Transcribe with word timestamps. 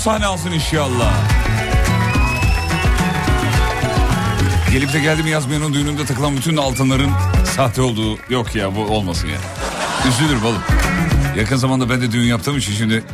sahne 0.00 0.26
alsın 0.26 0.50
inşallah. 0.50 1.12
Gelip 4.72 4.92
de 4.92 5.00
geldim 5.00 5.26
yazmayan 5.26 5.62
o 5.62 5.72
düğününde 5.72 6.04
takılan 6.04 6.36
bütün 6.36 6.56
altınların 6.56 7.10
sahte 7.56 7.82
olduğu 7.82 8.18
yok 8.30 8.54
ya 8.54 8.76
bu 8.76 8.80
olmasın 8.80 9.28
ya. 9.28 9.38
Üzülür 10.08 10.42
oğlum. 10.42 10.62
Yakın 11.36 11.56
zamanda 11.56 11.90
ben 11.90 12.00
de 12.00 12.12
düğün 12.12 12.26
yaptığım 12.26 12.58
için 12.58 12.72
şimdi 12.72 13.04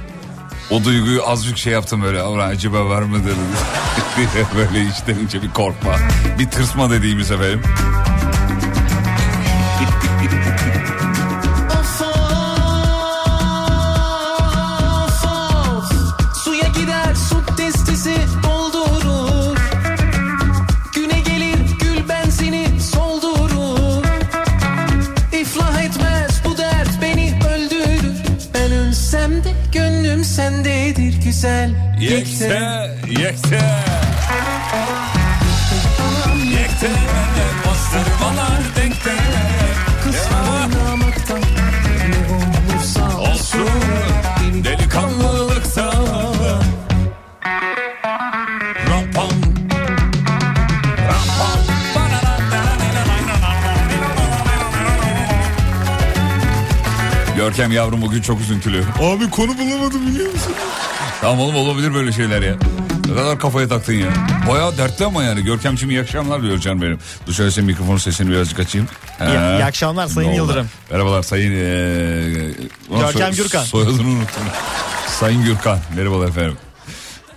o 0.70 0.84
duyguyu 0.84 1.26
azıcık 1.26 1.58
şey 1.58 1.72
yaptım 1.72 2.02
böyle. 2.02 2.22
Ulan 2.22 2.48
acaba 2.48 2.88
var 2.88 3.04
diye 4.16 4.44
böyle 4.56 4.88
içten 4.88 5.26
içe 5.26 5.42
bir 5.42 5.50
korkma. 5.50 5.92
Bir 6.38 6.50
tırsma 6.50 6.90
dediğimiz 6.90 7.30
efendim. 7.30 7.62
Bastırmalar 38.26 38.60
denkte. 38.76 39.10
Kızlar 40.04 40.64
oynamakta 40.80 41.34
ne 41.34 42.34
olursa 42.74 43.18
Olsun, 43.18 43.68
delikanlılıkta. 44.64 45.92
Rampam. 48.90 49.30
Rampam. 51.08 51.58
Görkem 57.36 57.72
yavrum 57.72 58.02
bugün 58.02 58.22
çok 58.22 58.40
üzüntülü. 58.40 58.84
Abi 59.02 59.30
konu 59.30 59.58
bulamadım 59.58 60.06
biliyor 60.06 60.32
musun? 60.32 60.52
tamam 61.20 61.40
oğlum 61.40 61.56
olabilir 61.56 61.94
böyle 61.94 62.12
şeyler 62.12 62.42
ya. 62.42 62.54
Kadar 63.16 63.38
kafaya 63.38 63.68
taktın 63.68 63.92
ya. 63.92 64.08
Bayağı 64.50 64.78
dertli 64.78 65.04
ama 65.04 65.22
yani. 65.22 65.44
Görkemciğim 65.44 65.90
iyi 65.90 66.00
akşamlar 66.00 66.42
diyor 66.42 66.58
canım 66.58 66.82
benim. 66.82 66.98
Dur 67.26 67.32
şöyle 67.32 67.50
senin 67.50 67.66
mikrofonu 67.66 67.98
sesini 67.98 68.30
birazcık 68.30 68.60
açayım. 68.60 68.88
İyi- 69.20 69.58
iyi 69.58 69.64
akşamlar 69.64 70.06
Sayın 70.06 70.28
oldu? 70.28 70.36
Yıldırım. 70.36 70.68
Merhabalar 70.90 71.22
Sayın... 71.22 71.52
Ee, 71.52 72.98
Görkem 72.98 73.32
Gürkan. 73.32 73.64
Soyadını 73.64 74.08
unuttum. 74.08 74.42
Sayın 75.08 75.44
Gürkan. 75.44 75.78
Merhabalar 75.96 76.28
efendim. 76.28 76.56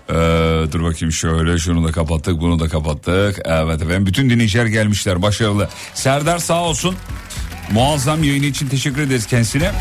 Ee, 0.09 0.13
dur 0.71 0.83
bakayım 0.83 1.11
şöyle 1.11 1.57
şunu 1.57 1.87
da 1.87 1.91
kapattık 1.91 2.39
bunu 2.41 2.59
da 2.59 2.67
kapattık. 2.69 3.39
Evet 3.45 3.81
efendim 3.81 4.05
bütün 4.05 4.29
dinleyiciler 4.29 4.65
gelmişler 4.65 5.21
başarılı. 5.21 5.69
Serdar 5.93 6.37
sağ 6.39 6.61
olsun. 6.63 6.95
Muazzam 7.71 8.23
yayını 8.23 8.45
için 8.45 8.67
teşekkür 8.67 9.01
ederiz 9.01 9.25
kendisine. 9.27 9.71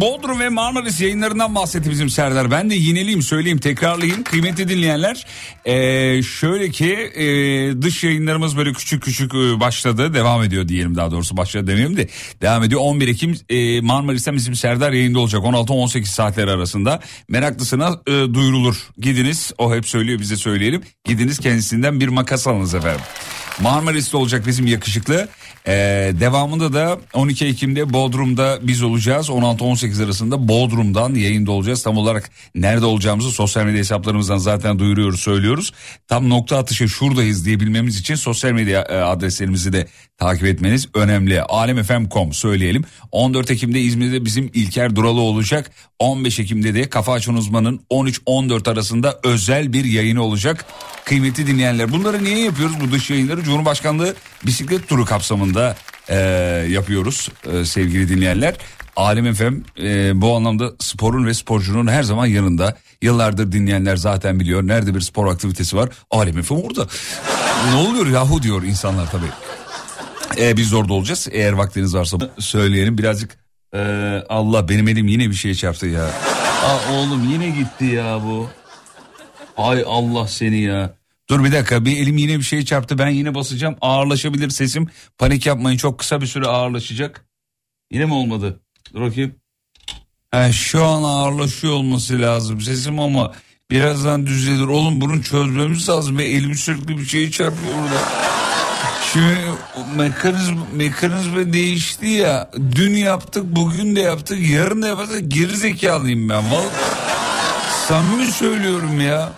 Bodrum 0.00 0.40
ve 0.40 0.48
Marmaris 0.48 1.00
yayınlarından 1.00 1.54
bahsetti 1.54 1.90
bizim 1.90 2.10
Serdar. 2.10 2.50
Ben 2.50 2.70
de 2.70 2.74
yineleyeyim 2.74 3.22
söyleyeyim 3.22 3.58
tekrarlayayım. 3.58 4.22
Kıymetli 4.22 4.68
dinleyenler 4.68 5.26
ee, 5.64 6.22
şöyle 6.22 6.70
ki 6.70 6.92
ee, 6.92 7.82
dış 7.82 8.04
yayınlarımız 8.04 8.56
böyle 8.56 8.72
küçük 8.72 9.02
küçük 9.02 9.34
ee, 9.34 9.60
başladı. 9.60 10.14
Devam 10.14 10.42
ediyor 10.42 10.68
diyelim 10.68 10.96
daha 10.96 11.10
doğrusu 11.10 11.36
başladı 11.36 11.66
demeyeyim 11.66 11.96
de. 11.96 12.08
Devam 12.42 12.62
ediyor 12.62 12.80
11 12.84 13.08
Ekim 13.08 13.38
ee, 13.48 13.80
Marmaris'ten 13.80 14.34
bizim 14.34 14.54
Serdar 14.54 14.92
yayında 14.92 15.18
olacak 15.18 15.42
16-18 15.44 16.04
saatler 16.04 16.48
arasında. 16.48 17.00
Meraklısına 17.28 18.06
duyurulur. 18.06 18.76
Gidiniz 18.98 19.52
o 19.58 19.74
hep 19.74 19.88
söylüyor 19.88 20.20
bize 20.20 20.36
söyleyelim. 20.36 20.82
Gidiniz 21.04 21.38
kendisinden 21.38 22.00
bir 22.00 22.08
makas 22.08 22.46
alınız 22.46 22.74
efendim. 22.74 23.00
Marmaris'te 23.60 24.16
olacak 24.16 24.46
bizim 24.46 24.66
yakışıklı. 24.66 25.28
Ee, 25.68 26.12
devamında 26.20 26.72
da 26.72 26.98
12 27.14 27.46
Ekim'de 27.46 27.92
Bodrum'da 27.92 28.58
biz 28.62 28.82
olacağız. 28.82 29.28
16-18 29.28 30.04
arasında 30.04 30.48
Bodrum'dan 30.48 31.14
yayında 31.14 31.50
olacağız. 31.50 31.82
Tam 31.82 31.98
olarak 31.98 32.30
nerede 32.54 32.86
olacağımızı 32.86 33.30
sosyal 33.30 33.64
medya 33.64 33.78
hesaplarımızdan 33.78 34.38
zaten 34.38 34.78
duyuruyoruz, 34.78 35.20
söylüyoruz. 35.20 35.72
Tam 36.08 36.30
nokta 36.30 36.58
atışı 36.58 36.88
şuradayız 36.88 37.46
diyebilmemiz 37.46 38.00
için 38.00 38.14
sosyal 38.14 38.52
medya 38.52 38.82
e, 38.82 38.96
adreslerimizi 38.96 39.72
de 39.72 39.86
takip 40.18 40.44
etmeniz 40.44 40.88
önemli. 40.94 41.42
Alemfm.com 41.42 42.32
söyleyelim. 42.32 42.84
14 43.12 43.50
Ekim'de 43.50 43.80
İzmir'de 43.80 44.24
bizim 44.24 44.50
İlker 44.54 44.96
Duralı 44.96 45.20
olacak. 45.20 45.70
15 45.98 46.40
Ekim'de 46.40 46.74
de 46.74 46.90
Kafa 46.90 47.12
Açan 47.12 47.36
Uzman'ın 47.36 47.80
13-14 47.90 48.70
arasında 48.70 49.20
özel 49.24 49.72
bir 49.72 49.84
yayını 49.84 50.22
olacak. 50.22 50.66
Kıymetli 51.04 51.46
dinleyenler 51.46 51.92
bunları 51.92 52.24
niye 52.24 52.38
yapıyoruz 52.38 52.76
bu 52.80 52.92
dış 52.92 53.10
yayınları? 53.10 53.42
Cumhurbaşkanlığı 53.42 54.14
bisiklet 54.46 54.88
turu 54.88 55.04
kapsamında 55.04 55.55
e, 56.08 56.16
yapıyoruz 56.70 57.28
e, 57.52 57.64
sevgili 57.64 58.08
dinleyenler. 58.08 58.54
Alem 58.96 59.34
FM 59.34 59.54
e, 59.82 60.20
bu 60.20 60.36
anlamda 60.36 60.70
sporun 60.78 61.26
ve 61.26 61.34
sporcunun 61.34 61.86
her 61.86 62.02
zaman 62.02 62.26
yanında. 62.26 62.76
Yıllardır 63.02 63.52
dinleyenler 63.52 63.96
zaten 63.96 64.40
biliyor. 64.40 64.62
Nerede 64.66 64.94
bir 64.94 65.00
spor 65.00 65.26
aktivitesi 65.26 65.76
var? 65.76 65.88
Alem 66.10 66.42
FM 66.42 66.54
orada. 66.54 66.86
ne 67.70 67.74
oluyor 67.74 68.06
yahu 68.06 68.42
diyor 68.42 68.62
insanlar 68.62 69.10
tabii. 69.10 69.30
E, 70.38 70.56
biz 70.56 70.72
orada 70.74 70.92
olacağız. 70.92 71.28
Eğer 71.32 71.52
vaktiniz 71.52 71.94
varsa 71.94 72.16
söyleyelim. 72.38 72.98
Birazcık 72.98 73.36
e, 73.74 73.78
Allah 74.28 74.68
benim 74.68 74.88
elim 74.88 75.08
yine 75.08 75.30
bir 75.30 75.34
şeye 75.34 75.54
çarptı 75.54 75.86
ya. 75.86 76.04
Aa, 76.64 76.92
oğlum 76.92 77.28
yine 77.32 77.50
gitti 77.50 77.84
ya 77.84 78.20
bu. 78.24 78.48
Ay 79.56 79.84
Allah 79.86 80.28
seni 80.28 80.60
ya. 80.60 80.94
Dur 81.30 81.44
bir 81.44 81.52
dakika 81.52 81.84
bir 81.84 81.96
elim 81.96 82.16
yine 82.16 82.38
bir 82.38 82.42
şey 82.42 82.64
çarptı 82.64 82.98
ben 82.98 83.08
yine 83.08 83.34
basacağım 83.34 83.76
ağırlaşabilir 83.80 84.50
sesim. 84.50 84.88
Panik 85.18 85.46
yapmayın 85.46 85.76
çok 85.76 85.98
kısa 85.98 86.20
bir 86.20 86.26
süre 86.26 86.46
ağırlaşacak. 86.46 87.26
Yine 87.92 88.04
mi 88.04 88.14
olmadı? 88.14 88.60
Dur 88.94 89.00
bakayım. 89.00 89.34
Ha, 90.30 90.52
şu 90.52 90.84
an 90.84 91.02
ağırlaşıyor 91.02 91.72
olması 91.72 92.20
lazım 92.20 92.60
sesim 92.60 93.00
ama 93.00 93.32
birazdan 93.70 94.26
düzelir. 94.26 94.66
Oğlum 94.66 95.00
bunu 95.00 95.22
çözmemiz 95.22 95.88
lazım 95.88 96.18
ve 96.18 96.24
elim 96.24 96.54
sürekli 96.54 96.98
bir 96.98 97.04
şey 97.04 97.30
çarpıyor 97.30 97.74
burada. 97.82 98.00
Şimdi 99.12 99.38
mekanizma, 99.96 100.66
mekanizma 100.72 101.52
değişti 101.52 102.06
ya. 102.06 102.50
Dün 102.74 102.94
yaptık, 102.94 103.44
bugün 103.46 103.96
de 103.96 104.00
yaptık, 104.00 104.50
yarın 104.50 104.82
da 104.82 104.88
yaparsak 104.88 105.22
geri 105.28 105.56
zekalıyım 105.56 106.28
ben. 106.28 106.50
Vallahi 106.50 106.68
samimi 107.88 108.26
söylüyorum 108.26 109.00
ya. 109.00 109.32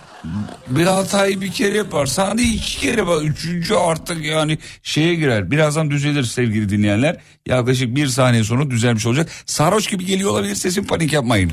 Bir 0.67 0.85
hatayı 0.85 1.41
bir 1.41 1.51
kere 1.51 1.77
yaparsan 1.77 2.27
hadi 2.27 2.41
iki 2.41 2.79
kere 2.79 3.07
bak. 3.07 3.23
Üçüncü 3.23 3.75
artık 3.75 4.25
yani 4.25 4.57
şeye 4.83 5.15
girer. 5.15 5.51
Birazdan 5.51 5.91
düzelir 5.91 6.23
sevgili 6.23 6.69
dinleyenler. 6.69 7.17
Yaklaşık 7.45 7.95
bir 7.95 8.07
saniye 8.07 8.43
sonra 8.43 8.69
düzelmiş 8.71 9.05
olacak. 9.05 9.29
Sarhoş 9.45 9.87
gibi 9.87 10.05
geliyor 10.05 10.31
olabilir 10.31 10.55
sesim 10.55 10.87
panik 10.87 11.13
yapmayın. 11.13 11.51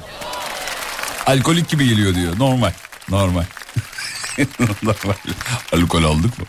Alkolik 1.26 1.68
gibi 1.68 1.88
geliyor 1.88 2.14
diyor. 2.14 2.38
Normal. 2.38 2.72
Normal. 3.10 3.44
Normal. 4.82 5.14
Alkol 5.72 6.04
aldık 6.04 6.38
mı? 6.38 6.46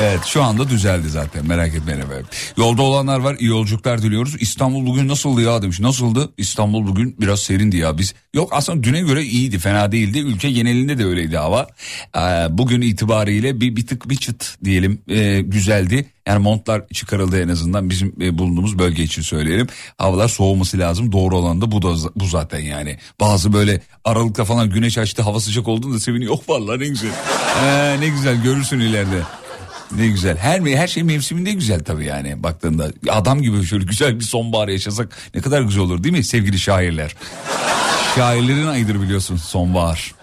Evet 0.00 0.24
şu 0.24 0.42
anda 0.42 0.68
düzeldi 0.68 1.08
zaten 1.08 1.46
merak 1.46 1.74
etmeyin 1.74 2.00
efendim. 2.00 2.26
Yolda 2.56 2.82
olanlar 2.82 3.18
var 3.18 3.36
iyi 3.38 3.48
yolculuklar 3.48 4.02
diliyoruz. 4.02 4.36
İstanbul 4.40 4.86
bugün 4.86 5.08
nasıldı 5.08 5.42
ya 5.42 5.62
demiş. 5.62 5.80
Nasıldı? 5.80 6.32
İstanbul 6.36 6.86
bugün 6.86 7.16
biraz 7.20 7.40
serindi 7.40 7.76
ya 7.76 7.98
biz. 7.98 8.14
Yok 8.34 8.48
aslında 8.52 8.82
düne 8.82 9.00
göre 9.00 9.24
iyiydi 9.24 9.58
fena 9.58 9.92
değildi. 9.92 10.18
Ülke 10.18 10.50
genelinde 10.50 10.98
de 10.98 11.04
öyleydi 11.04 11.36
hava. 11.36 11.66
Ee, 12.16 12.20
bugün 12.50 12.80
itibariyle 12.80 13.60
bir, 13.60 13.76
bir 13.76 13.86
tık 13.86 14.08
bir 14.08 14.16
çıt 14.16 14.64
diyelim 14.64 15.02
ee, 15.08 15.40
güzeldi. 15.40 16.06
Yani 16.26 16.42
montlar 16.42 16.88
çıkarıldı 16.88 17.42
en 17.42 17.48
azından 17.48 17.90
bizim 17.90 18.14
e, 18.20 18.38
bulunduğumuz 18.38 18.78
bölge 18.78 19.02
için 19.02 19.22
söyleyelim. 19.22 19.66
Havalar 19.98 20.28
soğuması 20.28 20.78
lazım 20.78 21.12
doğru 21.12 21.36
olan 21.36 21.60
da 21.60 21.72
bu 21.72 21.82
da 21.82 21.94
bu 22.16 22.26
zaten 22.26 22.60
yani. 22.60 22.98
Bazı 23.20 23.52
böyle 23.52 23.80
aralıkta 24.04 24.44
falan 24.44 24.70
güneş 24.70 24.98
açtı 24.98 25.22
hava 25.22 25.40
sıcak 25.40 25.68
olduğunda 25.68 26.00
seviniyor. 26.00 26.30
Yok 26.30 26.42
vallahi 26.48 26.80
ne 26.80 26.86
güzel. 26.86 27.10
Ee, 27.64 28.00
ne 28.00 28.08
güzel 28.08 28.42
görürsün 28.42 28.80
ileride. 28.80 29.22
Ne 29.96 30.08
güzel. 30.08 30.36
Her 30.36 30.60
her 30.60 30.88
şey 30.88 31.02
mevsiminde 31.02 31.52
güzel 31.52 31.84
tabii 31.84 32.04
yani 32.04 32.42
baktığında. 32.42 32.92
Adam 33.10 33.42
gibi 33.42 33.64
şöyle 33.64 33.84
güzel 33.84 34.18
bir 34.18 34.24
sonbahar 34.24 34.68
yaşasak 34.68 35.16
ne 35.34 35.40
kadar 35.40 35.62
güzel 35.62 35.82
olur 35.82 36.04
değil 36.04 36.16
mi 36.16 36.24
sevgili 36.24 36.58
şairler? 36.58 37.16
Şairlerin 38.16 38.66
ayıdır 38.66 39.02
biliyorsun 39.02 39.36
sonbahar. 39.36 40.14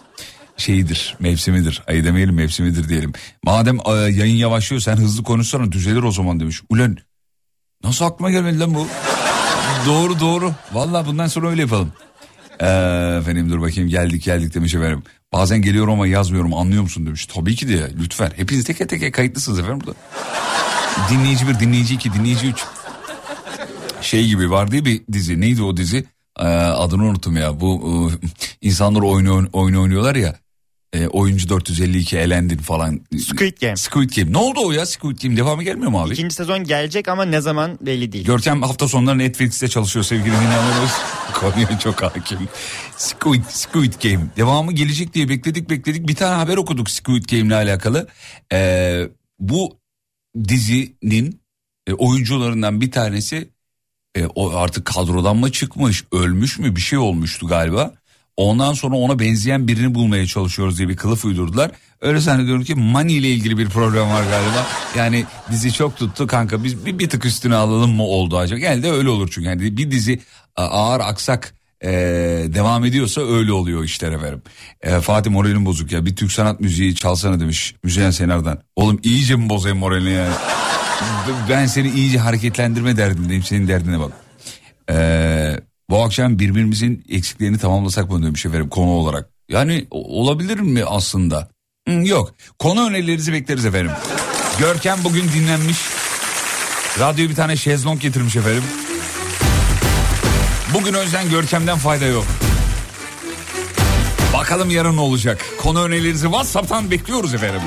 Şeyidir, 0.58 1.16
mevsimidir. 1.20 1.84
Ayı 1.88 2.04
demeyelim 2.04 2.36
mevsimidir 2.36 2.90
diyelim. 2.90 3.14
Madem 3.44 3.78
e, 3.86 3.92
yayın 3.92 4.36
yavaşlıyor 4.36 4.82
sen 4.82 4.96
hızlı 4.96 5.24
konuşsana 5.24 5.72
düzelir 5.72 6.04
o 6.04 6.12
zaman 6.12 6.40
demiş. 6.40 6.62
Ulan 6.70 6.98
nasıl 7.84 8.06
aklıma 8.06 8.32
gelmedi 8.32 8.60
lan 8.60 8.76
bu? 8.76 8.88
doğru 9.88 10.20
doğru. 10.20 10.54
Vallahi 10.74 11.08
bundan 11.08 11.28
sonra 11.28 11.50
öyle 11.50 11.62
yapalım. 11.62 11.94
Ee, 12.62 12.66
efendim 13.20 13.50
dur 13.50 13.62
bakayım 13.62 13.90
geldik 13.90 14.24
geldik 14.24 14.54
demiş 14.54 14.76
efendim. 14.76 15.04
Bazen 15.34 15.62
geliyorum 15.62 15.94
ama 15.94 16.08
yazmıyorum 16.08 16.54
anlıyor 16.54 16.84
musun 16.84 17.06
demiş. 17.06 17.26
Tabii 17.26 17.56
ki 17.56 17.68
de 17.68 17.92
lütfen. 18.00 18.32
Hepiniz 18.36 18.64
teke 18.64 18.88
teke 18.88 19.12
kayıtlısınız 19.12 19.60
efendim 19.60 19.82
burada. 19.82 20.00
Dinleyici 21.12 21.48
bir, 21.48 21.60
dinleyici 21.60 21.96
iki, 21.96 22.14
dinleyici 22.14 22.48
üç. 22.48 22.64
Şey 24.02 24.28
gibi 24.28 24.52
var 24.52 24.72
diye 24.72 24.86
bir 24.86 25.02
dizi. 25.12 25.42
Neydi 25.42 25.64
o 25.64 25.78
dizi? 25.78 26.06
Ee, 26.40 26.44
adını 26.46 27.04
unuttum 27.04 27.38
ya. 27.38 27.60
Bu 27.60 27.82
e, 28.22 28.28
insanlar 28.62 29.02
oyunu, 29.02 29.50
oyunu 29.54 29.82
oynuyorlar 29.82 30.16
ya. 30.16 30.36
E, 30.94 31.08
oyuncu 31.08 31.50
452 31.50 32.18
elendin 32.18 32.58
falan. 32.58 33.02
Squid 33.20 33.58
Game. 33.62 33.76
Squid 33.76 34.10
Game. 34.10 34.34
Ne 34.34 34.38
oldu 34.38 34.60
o 34.64 34.72
ya 34.72 34.86
Squid 34.86 35.22
Game? 35.22 35.38
Devamı 35.38 35.64
gelmiyor 35.64 35.92
mu 35.92 36.02
abi? 36.02 36.14
İkinci 36.14 36.36
sezon 36.36 36.64
gelecek 36.64 37.08
ama 37.08 37.26
ne 37.26 37.42
zaman 37.42 37.78
belli 37.82 38.12
değil. 38.12 38.26
Görkem 38.26 38.62
hafta 38.62 38.88
sonları 38.88 39.18
Netflix'te 39.18 39.68
çalışıyor 39.68 40.06
sevgili 40.06 40.36
dinleyenlerimiz. 40.36 40.92
Konuya 41.34 41.80
çok 41.80 42.04
hakim. 42.04 42.40
Squid, 42.98 43.44
Squid 43.50 43.94
Game. 44.04 44.26
Devamı 44.38 44.72
gelecek 44.72 45.14
diye 45.14 45.30
bekledik 45.30 45.70
bekledik. 45.70 46.08
Bir 46.08 46.16
tane 46.16 46.36
haber 46.36 46.58
okuduk 46.58 46.90
Squid 46.90 47.30
Game 47.30 47.48
ile 47.48 47.56
alakalı. 47.56 48.08
Ee, 48.54 49.10
bu 49.40 49.80
dizinin 50.48 51.42
e, 51.88 51.94
oyuncularından 51.94 52.82
bir 52.82 52.92
tanesi 52.92 53.50
e, 54.16 54.26
o 54.26 54.56
artık 54.56 54.86
kadrodan 54.86 55.38
mı 55.38 55.52
çıkmış, 55.52 56.04
ölmüş 56.12 56.60
mü 56.60 56.76
bir 56.76 56.82
şey 56.82 57.00
olmuştu 57.00 57.48
galiba. 57.48 57.94
Ondan 58.40 58.74
sonra 58.74 58.96
ona 58.96 59.20
benzeyen 59.20 59.68
birini 59.68 59.96
bulmaya 59.96 60.26
çalışıyoruz 60.28 60.78
diye 60.78 60.90
bir 60.90 60.96
kılıf 60.96 61.26
uydurdular. 61.26 61.72
Öyle 62.02 62.20
zannediyorum 62.20 62.64
ki 62.64 62.76
Money 62.76 63.18
ile 63.18 63.28
ilgili 63.30 63.58
bir 63.58 63.70
problem 63.70 64.10
var 64.10 64.24
galiba. 64.24 64.68
Yani 64.98 65.26
dizi 65.52 65.74
çok 65.74 65.98
tuttu 65.98 66.28
kanka 66.28 66.64
biz 66.64 66.86
bir, 66.86 67.00
bir 67.00 67.10
tık 67.10 67.26
üstüne 67.26 67.56
alalım 67.56 67.96
mı 67.96 68.04
oldu 68.04 68.38
acaba? 68.38 68.60
Genelde 68.60 68.92
öyle 68.92 69.10
olur 69.10 69.30
çünkü. 69.32 69.48
Yani 69.48 69.78
bir 69.78 69.92
dizi 69.92 70.20
ağır 70.56 71.00
aksak 71.00 71.54
e, 71.84 71.90
devam 72.54 72.86
ediyorsa 72.86 73.22
öyle 73.22 73.52
oluyor 73.52 73.84
işler 73.84 74.12
efendim. 74.12 74.42
E, 74.82 75.00
Fatih 75.00 75.32
moralin 75.32 75.66
bozuk 75.66 75.92
ya 75.92 76.06
bir 76.06 76.16
Türk 76.16 76.32
sanat 76.32 76.60
müziği 76.60 76.96
çalsana 76.96 77.40
demiş 77.40 77.76
Müzeyyen 77.84 78.12
Senar'dan. 78.12 78.60
Oğlum 78.76 79.00
iyice 79.04 79.36
mi 79.36 79.50
bozayım 79.50 79.78
moralini 79.78 80.14
yani? 80.14 80.34
ben 81.50 81.66
seni 81.66 81.90
iyice 81.90 82.20
hareketlendirme 82.20 82.98
derdindeyim 82.98 83.44
senin 83.44 83.68
derdine 83.68 84.00
bak. 84.00 84.12
Eee 84.90 85.69
bu 85.90 86.04
akşam 86.04 86.40
birbirimizin 86.40 87.06
eksiklerini 87.10 87.58
tamamlasak 87.58 88.10
mı 88.10 88.24
demiş 88.24 88.46
efendim 88.46 88.70
konu 88.70 88.90
olarak. 88.90 89.30
Yani 89.50 89.88
olabilir 89.92 90.60
mi 90.60 90.86
aslında? 90.86 91.50
Hı, 91.88 91.94
yok. 91.94 92.34
Konu 92.60 92.90
önerilerinizi 92.90 93.34
bekleriz 93.34 93.66
efendim. 93.66 93.92
Görkem 94.60 94.98
bugün 95.04 95.24
dinlenmiş. 95.24 95.78
Radyoya 97.00 97.30
bir 97.30 97.36
tane 97.36 97.56
şezlong 97.56 98.00
getirmiş 98.00 98.36
efendim. 98.36 98.64
Bugün 100.74 100.94
o 100.94 101.30
Görkem'den 101.30 101.78
fayda 101.78 102.06
yok. 102.06 102.26
Bakalım 104.34 104.70
yarın 104.70 104.98
ne 104.98 105.02
olacak. 105.02 105.46
Konu 105.58 105.84
önerilerinizi 105.84 106.26
WhatsApp'tan 106.26 106.92
bekliyoruz 106.92 107.34
efendim. 107.34 107.62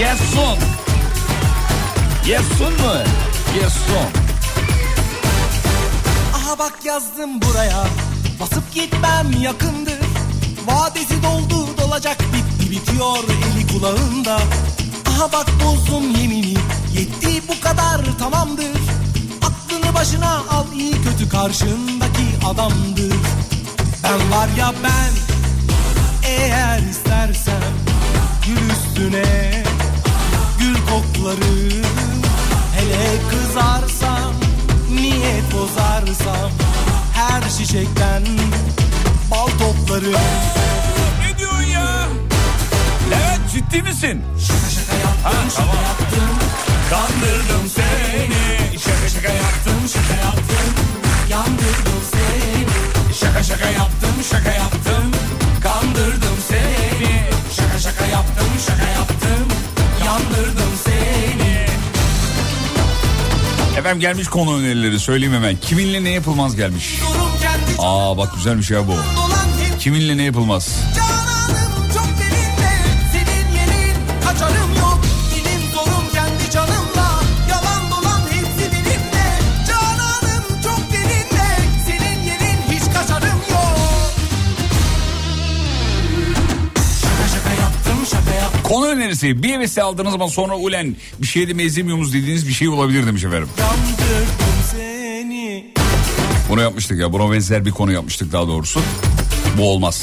Yes 0.00 0.18
son 2.58 2.72
mu? 2.72 2.94
Yes 3.62 3.72
Aha 6.54 6.58
bak 6.58 6.84
yazdım 6.84 7.42
buraya. 7.42 7.84
Basıp 8.40 8.74
gitmem 8.74 9.42
yakındır. 9.42 9.98
Vadesi 10.66 11.22
doldu 11.22 11.78
dolacak 11.78 12.18
bitti 12.20 12.70
bitiyor 12.70 13.24
eli 13.24 13.66
kulağında. 13.66 14.36
Aha 15.08 15.32
bak 15.32 15.46
bozdum 15.64 16.10
yemini 16.10 16.54
yetti 16.98 17.42
bu 17.48 17.60
kadar 17.60 18.18
tamamdır. 18.18 18.78
Aklını 19.42 19.94
başına 19.94 20.36
al 20.50 20.72
iyi 20.74 20.92
kötü 20.92 21.28
karşındaki 21.28 22.26
adamdır. 22.46 23.16
Ben 24.04 24.30
var 24.30 24.48
ya 24.58 24.74
ben 24.84 25.12
eğer 26.28 26.82
istersen 26.82 27.62
Gül 28.46 28.70
üstüne 28.70 29.64
gül 30.58 30.74
koklarım 30.74 32.22
Hele 32.76 33.20
kızarsam 33.30 34.33
niyet 35.24 35.52
bozarsam 35.52 36.50
her 37.12 37.42
çiçekten 37.58 38.22
bal 39.30 39.46
toplarım. 39.46 40.20
Ne 41.20 41.38
diyorsun 41.38 41.62
ya? 41.62 42.08
Levent 43.10 43.52
ciddi 43.52 43.82
misin? 43.82 44.22
Şaka 44.46 44.70
şaka 44.76 44.96
yaptım, 44.96 45.50
şaka 45.50 45.66
tamam. 45.66 45.84
yaptım. 45.84 46.34
Kandırdım 46.90 47.68
seni. 47.74 48.78
Şaka 48.78 49.08
şaka 49.14 49.32
yaptım, 49.32 49.80
şaka 49.94 50.16
yaptım. 50.26 50.68
Yandırdım 51.30 52.00
seni. 52.12 52.66
Şaka 53.20 53.42
şaka 53.42 53.70
yaptım, 53.70 54.16
şaka 54.30 54.52
yaptım. 54.52 55.04
Kandırdım 55.62 56.38
seni. 56.48 57.12
Şaka 57.56 57.78
şaka 57.78 58.06
yaptım, 58.06 58.48
şaka 58.66 58.88
yaptım. 58.88 59.33
Efendim 63.84 64.00
gelmiş 64.00 64.28
konu 64.28 64.58
önerileri 64.58 65.00
söyleyeyim 65.00 65.34
hemen. 65.34 65.56
Kiminle 65.56 66.04
ne 66.04 66.10
yapılmaz 66.10 66.56
gelmiş. 66.56 66.98
Aa 67.78 68.16
bak 68.16 68.34
güzelmiş 68.34 68.70
ya 68.70 68.86
bu. 68.86 68.90
dolan 68.90 69.70
hep 69.70 69.80
Kiminle 69.80 70.16
ne 70.16 70.22
yapılmaz? 70.22 70.80
Cananım 70.96 71.33
önerisi 88.94 89.42
bir 89.42 89.52
hevesle 89.52 89.82
aldığınız 89.82 90.14
ama 90.14 90.28
sonra 90.28 90.56
ulen 90.56 90.96
bir 91.18 91.26
şey 91.26 91.48
de 91.48 91.52
mezemiyoruz 91.54 92.12
dediğiniz 92.14 92.48
bir 92.48 92.52
şey 92.52 92.68
olabilir 92.68 93.06
demiş 93.06 93.24
efendim. 93.24 93.48
Bunu 96.48 96.60
yapmıştık 96.62 96.98
ya 97.00 97.12
buna 97.12 97.32
benzer 97.32 97.64
bir 97.64 97.70
konu 97.70 97.92
yapmıştık 97.92 98.32
daha 98.32 98.48
doğrusu. 98.48 98.80
Bu 99.58 99.70
olmaz. 99.70 100.02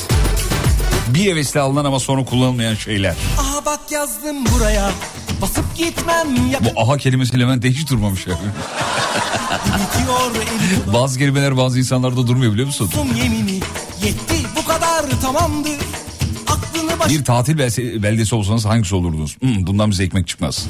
Bir 1.07 1.25
hevesle 1.31 1.59
alınan 1.59 1.85
ama 1.85 1.99
sonra 1.99 2.25
kullanılmayan 2.25 2.75
şeyler. 2.75 3.15
Aha 3.39 3.65
bak 3.65 3.79
yazdım 3.91 4.45
buraya. 4.45 4.91
Basıp 5.41 5.75
gitmem 5.77 6.49
ya. 6.51 6.59
Bu 6.75 6.81
aha 6.81 6.97
kelimesi 6.97 7.39
Levent'te 7.39 7.71
hiç 7.71 7.89
durmamış 7.89 8.27
yani. 8.27 8.39
Bazı 10.93 11.19
kelimeler 11.19 11.57
bazı 11.57 11.79
insanlarda 11.79 12.27
durmuyor 12.27 12.51
biliyor 12.53 12.67
musun? 12.67 12.87
tuttum 12.89 13.15
yemini. 13.15 13.59
Yetti 14.03 14.35
bu 14.55 14.65
kadar 14.65 15.21
tamamdır. 15.21 15.77
Baş... 17.01 17.09
Bir 17.11 17.23
tatil 17.25 17.57
belse- 17.57 18.03
beldesi 18.03 18.35
olsanız 18.35 18.65
hangisi 18.65 18.95
olurdunuz? 18.95 19.37
Hmm, 19.41 19.67
bundan 19.67 19.91
bize 19.91 20.03
ekmek 20.03 20.27
çıkmaz. 20.27 20.67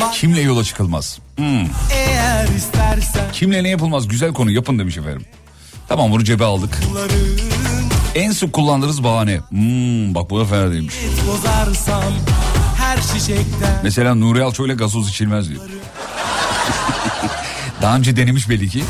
Var 0.00 0.12
Kimle 0.12 0.40
yola 0.40 0.64
çıkılmaz? 0.64 1.18
Hmm, 1.36 1.66
eğer 1.92 2.48
istersen. 2.56 3.32
kimle 3.32 3.64
ne 3.64 3.68
yapılmaz? 3.68 4.08
Güzel 4.08 4.32
konu 4.32 4.50
yapın 4.50 4.78
demiş 4.78 4.98
efendim. 4.98 5.24
Tamam 5.88 6.12
bunu 6.12 6.24
cebe 6.24 6.44
aldık. 6.44 6.78
En 8.14 8.32
sık 8.32 8.52
kullandığınız 8.52 9.04
bahane. 9.04 9.40
Hmm, 9.48 10.14
bak 10.14 10.30
bu 10.30 10.40
da 10.40 10.44
fena 10.44 10.72
değilmiş. 10.72 10.94
Mesela 13.82 14.14
Nuri 14.14 14.42
Alço 14.42 14.66
ile 14.66 14.74
gazoz 14.74 15.08
içilmez 15.08 15.50
diyor. 15.50 15.62
Daha 17.82 17.96
önce 17.96 18.16
denemiş 18.16 18.48
belli 18.48 18.68
ki. 18.68 18.84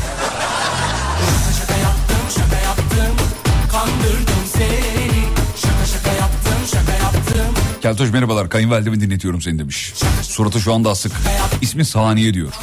Keltoş 7.85 8.11
merhabalar 8.11 8.49
kayınvalidemi 8.49 9.01
dinletiyorum 9.01 9.41
seni 9.41 9.59
demiş. 9.59 9.93
Suratı 10.21 10.59
şu 10.61 10.73
anda 10.73 10.89
asık. 10.89 11.11
İsmi 11.61 11.85
Saniye 11.85 12.33
diyor. 12.33 12.53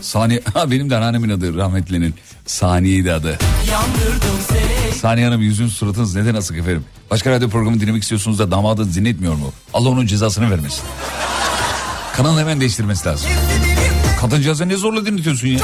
Saniye 0.00 0.42
ha, 0.54 0.70
benim 0.70 0.90
de 0.90 0.96
anneannemin 0.96 1.30
adı 1.30 1.56
rahmetlinin. 1.56 2.14
Saniye'ydi 2.46 3.12
adı. 3.12 3.38
Saniye 5.00 5.26
Hanım 5.26 5.40
yüzünüz 5.40 5.72
suratınız 5.72 6.14
neden 6.14 6.34
asık 6.34 6.58
efendim? 6.58 6.84
Başka 7.10 7.30
radyo 7.30 7.48
programı 7.48 7.80
dinlemek 7.80 8.02
istiyorsunuz 8.02 8.38
da 8.38 8.50
damadınız 8.50 8.96
dinletmiyor 8.96 9.34
mu? 9.34 9.52
Allah 9.74 9.88
onun 9.88 10.06
cezasını 10.06 10.50
vermesin. 10.50 10.82
Kanalı 12.16 12.40
hemen 12.40 12.60
değiştirmesi 12.60 13.08
lazım. 13.08 13.30
Kadıncağıza 14.20 14.64
ne 14.64 14.76
zorla 14.76 15.06
dinletiyorsun 15.06 15.48
ya? 15.48 15.60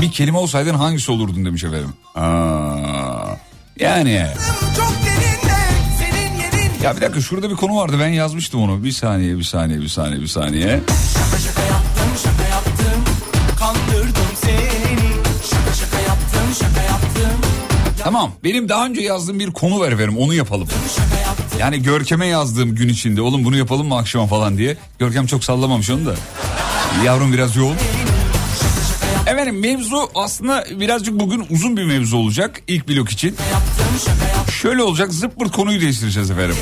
Bir 0.00 0.12
kelime 0.12 0.38
olsaydın 0.38 0.74
hangisi 0.74 1.12
olurdun 1.12 1.44
demiş 1.44 1.64
efendim. 1.64 1.92
Aa, 2.14 3.36
yani. 3.80 4.26
çok. 4.76 5.07
Ya 6.82 6.96
bir 6.96 7.00
dakika 7.00 7.20
şurada 7.20 7.50
bir 7.50 7.56
konu 7.56 7.76
vardı 7.76 7.96
ben 8.00 8.08
yazmıştım 8.08 8.62
onu. 8.62 8.84
Bir 8.84 8.92
saniye 8.92 9.38
bir 9.38 9.42
saniye 9.42 9.80
bir 9.80 9.88
saniye 9.88 10.20
bir 10.20 10.26
saniye. 10.26 10.80
Şaka 11.14 11.38
şaka 11.42 11.62
yaptım 11.62 12.10
şaka 12.24 12.48
yaptım. 12.48 13.04
Kandırdım 13.58 14.28
seni. 14.34 15.08
Şaka 15.50 15.74
şaka 15.74 16.00
yaptım 16.00 16.54
şaka 16.58 16.82
yaptım. 16.82 17.40
Tamam 18.04 18.32
benim 18.44 18.68
daha 18.68 18.86
önce 18.86 19.00
yazdığım 19.00 19.38
bir 19.38 19.50
konu 19.50 19.80
ver 19.82 19.98
verim 19.98 20.18
onu 20.18 20.34
yapalım. 20.34 20.68
Yani 21.58 21.82
Görkem'e 21.82 22.26
yazdığım 22.26 22.74
gün 22.74 22.88
içinde 22.88 23.22
oğlum 23.22 23.44
bunu 23.44 23.56
yapalım 23.56 23.86
mı 23.88 23.96
akşama 23.96 24.26
falan 24.26 24.58
diye. 24.58 24.76
Görkem 24.98 25.26
çok 25.26 25.44
sallamamış 25.44 25.90
onu 25.90 26.06
da. 26.06 26.14
Yavrum 27.04 27.32
biraz 27.32 27.56
yoğun. 27.56 27.76
Efendim 29.48 29.70
mevzu 29.70 30.10
aslında 30.14 30.64
birazcık 30.80 31.20
bugün 31.20 31.46
uzun 31.50 31.76
bir 31.76 31.84
mevzu 31.84 32.16
olacak 32.16 32.60
ilk 32.66 32.88
blok 32.88 33.10
için. 33.10 33.36
Şöyle 34.62 34.82
olacak 34.82 35.12
zıppırt 35.12 35.52
konuyu 35.52 35.80
değiştireceğiz 35.80 36.30
efendim. 36.30 36.56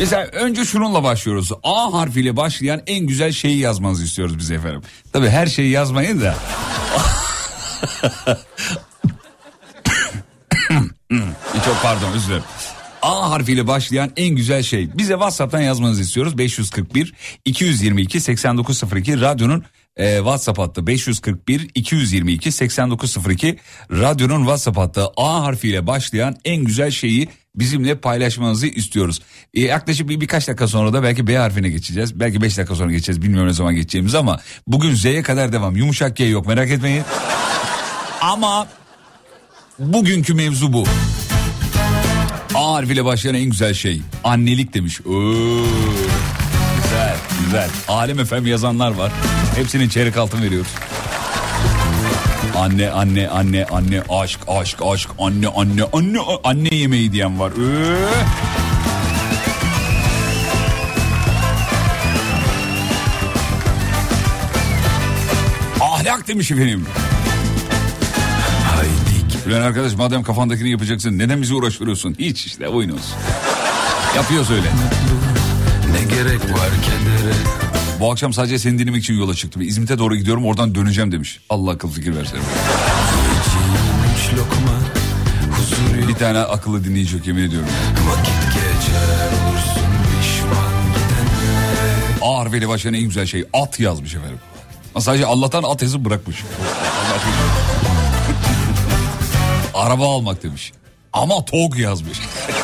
Mesela 0.00 0.22
önce 0.24 0.64
şununla 0.64 1.02
başlıyoruz. 1.02 1.50
A 1.62 1.92
harfiyle 1.92 2.36
başlayan 2.36 2.82
en 2.86 3.06
güzel 3.06 3.32
şeyi 3.32 3.58
yazmanızı 3.58 4.04
istiyoruz 4.04 4.38
biz 4.38 4.50
efendim. 4.50 4.82
Tabii 5.12 5.28
her 5.28 5.46
şeyi 5.46 5.70
yazmayın 5.70 6.20
da. 6.20 6.34
Çok 11.64 11.82
pardon 11.82 12.12
özür 12.12 12.28
dilerim. 12.28 12.44
A 13.02 13.30
harfiyle 13.30 13.66
başlayan 13.66 14.10
en 14.16 14.36
güzel 14.36 14.62
şey. 14.62 14.98
Bize 14.98 15.12
WhatsApp'tan 15.12 15.60
yazmanızı 15.60 16.02
istiyoruz. 16.02 16.38
541 16.38 17.14
222 17.44 18.20
8902 18.20 19.20
radyonun 19.20 19.64
e, 20.00 20.16
WhatsApp 20.16 20.58
hattı 20.58 20.86
541 20.86 21.70
222 21.74 22.52
8902 22.52 23.58
radyonun 23.90 24.40
WhatsApp 24.40 24.78
hattı 24.78 25.06
A 25.16 25.42
harfiyle 25.42 25.86
başlayan 25.86 26.36
en 26.44 26.64
güzel 26.64 26.90
şeyi 26.90 27.28
bizimle 27.54 27.94
paylaşmanızı 27.94 28.66
istiyoruz. 28.66 29.20
E, 29.54 29.60
yaklaşık 29.60 30.08
bir 30.08 30.20
birkaç 30.20 30.48
dakika 30.48 30.68
sonra 30.68 30.92
da 30.92 31.02
belki 31.02 31.26
B 31.26 31.36
harfine 31.36 31.68
geçeceğiz. 31.68 32.20
Belki 32.20 32.42
5 32.42 32.58
dakika 32.58 32.74
sonra 32.74 32.90
geçeceğiz. 32.90 33.22
Bilmiyorum 33.22 33.48
ne 33.48 33.52
zaman 33.52 33.74
geçeceğimiz 33.74 34.14
ama 34.14 34.40
bugün 34.66 34.94
Z'ye 34.94 35.22
kadar 35.22 35.52
devam. 35.52 35.76
Yumuşak 35.76 36.16
G 36.16 36.24
yok 36.24 36.46
merak 36.46 36.70
etmeyin. 36.70 37.02
Ama 38.20 38.68
bugünkü 39.78 40.34
mevzu 40.34 40.72
bu. 40.72 40.84
A 42.54 42.72
harfiyle 42.72 43.04
başlayan 43.04 43.34
en 43.34 43.50
güzel 43.50 43.74
şey. 43.74 44.02
Annelik 44.24 44.74
demiş. 44.74 45.00
Oo, 45.00 45.64
güzel. 47.44 47.68
Alem 47.88 48.18
efem 48.18 48.46
yazanlar 48.46 48.90
var. 48.90 49.12
Hepsinin 49.56 49.88
çeyrek 49.88 50.16
altın 50.16 50.42
veriyoruz. 50.42 50.70
Anne 52.56 52.90
anne 52.90 53.28
anne 53.28 53.64
anne 53.64 54.02
aşk 54.10 54.40
aşk 54.48 54.78
aşk 54.84 55.10
anne 55.18 55.48
anne 55.48 55.82
anne 55.92 56.18
anne 56.44 56.74
yemeği 56.74 57.12
diyen 57.12 57.40
var. 57.40 57.52
Ee. 57.52 58.60
Ahlak 65.80 66.28
demiş 66.28 66.50
efendim. 66.50 66.86
Ulan 69.46 69.60
arkadaş 69.60 69.94
madem 69.94 70.22
kafandakini 70.22 70.70
yapacaksın 70.70 71.18
neden 71.18 71.42
bizi 71.42 71.54
uğraştırıyorsun? 71.54 72.16
Hiç 72.18 72.46
işte 72.46 72.68
oyun 72.68 72.90
olsun. 72.90 73.16
Yapıyoruz 74.16 74.50
öyle. 74.50 74.68
Ne 75.92 76.14
gerek 76.16 76.40
var 76.40 76.70
kedere 76.82 77.34
Bu 78.00 78.12
akşam 78.12 78.32
sadece 78.32 78.58
seni 78.58 78.78
dinlemek 78.78 79.02
için 79.02 79.14
yola 79.14 79.34
çıktım. 79.34 79.62
İzmit'e 79.62 79.98
doğru 79.98 80.16
gidiyorum 80.16 80.46
oradan 80.46 80.74
döneceğim 80.74 81.12
demiş. 81.12 81.40
Allah 81.50 81.70
akıl 81.70 81.90
fikir 81.90 82.16
versin. 82.16 82.38
Bir 86.08 86.14
tane 86.14 86.38
akıllı 86.38 86.84
dinleyici 86.84 87.16
yok 87.16 87.26
yemin 87.26 87.42
ediyorum. 87.42 87.68
Vakit 88.10 88.44
geçer 88.46 89.28
olursun 89.28 89.90
pişman 90.20 90.72
gidenlere 90.86 91.94
A 92.22 92.38
harfiyle 92.38 92.68
başlayan 92.68 92.94
en 92.94 93.02
güzel 93.02 93.26
şey 93.26 93.44
at 93.52 93.80
yazmış 93.80 94.14
efendim. 94.14 94.38
Sadece 94.98 95.26
Allah'tan 95.26 95.62
at 95.62 95.82
yazıp 95.82 96.04
bırakmış. 96.04 96.44
Araba 99.74 100.14
almak 100.14 100.42
demiş. 100.42 100.72
Ama 101.12 101.44
TOG 101.44 101.78
yazmış. 101.78 102.18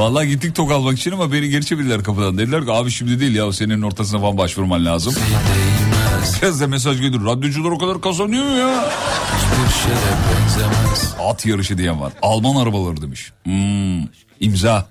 Vallahi 0.00 0.28
gittik 0.28 0.54
TOG 0.54 0.70
almak 0.70 0.98
için 0.98 1.12
ama 1.12 1.32
beni 1.32 1.48
geri 1.48 1.66
çevirdiler 1.66 2.04
kapıdan. 2.04 2.38
Dediler 2.38 2.64
ki 2.64 2.72
abi 2.72 2.90
şimdi 2.90 3.20
değil 3.20 3.34
ya 3.34 3.52
senin 3.52 3.82
ortasına 3.82 4.20
falan 4.20 4.38
başvurman 4.38 4.84
lazım. 4.84 5.14
Kez 6.40 6.60
de 6.60 6.66
mesaj 6.66 7.00
gelir. 7.00 7.24
Radyocular 7.24 7.70
o 7.70 7.78
kadar 7.78 8.00
kazanıyor 8.00 8.44
mu 8.44 8.56
ya? 8.56 8.90
At 11.28 11.46
yarışı 11.46 11.78
diyen 11.78 12.00
var. 12.00 12.12
Alman 12.22 12.56
arabaları 12.56 13.02
demiş. 13.02 13.32
Hmm, 13.44 14.02
imza. 14.40 14.88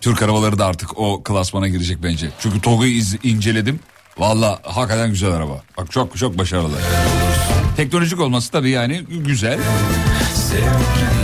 Türk 0.00 0.22
arabaları 0.22 0.58
da 0.58 0.66
artık 0.66 0.98
o 0.98 1.22
klasmana 1.22 1.68
girecek 1.68 1.98
bence. 2.02 2.30
Çünkü 2.38 2.60
TOG'u 2.60 2.86
inceledim. 3.22 3.80
Valla 4.18 4.60
hakikaten 4.62 5.10
güzel 5.10 5.32
araba. 5.32 5.62
Bak 5.78 5.90
çok 5.90 6.16
çok 6.16 6.38
başarılı. 6.38 6.76
Teknolojik 7.76 8.20
olması 8.20 8.52
tabii 8.52 8.70
yani 8.70 9.04
güzel. 9.08 9.58
Sevgili 10.34 11.23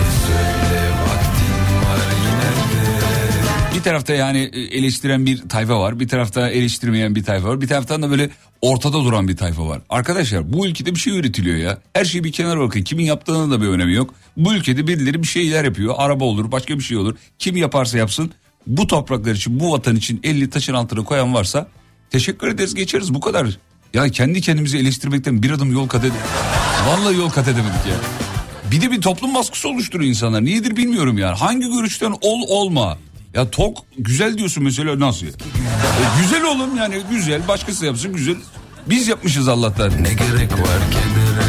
Bir 3.81 3.85
tarafta 3.85 4.13
yani 4.13 4.51
e, 4.53 4.61
eleştiren 4.61 5.27
bir 5.27 5.49
tayfa 5.49 5.81
var. 5.81 6.01
Bir 6.01 6.09
tarafta 6.09 6.51
eleştirmeyen 6.51 7.15
bir 7.15 7.25
tayfa 7.25 7.49
var. 7.49 7.61
Bir 7.61 7.69
taraftan 7.69 8.03
da 8.03 8.11
böyle 8.11 8.31
ortada 8.61 9.05
duran 9.05 9.29
bir 9.29 9.37
tayfa 9.37 9.67
var. 9.67 9.81
Arkadaşlar 9.89 10.53
bu 10.53 10.67
ülkede 10.67 10.95
bir 10.95 11.01
şey 11.01 11.19
üretiliyor 11.19 11.57
ya. 11.57 11.79
Her 11.93 12.05
şeyi 12.05 12.25
bir 12.25 12.33
kenara 12.33 12.61
bakın. 12.61 12.83
Kimin 12.83 13.05
yaptığının 13.05 13.51
da 13.51 13.63
bir 13.63 13.67
önemi 13.67 13.95
yok. 13.95 14.15
Bu 14.37 14.55
ülkede 14.55 14.87
birileri 14.87 15.23
bir 15.23 15.27
şeyler 15.27 15.65
yapıyor. 15.65 15.95
Araba 15.99 16.25
olur 16.25 16.53
başka 16.53 16.79
bir 16.79 16.83
şey 16.83 16.97
olur. 16.97 17.17
Kim 17.39 17.57
yaparsa 17.57 17.99
yapsın. 17.99 18.31
Bu 18.67 18.87
topraklar 18.87 19.35
için 19.35 19.61
bu 19.61 19.73
vatan 19.73 19.97
için 19.97 20.21
50 20.23 20.51
taşın 20.51 20.75
altına 20.75 21.05
koyan 21.05 21.35
varsa 21.35 21.69
teşekkür 22.11 22.49
ederiz 22.49 22.75
geçeriz 22.75 23.15
bu 23.15 23.21
kadar. 23.21 23.59
Ya 23.95 24.09
kendi 24.09 24.41
kendimizi 24.41 24.79
eleştirmekten 24.79 25.43
bir 25.43 25.51
adım 25.51 25.73
yol 25.73 25.89
kat 25.89 26.05
edemedik. 26.05 26.27
Vallahi 26.87 27.17
yol 27.17 27.31
kat 27.31 27.49
edemedik 27.49 27.87
ya. 27.87 27.97
Bir 28.73 28.81
de 28.81 28.91
bir 28.91 29.01
toplum 29.01 29.35
baskısı 29.35 29.69
oluşturuyor 29.69 30.11
insanlar. 30.11 30.45
Niyedir 30.45 30.77
bilmiyorum 30.77 31.19
yani. 31.19 31.37
Hangi 31.37 31.71
görüşten 31.71 32.15
ol 32.21 32.43
olma. 32.49 32.99
Ya 33.35 33.51
tok 33.51 33.79
güzel 33.99 34.39
diyorsun 34.39 34.65
mesela 34.65 35.01
nasıl? 35.01 35.27
ya? 35.27 35.33
E, 35.33 36.23
güzel 36.23 36.45
oğlum 36.45 36.77
yani 36.77 37.03
güzel. 37.11 37.49
Başkası 37.49 37.87
yapsın 37.87 38.13
güzel. 38.13 38.37
Biz 38.87 39.09
yapmışız 39.09 39.49
Allah'tan. 39.49 39.91
Ne 39.91 40.09
gerek 40.15 40.53
var 40.53 40.81
kedere 40.91 41.47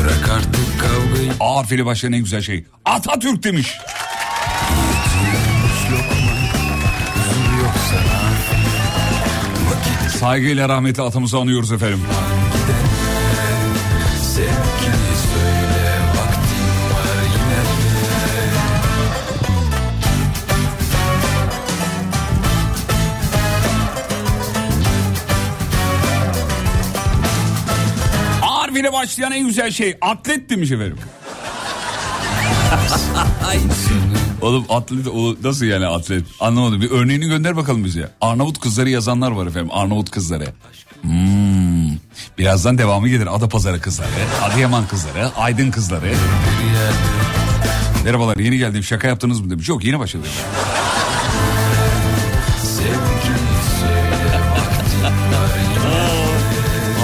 Bırak 0.00 0.30
artık 0.30 0.80
kavgayı 0.80 1.32
A 1.40 1.56
harfiyle 1.56 1.86
başlayan 1.86 2.12
en 2.12 2.20
güzel 2.22 2.42
şey. 2.42 2.64
Atatürk 2.84 3.42
demiş. 3.42 3.76
Saygıyla 10.20 10.68
rahmetli 10.68 11.02
atamızı 11.02 11.38
anıyoruz 11.38 11.72
efendim. 11.72 12.00
İle 28.80 28.92
başlayan 28.92 29.32
en 29.32 29.46
güzel 29.46 29.70
şey 29.70 29.96
atlet 30.00 30.50
demiş 30.50 30.70
efendim. 30.70 30.96
Oğlum 34.42 34.64
atlet 34.68 35.06
o 35.08 35.34
nasıl 35.44 35.64
yani 35.64 35.86
atlet? 35.86 36.24
Anlamadım. 36.40 36.80
Bir 36.80 36.90
örneğini 36.90 37.26
gönder 37.26 37.56
bakalım 37.56 37.84
bize. 37.84 38.10
Arnavut 38.20 38.60
kızları 38.60 38.90
yazanlar 38.90 39.30
var 39.30 39.46
efendim. 39.46 39.70
Arnavut 39.72 40.10
kızları. 40.10 40.44
Hmm. 41.02 41.90
Birazdan 42.38 42.78
devamı 42.78 43.08
gelir. 43.08 43.36
Adapazarı 43.36 43.80
kızları, 43.80 44.08
Adıyaman 44.42 44.86
kızları, 44.86 45.30
Aydın 45.36 45.70
kızları. 45.70 46.12
Merhabalar 48.04 48.36
yeni 48.36 48.58
geldim 48.58 48.82
şaka 48.82 49.08
yaptınız 49.08 49.40
mı 49.40 49.50
demiş. 49.50 49.68
Yok 49.68 49.84
yeni 49.84 49.98
başladı. 49.98 50.26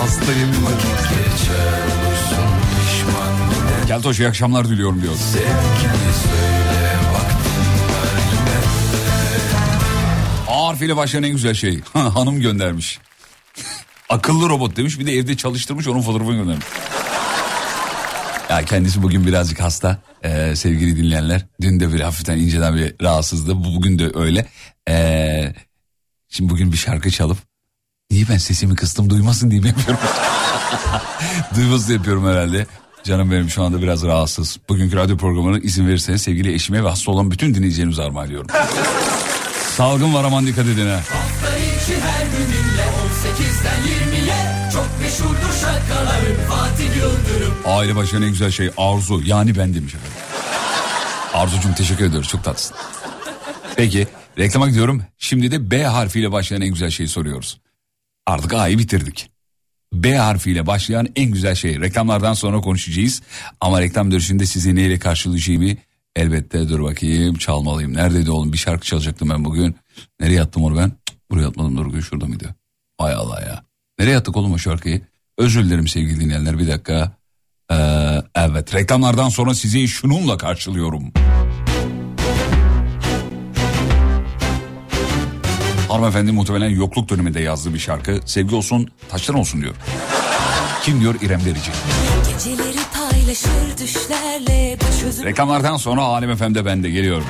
Hasta 0.00 0.32
yemin 0.32 0.64
var. 0.64 0.72
Keltoş 3.86 4.20
iyi 4.20 4.28
akşamlar 4.28 4.68
diliyorum 4.68 5.02
diyor. 5.02 5.12
A 10.48 10.66
harfiyle 10.68 10.96
başlayan 10.96 11.22
en 11.22 11.32
güzel 11.32 11.54
şey. 11.54 11.80
Hanım 11.92 12.40
göndermiş. 12.40 12.98
Akıllı 14.08 14.48
robot 14.48 14.76
demiş 14.76 14.98
bir 14.98 15.06
de 15.06 15.12
evde 15.12 15.36
çalıştırmış 15.36 15.88
onun 15.88 16.02
fotoğrafını 16.02 16.36
göndermiş. 16.36 16.66
Ya 18.50 18.64
kendisi 18.64 19.02
bugün 19.02 19.26
birazcık 19.26 19.60
hasta 19.60 19.98
ee, 20.24 20.56
sevgili 20.56 20.96
dinleyenler. 20.96 21.46
Dün 21.60 21.80
de 21.80 21.92
bir 21.92 22.00
hafiften 22.00 22.38
inceden 22.38 22.76
bir 22.76 22.94
rahatsızdı. 23.02 23.56
Bu- 23.64 23.74
Bugün 23.76 23.98
de 23.98 24.10
öyle. 24.14 24.46
Ee, 24.88 25.54
şimdi 26.28 26.50
bugün 26.52 26.72
bir 26.72 26.76
şarkı 26.76 27.10
çalıp 27.10 27.38
niye 28.10 28.24
ben 28.28 28.38
sesimi 28.38 28.74
kıstım 28.76 29.10
duymasın 29.10 29.50
diye 29.50 29.60
yapıyorum. 29.66 29.98
Duymasın 31.56 31.92
yapıyorum 31.92 32.28
herhalde. 32.28 32.66
Canım 33.04 33.30
benim 33.30 33.50
şu 33.50 33.62
anda 33.62 33.82
biraz 33.82 34.02
rahatsız. 34.02 34.58
Bugünkü 34.68 34.96
radyo 34.96 35.16
programına 35.16 35.58
izin 35.58 35.88
verirseniz 35.88 36.22
sevgili 36.22 36.54
eşime 36.54 36.84
ve 36.84 36.88
hasta 36.88 37.12
olan 37.12 37.30
bütün 37.30 37.54
dinleyicilerimize 37.54 38.02
armağan 38.02 38.26
ediyorum. 38.26 38.46
Salgın 39.76 40.14
var 40.14 40.24
aman 40.24 40.46
dikkat 40.46 40.66
edin 40.66 40.86
ha. 40.86 40.96
Hafta 40.96 41.56
içi 41.56 42.00
her 42.00 42.26
gününle 42.26 42.82
18'den 42.82 43.80
20'ye 43.82 44.70
Çok 44.72 44.88
meşhurdur 45.00 45.52
şakaların 45.60 46.36
Fatih 46.48 46.96
Yıldırım 46.96 47.54
Aile 47.64 47.96
başına 47.96 48.24
en 48.24 48.30
güzel 48.30 48.50
şey 48.50 48.70
arzu 48.76 49.22
yani 49.24 49.56
ben 49.58 49.74
demiş 49.74 49.94
efendim. 49.94 50.18
Arzucum 51.34 51.72
teşekkür 51.72 52.04
ediyoruz 52.04 52.28
çok 52.28 52.44
tatlısın. 52.44 52.76
Peki 53.76 54.06
reklama 54.38 54.68
gidiyorum. 54.68 55.02
Şimdi 55.18 55.50
de 55.50 55.70
B 55.70 55.84
harfiyle 55.84 56.32
başlayan 56.32 56.60
en 56.60 56.68
güzel 56.68 56.90
şeyi 56.90 57.08
soruyoruz. 57.08 57.60
Artık 58.26 58.54
A'yı 58.54 58.78
bitirdik. 58.78 59.30
B 59.92 60.16
harfiyle 60.16 60.66
başlayan 60.66 61.08
en 61.16 61.30
güzel 61.30 61.54
şey. 61.54 61.80
Reklamlardan 61.80 62.34
sonra 62.34 62.60
konuşacağız. 62.60 63.22
Ama 63.60 63.80
reklam 63.80 64.10
dönüşünde 64.10 64.46
sizi 64.46 64.74
neyle 64.74 64.98
karşılayacağımı 64.98 65.70
elbette 66.16 66.68
dur 66.68 66.82
bakayım 66.82 67.34
çalmalıyım. 67.34 67.94
Neredeydi 67.94 68.30
oğlum 68.30 68.52
bir 68.52 68.58
şarkı 68.58 68.86
çalacaktım 68.86 69.28
ben 69.28 69.44
bugün. 69.44 69.76
Nereye 70.20 70.42
attım 70.42 70.64
onu 70.64 70.76
ben? 70.78 70.92
Buraya 71.30 71.48
atmadım 71.48 71.76
dur 71.76 72.02
şurada 72.02 72.26
mıydı? 72.26 72.54
Hay 72.98 73.14
Allah 73.14 73.40
ya. 73.40 73.64
Nereye 73.98 74.16
attık 74.16 74.36
oğlum 74.36 74.52
o 74.52 74.58
şarkıyı? 74.58 75.02
Özür 75.38 75.64
dilerim 75.64 75.88
sevgili 75.88 76.20
dinleyenler 76.20 76.58
bir 76.58 76.68
dakika. 76.68 77.12
Ee, 77.72 77.76
evet 78.34 78.74
reklamlardan 78.74 79.28
sonra 79.28 79.54
sizi 79.54 79.88
şununla 79.88 80.36
karşılıyorum. 80.36 81.12
Hanımefendi 85.88 86.32
muhtemelen 86.32 86.68
yokluk 86.68 87.08
döneminde 87.08 87.40
yazdığı 87.40 87.74
bir 87.74 87.78
şarkı. 87.78 88.20
Sevgi 88.26 88.54
olsun 88.54 88.90
taştan 89.08 89.36
olsun 89.36 89.62
diyor. 89.62 89.74
Kim 90.82 91.00
diyor 91.00 91.14
İrem 91.22 91.40
Derici. 91.44 91.70
Geceleri 92.28 92.78
paylaşır 92.94 93.78
düşlerle 93.82 94.76
çözüm 95.00 95.24
Reklamlardan 95.24 95.76
sonra 95.76 96.02
Alem 96.02 96.36
FM'de 96.36 96.64
ben 96.64 96.82
de 96.82 96.90
geliyorum. 96.90 97.26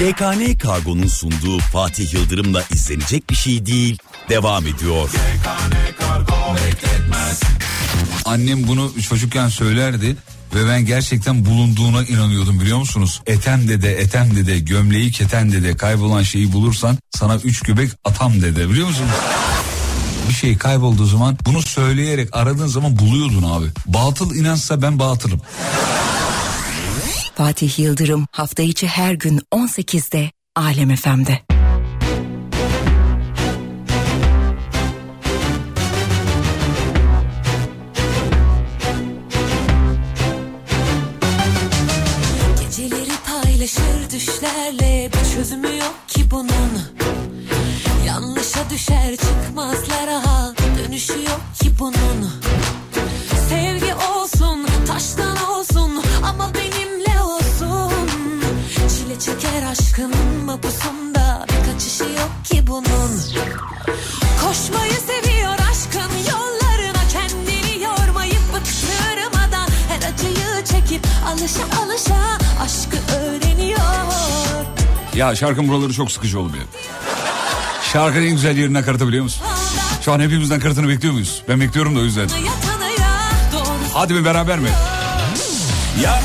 YKN 0.00 0.58
Kargo'nun 0.58 1.06
sunduğu 1.06 1.58
Fatih 1.58 2.14
Yıldırım'la 2.14 2.62
izlenecek 2.72 3.30
bir 3.30 3.34
şey 3.34 3.66
değil. 3.66 3.98
Devam 4.28 4.66
ediyor. 4.66 5.10
Annem 8.24 8.68
bunu 8.68 8.92
çocukken 9.02 9.48
söylerdi 9.48 10.16
ve 10.54 10.68
ben 10.68 10.86
gerçekten 10.86 11.44
bulunduğuna 11.44 12.02
inanıyordum 12.04 12.60
biliyor 12.60 12.78
musunuz? 12.78 13.22
Etem 13.26 13.68
dede, 13.68 13.98
etem 13.98 14.36
dede, 14.36 14.58
gömleği 14.58 15.10
keten 15.10 15.52
dede, 15.52 15.76
kaybolan 15.76 16.22
şeyi 16.22 16.52
bulursan 16.52 16.98
sana 17.10 17.36
üç 17.36 17.62
göbek 17.62 17.90
atam 18.04 18.42
dede 18.42 18.68
biliyor 18.68 18.88
musun? 18.88 19.06
Bir 20.28 20.34
şey 20.34 20.58
kaybolduğu 20.58 21.06
zaman 21.06 21.38
bunu 21.46 21.62
söyleyerek 21.62 22.28
aradığın 22.36 22.66
zaman 22.66 22.98
buluyordun 22.98 23.42
abi. 23.42 23.66
Batıl 23.86 24.34
inançsa 24.34 24.82
ben 24.82 24.98
batılım. 24.98 25.40
Fatih 27.34 27.78
Yıldırım 27.78 28.26
hafta 28.30 28.62
içi 28.62 28.86
her 28.86 29.14
gün 29.14 29.40
18'de 29.54 30.30
Alem 30.56 30.96
FM'de. 30.96 31.45
Paylaşır 43.56 44.10
düşlerle 44.10 45.10
bir 45.12 45.34
çözümü 45.34 45.76
yok 45.76 45.94
ki 46.08 46.30
bunun. 46.30 46.72
Yanlışa 48.06 48.70
düşer 48.70 49.16
çıkmazlara 49.16 50.22
dönüşü 50.78 51.12
yok 51.12 51.40
ki 51.60 51.70
bunun. 51.78 52.30
Ya 75.16 75.36
şarkının 75.36 75.68
buraları 75.68 75.92
çok 75.92 76.12
sıkıcı 76.12 76.40
oluyor. 76.40 76.64
Şarkının 77.92 78.26
en 78.26 78.32
güzel 78.32 78.56
yerini 78.56 78.74
nakaratı 78.74 79.08
biliyor 79.08 79.24
musun? 79.24 79.46
Şu 80.04 80.12
an 80.12 80.20
hepimizden 80.20 80.58
nakaratını 80.58 80.88
bekliyor 80.88 81.14
muyuz? 81.14 81.42
Ben 81.48 81.60
bekliyorum 81.60 81.96
da 81.96 82.00
o 82.00 82.02
yüzden. 82.02 82.28
Hadi 83.94 84.14
mi 84.14 84.24
beraber 84.24 84.58
mi? 84.58 84.68
Yar 86.02 86.20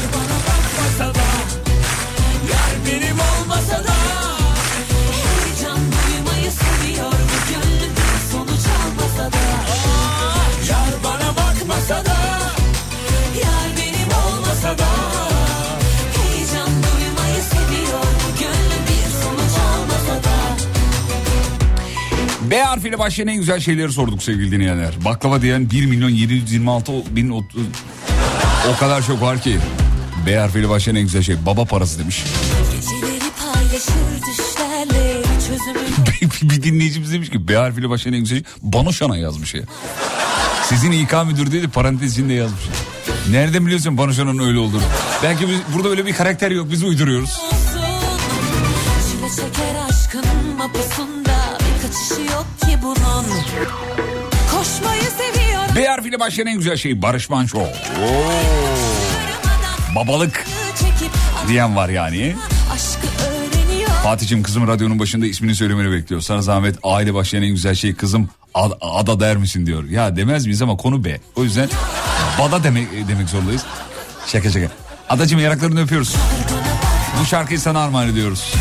harfiyle 22.82 23.00
başlayan 23.00 23.28
en 23.28 23.36
güzel 23.38 23.60
şeyleri 23.60 23.92
sorduk 23.94 24.24
sevgili 24.24 24.52
dinleyenler. 24.52 24.94
Baklava 25.06 25.42
diyen 25.42 25.70
1 25.70 25.86
milyon 25.86 26.10
726 26.10 26.92
bin 27.16 27.30
ot- 27.30 27.56
o 28.76 28.80
kadar 28.80 29.02
çok 29.06 29.22
var 29.22 29.42
ki. 29.42 29.58
B 30.26 30.36
harfiyle 30.38 30.70
başlayan 30.70 30.96
en 30.96 31.04
güzel 31.04 31.24
şey 31.24 31.36
baba 31.46 31.66
parası 31.66 32.00
demiş. 32.00 32.24
Bir 36.42 36.50
bir 36.50 36.64
dinleyicimiz 36.64 37.14
demiş 37.14 37.30
ki 37.30 37.48
B 37.48 37.56
harfiyle 37.56 37.90
başlayan 37.90 38.14
en 38.14 38.20
güzel 38.20 38.38
şey 38.38 38.46
Banoşan'a 38.62 39.18
yazmış 39.18 39.54
ya. 39.54 39.62
Sizin 40.70 40.92
İK 40.92 41.14
müdür 41.28 41.52
dedi 41.52 41.68
parantez 41.68 42.12
içinde 42.14 42.34
yazmış. 42.34 42.62
Nereden 43.32 43.66
biliyorsun 43.66 43.98
Banoşan'ın 43.98 44.40
öyle 44.40 44.60
olduğunu? 44.60 44.84
Belki 45.24 45.48
biz, 45.50 45.58
burada 45.76 45.90
öyle 45.90 46.06
bir 46.06 46.14
karakter 46.14 46.52
yok 46.52 46.68
biz 46.72 46.84
uyduruyoruz. 46.84 47.30
olsun. 47.30 47.62
Çeker 49.36 49.76
aşkın 49.90 50.26
mapusunda 50.58 51.58
bir 51.60 51.82
kaçışı 51.88 52.22
yok 52.34 52.46
bunun. 52.82 53.26
Koşmayı 54.52 55.02
seviyor 55.02 55.62
B 55.76 55.86
harfiyle 55.88 56.20
başlayan 56.20 56.48
en 56.48 56.58
güzel 56.58 56.78
şey 56.78 57.02
Barış 57.02 57.30
Manço. 57.30 57.60
Oo, 57.60 57.68
babalık 59.96 60.46
diyen 61.48 61.76
var 61.76 61.90
yani. 61.90 62.36
Fatih'im 64.04 64.44
kızım 64.44 64.68
radyonun 64.68 65.00
başında 65.00 65.26
ismini 65.26 65.56
söylemeni 65.56 65.92
bekliyor. 65.92 66.22
Sana 66.22 66.42
zahmet 66.42 66.76
aile 66.84 67.14
başlayan 67.14 67.44
en 67.44 67.50
güzel 67.50 67.76
şey 67.76 67.96
kızım 67.96 68.30
ad- 68.54 68.78
ada 68.82 69.20
der 69.20 69.38
misin 69.38 69.66
diyor. 69.66 69.84
Ya 69.84 70.16
demez 70.16 70.46
miyiz 70.46 70.62
ama 70.62 70.78
konu 70.78 71.04
B. 71.04 71.20
O 71.36 71.44
yüzden 71.44 71.70
bada 72.40 72.64
demek, 72.64 72.88
demek 73.08 73.30
zorundayız. 73.30 73.64
Şaka 74.28 74.50
şaka. 74.52 74.68
Adacım 75.10 75.40
yaraklarını 75.40 75.82
öpüyoruz. 75.82 76.16
Bu 77.22 77.26
şarkıyı 77.26 77.60
sana 77.60 77.80
armağan 77.84 78.08
ediyoruz. 78.08 78.54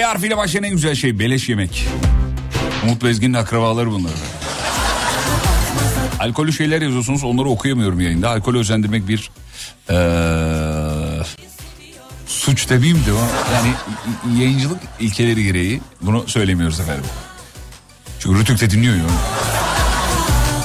B 0.00 0.04
harfiyle 0.04 0.36
başlayan 0.36 0.64
en 0.64 0.70
güzel 0.70 0.94
şey 0.94 1.18
beleş 1.18 1.48
yemek. 1.48 1.86
Umut 2.84 3.04
Bezgin'in 3.04 3.34
akrabaları 3.34 3.90
bunlar. 3.90 4.12
Alkolü 6.20 6.52
şeyler 6.52 6.82
yazıyorsunuz 6.82 7.24
onları 7.24 7.48
okuyamıyorum 7.48 8.00
yayında. 8.00 8.30
Alkolü 8.30 8.58
özendirmek 8.58 9.08
bir 9.08 9.30
eee, 9.90 9.96
suç 12.26 12.70
demeyeyim 12.70 13.06
de 13.06 13.12
o. 13.12 13.18
Yani 13.54 13.72
yayıncılık 14.40 14.78
ilkeleri 15.00 15.44
gereği 15.44 15.80
bunu 16.02 16.24
söylemiyoruz 16.28 16.80
efendim. 16.80 17.04
Çünkü 18.20 18.38
Rütük 18.40 18.60
de 18.60 18.70
dinliyor 18.70 18.96
ya. 18.96 19.02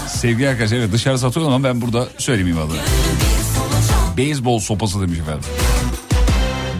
Sevgili 0.07 0.49
arkadaşlar 0.49 0.77
evet 0.77 0.91
dışarı 0.91 1.19
satıyor 1.19 1.47
ama 1.47 1.63
ben 1.63 1.81
burada 1.81 2.07
söylemeyeyim 2.17 2.67
adını. 2.67 2.79
Beyzbol 4.17 4.59
sopası 4.59 5.01
demiş 5.01 5.19
efendim. 5.19 5.43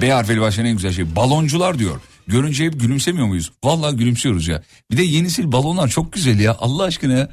B 0.02 0.12
harfiyle 0.12 0.41
başlayan 0.41 0.65
en 0.65 0.74
güzel 0.76 0.94
şey. 0.94 1.15
Baloncular 1.15 1.80
diyor. 1.80 2.00
Görünce 2.28 2.66
hep 2.66 2.80
gülümsemiyor 2.80 3.28
muyuz? 3.28 3.52
Vallahi 3.64 3.96
gülümsüyoruz 3.96 4.48
ya. 4.48 4.64
Bir 4.92 4.98
de 4.98 5.04
yeni 5.04 5.24
nesil 5.24 5.52
balonlar 5.52 5.88
çok 5.88 6.14
güzel 6.14 6.40
ya. 6.40 6.56
Allah 6.60 6.84
aşkına 6.84 7.14
ya. 7.14 7.30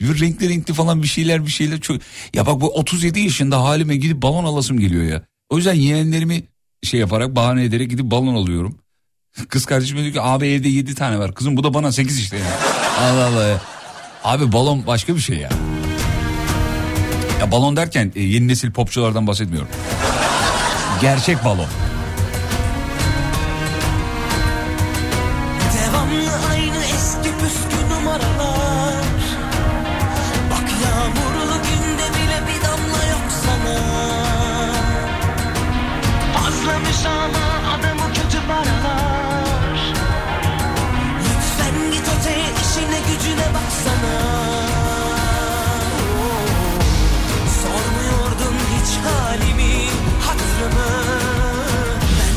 Bir 0.00 0.20
renkli 0.20 0.48
renkli 0.48 0.74
falan 0.74 1.02
bir 1.02 1.08
şeyler 1.08 1.46
bir 1.46 1.50
şeyler 1.50 1.80
çok... 1.80 1.96
Ya 2.34 2.46
bak 2.46 2.60
bu 2.60 2.74
37 2.74 3.20
yaşında 3.20 3.64
halime 3.64 3.96
gidip 3.96 4.22
balon 4.22 4.44
alasım 4.44 4.80
geliyor 4.80 5.04
ya. 5.04 5.22
O 5.50 5.56
yüzden 5.56 5.74
yeğenlerimi 5.74 6.42
şey 6.82 7.00
yaparak 7.00 7.36
bahane 7.36 7.64
ederek 7.64 7.90
gidip 7.90 8.04
balon 8.04 8.34
alıyorum. 8.34 8.78
Kız 9.48 9.66
kardeşim 9.66 9.98
diyor 9.98 10.12
ki 10.12 10.20
abi 10.20 10.46
evde 10.46 10.68
7 10.68 10.94
tane 10.94 11.18
var. 11.18 11.34
Kızım 11.34 11.56
bu 11.56 11.64
da 11.64 11.74
bana 11.74 11.92
8 11.92 12.18
işte 12.18 12.36
ya. 12.36 12.44
Allah 13.00 13.26
Allah 13.26 13.48
ya. 13.48 13.60
Abi 14.24 14.52
balon 14.52 14.86
başka 14.86 15.16
bir 15.16 15.20
şey 15.20 15.36
ya. 15.36 15.50
Ya 17.40 17.52
balon 17.52 17.76
derken 17.76 18.12
e, 18.16 18.22
yeni 18.22 18.48
nesil 18.48 18.70
popçulardan 18.70 19.26
bahsetmiyorum. 19.26 19.68
Gerçek 21.00 21.44
balon. 21.44 21.66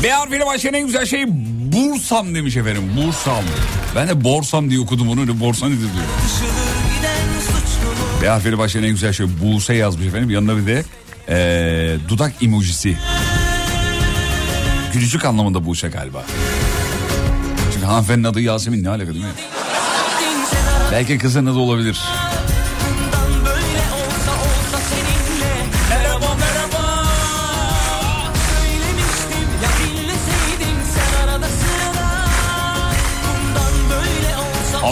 B 0.02 0.10
harfiyle 0.10 0.46
başlayan 0.46 0.74
en 0.74 0.86
güzel 0.86 1.06
şey 1.06 1.24
Bursam 1.72 2.34
demiş 2.34 2.56
efendim. 2.56 2.82
Bursam. 2.96 3.44
Ben 3.96 4.08
de 4.08 4.24
Borsam 4.24 4.70
diye 4.70 4.80
okudum 4.80 5.08
onu. 5.08 5.26
Ne 5.26 5.40
Borsa 5.40 5.66
nedir 5.68 5.78
diyor. 5.80 6.04
B 8.22 8.28
harfiyle 8.28 8.58
başlayan 8.58 8.84
en 8.84 8.90
güzel 8.90 9.12
şey 9.12 9.26
Buse 9.42 9.74
yazmış 9.74 10.06
efendim. 10.06 10.30
Yanına 10.30 10.56
bir 10.56 10.66
de 10.66 10.84
eee, 11.28 12.08
dudak 12.08 12.42
emojisi. 12.42 12.96
Gülücük 14.92 15.24
anlamında 15.24 15.66
Buse 15.66 15.88
galiba. 15.88 16.24
Çünkü 17.72 17.86
hanımefendinin 17.86 18.28
adı 18.28 18.40
Yasemin 18.40 18.84
ne 18.84 18.88
alaka 18.88 19.12
değil 19.14 19.24
mi? 19.24 19.30
Belki 20.92 21.18
kızın 21.18 21.46
adı 21.46 21.58
olabilir. 21.58 21.98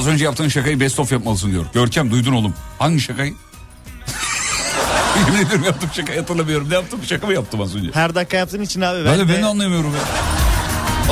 Az 0.01 0.07
önce 0.07 0.25
yaptığın 0.25 0.49
şakayı 0.49 0.81
best 0.81 1.01
of 1.01 1.13
yapmalısın 1.13 1.51
diyor. 1.51 1.65
Görkem 1.75 2.11
duydun 2.11 2.33
oğlum. 2.33 2.55
Hangi 2.79 3.01
şakayı? 3.01 3.35
Yemin 5.27 5.39
ediyorum 5.47 5.65
yaptım 5.65 5.91
şakayı 5.97 6.21
hatırlamıyorum. 6.21 6.71
Ne 6.71 6.75
yaptım? 6.75 7.01
Şaka 7.09 7.27
mı 7.27 7.33
yaptım 7.33 7.61
az 7.61 7.77
önce? 7.77 7.91
Her 7.95 8.15
dakika 8.15 8.37
yaptığın 8.37 8.63
için 8.63 8.81
abi. 8.81 9.05
Ben, 9.05 9.19
de, 9.19 9.29
de- 9.29 9.35
ben 9.35 9.43
de 9.43 9.47
anlayamıyorum 9.47 9.91
ya. 9.95 10.01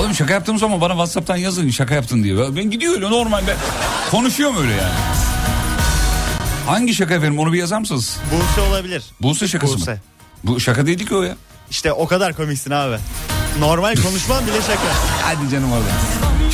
Oğlum 0.00 0.14
şaka 0.14 0.32
yaptığım 0.32 0.58
zaman 0.58 0.80
bana 0.80 0.92
Whatsapp'tan 0.92 1.36
yazın 1.36 1.70
şaka 1.70 1.94
yaptın 1.94 2.22
diye. 2.22 2.56
Ben 2.56 2.70
gidiyor 2.70 2.94
öyle 2.94 3.10
normal 3.10 3.42
ben 3.46 3.56
konuşuyorum 4.10 4.56
öyle 4.62 4.72
yani. 4.72 4.94
Hangi 6.66 6.94
şaka 6.94 7.14
efendim 7.14 7.38
onu 7.38 7.52
bir 7.52 7.58
yazar 7.58 7.78
mısınız? 7.78 8.16
Buse 8.32 8.60
olabilir. 8.60 9.02
Buse 9.22 9.48
şakası 9.48 9.72
mı? 9.74 9.80
Buse. 9.80 10.00
Bu 10.44 10.60
şaka 10.60 10.86
değildi 10.86 11.04
ki 11.06 11.14
o 11.14 11.22
ya. 11.22 11.36
İşte 11.70 11.92
o 11.92 12.06
kadar 12.06 12.32
komiksin 12.36 12.70
abi. 12.70 12.96
Normal 13.58 13.94
konuşman 13.96 14.46
bile 14.46 14.60
şaka. 14.60 14.82
Hadi 15.22 15.50
canım 15.50 15.72
orada. 15.72 15.88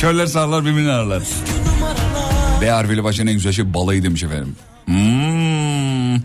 Körler 0.01 0.25
sağırlar 0.27 0.65
birbirini 0.65 0.91
ararlar. 0.91 1.23
B 2.61 2.69
harfiyle 2.69 3.01
en 3.21 3.33
güzel 3.33 3.51
şey 3.51 3.73
balayı 3.73 4.03
demiş 4.03 4.23
efendim. 4.23 4.55
Hmm. 4.85 6.15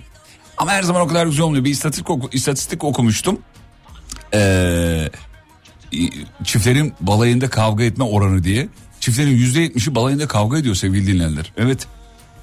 Ama 0.56 0.72
her 0.72 0.82
zaman 0.82 1.02
o 1.02 1.08
kadar 1.08 1.26
güzel 1.26 1.42
olmuyor. 1.44 1.64
Bir 1.64 1.70
istatistik, 1.70 2.10
oku- 2.10 2.28
istatistik 2.32 2.84
okumuştum. 2.84 3.38
Ee, 4.34 5.10
çiftlerin 6.44 6.94
balayında 7.00 7.50
kavga 7.50 7.84
etme 7.84 8.04
oranı 8.04 8.44
diye. 8.44 8.68
Çiftlerin 9.00 9.30
yüzde 9.30 9.60
yetmişi 9.60 9.94
balayında 9.94 10.28
kavga 10.28 10.58
ediyor 10.58 10.74
sevgili 10.74 11.06
dinleyenler. 11.06 11.52
Evet. 11.56 11.86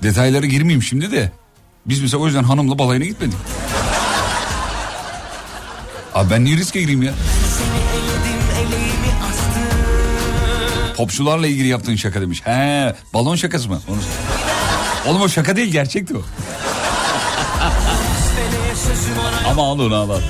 Detaylara 0.03 0.45
girmeyeyim 0.45 0.83
şimdi 0.83 1.11
de. 1.11 1.31
Biz 1.85 2.01
mesela 2.01 2.23
o 2.23 2.25
yüzden 2.25 2.43
hanımla 2.43 2.79
balayına 2.79 3.05
gitmedik. 3.05 3.37
Abi 6.13 6.29
ben 6.31 6.43
niye 6.45 6.57
riske 6.57 6.81
gireyim 6.81 7.03
ya? 7.03 7.13
Popçularla 10.97 11.47
ilgili 11.47 11.67
yaptığın 11.67 11.95
şaka 11.95 12.21
demiş. 12.21 12.41
He, 12.45 12.95
balon 13.13 13.35
şakası 13.35 13.69
mı? 13.69 13.81
Onu... 13.89 13.97
Oğlum 15.07 15.21
o 15.21 15.29
şaka 15.29 15.55
değil 15.55 15.71
gerçekti 15.71 16.17
o. 16.17 16.21
Ama 19.49 19.63
al 19.63 19.79
onu 19.79 19.95
al 19.95 20.09
al. 20.09 20.21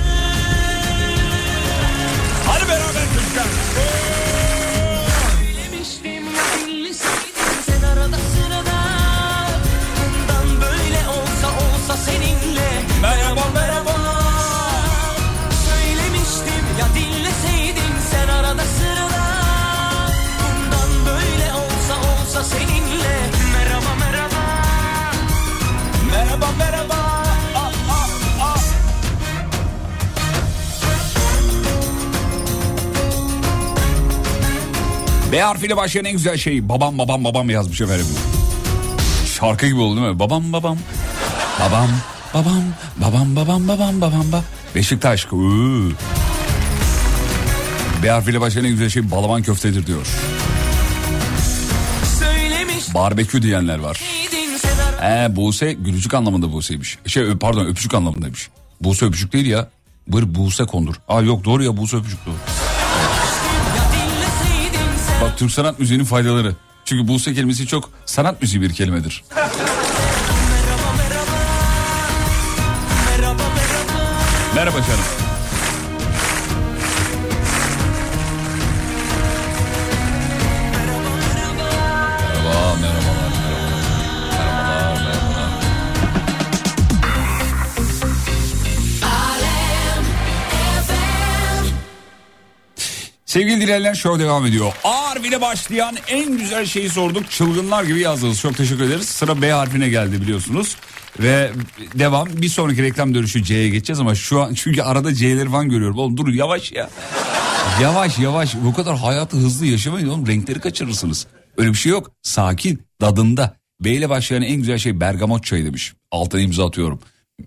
B 35.32 35.40
harfiyle 35.40 35.76
başlayan 35.76 36.04
en 36.04 36.12
güzel 36.12 36.36
şey 36.36 36.68
babam 36.68 36.98
babam 36.98 37.24
babam 37.24 37.50
yazmış 37.50 37.80
efendim. 37.80 38.06
Şarkı 39.38 39.66
gibi 39.66 39.80
oldu 39.80 39.96
değil 40.00 40.08
mi? 40.08 40.18
Babam 40.18 40.52
babam. 40.52 40.78
Babam 41.60 41.88
babam 42.34 42.62
babam 42.96 43.36
babam 43.36 43.68
babam 43.68 44.00
babam 44.00 44.32
ba. 44.32 44.42
Beşiktaş. 44.74 45.26
Uuu. 45.32 45.92
B 48.02 48.10
harfiyle 48.10 48.40
başlayan 48.40 48.64
en 48.64 48.70
güzel 48.70 48.88
şey 48.88 49.10
balaban 49.10 49.42
köftedir 49.42 49.86
diyor. 49.86 50.06
Söylemiştin 52.18 52.94
Barbekü 52.94 53.42
diyenler 53.42 53.78
var. 53.78 54.00
Ee, 55.04 55.36
Buse 55.36 55.72
gülücük 55.72 56.14
anlamında 56.14 56.52
Buse'ymiş. 56.52 56.98
Şey 57.06 57.22
ö- 57.22 57.38
pardon 57.38 57.66
öpücük 57.66 57.94
anlamındaymış. 57.94 58.48
Buse 58.80 59.06
öpücük 59.06 59.32
değil 59.32 59.46
ya. 59.46 59.68
Bir 60.08 60.34
Buse 60.34 60.64
kondur. 60.64 60.94
Aa 61.08 61.20
yok 61.20 61.44
doğru 61.44 61.64
ya 61.64 61.76
Buse 61.76 61.96
öpücük 61.96 62.26
doğru. 62.26 62.34
Bak 65.22 65.38
Türk 65.38 65.50
sanat 65.50 65.78
müziğinin 65.78 66.04
faydaları. 66.04 66.54
Çünkü 66.84 67.08
Buse 67.08 67.34
kelimesi 67.34 67.66
çok 67.66 67.90
sanat 68.06 68.42
müziği 68.42 68.62
bir 68.62 68.72
kelimedir. 68.74 69.24
Merhaba 74.54 74.76
canım. 74.76 75.17
Sevgili 93.28 93.60
dinleyenler 93.60 93.94
show 93.94 94.24
devam 94.24 94.46
ediyor. 94.46 94.72
A 94.84 95.10
harfiyle 95.10 95.40
başlayan 95.40 95.96
en 96.08 96.38
güzel 96.38 96.66
şeyi 96.66 96.90
sorduk. 96.90 97.30
Çılgınlar 97.30 97.84
gibi 97.84 98.00
yazdınız. 98.00 98.40
Çok 98.40 98.56
teşekkür 98.56 98.84
ederiz. 98.84 99.08
Sıra 99.08 99.42
B 99.42 99.50
harfine 99.50 99.88
geldi 99.88 100.22
biliyorsunuz. 100.22 100.76
Ve 101.20 101.50
devam 101.94 102.28
bir 102.32 102.48
sonraki 102.48 102.82
reklam 102.82 103.14
dönüşü 103.14 103.44
C'ye 103.44 103.68
geçeceğiz 103.68 104.00
ama 104.00 104.14
şu 104.14 104.42
an 104.42 104.54
çünkü 104.54 104.82
arada 104.82 105.14
C'leri 105.14 105.50
falan 105.50 105.68
görüyorum. 105.68 105.98
Oğlum 105.98 106.16
dur 106.16 106.28
yavaş 106.28 106.72
ya. 106.72 106.90
Yavaş 107.82 108.18
yavaş 108.18 108.54
bu 108.64 108.74
kadar 108.74 108.96
hayatı 108.96 109.36
hızlı 109.36 109.66
yaşamayın 109.66 110.08
oğlum 110.08 110.26
renkleri 110.26 110.60
kaçırırsınız. 110.60 111.26
Öyle 111.56 111.70
bir 111.70 111.78
şey 111.78 111.92
yok. 111.92 112.10
Sakin, 112.22 112.82
dadında. 113.00 113.56
B 113.80 113.90
ile 113.90 114.08
başlayan 114.10 114.42
en 114.42 114.56
güzel 114.56 114.78
şey 114.78 115.00
bergamot 115.00 115.44
çayı 115.44 115.64
demiş. 115.64 115.92
Altına 116.10 116.40
imza 116.40 116.66
atıyorum. 116.66 117.00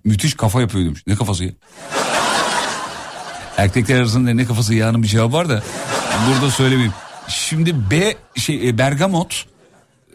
Müthiş 0.03 0.33
kafa 0.33 0.61
yapıyor 0.61 0.85
demiş. 0.85 1.03
Ne 1.07 1.15
kafası 1.15 1.43
ya? 1.43 1.51
Erkekler 3.61 3.99
arasında 3.99 4.33
ne 4.33 4.45
kafası 4.45 4.73
yağının 4.73 5.03
bir 5.03 5.07
cevabı 5.07 5.33
var 5.33 5.49
da 5.49 5.63
burada 6.27 6.51
söylemeyeyim. 6.51 6.93
Şimdi 7.27 7.91
B 7.91 8.15
şey 8.35 8.69
e, 8.69 8.77
bergamot 8.77 9.45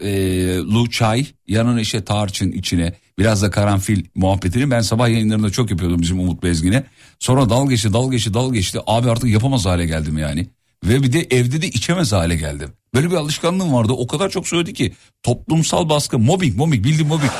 e, 0.01 0.09
lu 0.57 0.89
çay 0.89 1.25
yanına 1.47 1.81
işte 1.81 2.05
tarçın 2.05 2.51
içine 2.51 2.93
biraz 3.19 3.41
da 3.41 3.51
karanfil 3.51 4.05
muhabbetini 4.15 4.71
ben 4.71 4.81
sabah 4.81 5.09
yayınlarında 5.09 5.49
çok 5.49 5.71
yapıyordum 5.71 6.01
bizim 6.01 6.19
Umut 6.19 6.43
Bezgin'e. 6.43 6.83
Sonra 7.19 7.49
dal 7.49 7.69
geçti 7.69 7.93
dal 7.93 8.11
geçti 8.11 8.33
dal 8.33 8.53
geçti 8.53 8.79
abi 8.87 9.11
artık 9.11 9.29
yapamaz 9.29 9.65
hale 9.65 9.85
geldim 9.85 10.17
yani. 10.17 10.47
Ve 10.83 11.03
bir 11.03 11.13
de 11.13 11.27
evde 11.31 11.61
de 11.61 11.67
içemez 11.67 12.11
hale 12.11 12.35
geldim. 12.35 12.69
Böyle 12.93 13.11
bir 13.11 13.15
alışkanlığım 13.15 13.73
vardı 13.73 13.93
o 13.93 14.07
kadar 14.07 14.29
çok 14.29 14.47
söyledi 14.47 14.73
ki 14.73 14.93
toplumsal 15.23 15.89
baskı 15.89 16.19
mobbing 16.19 16.57
mobbing 16.57 16.85
bildiğin 16.85 17.07
mobbing. 17.07 17.31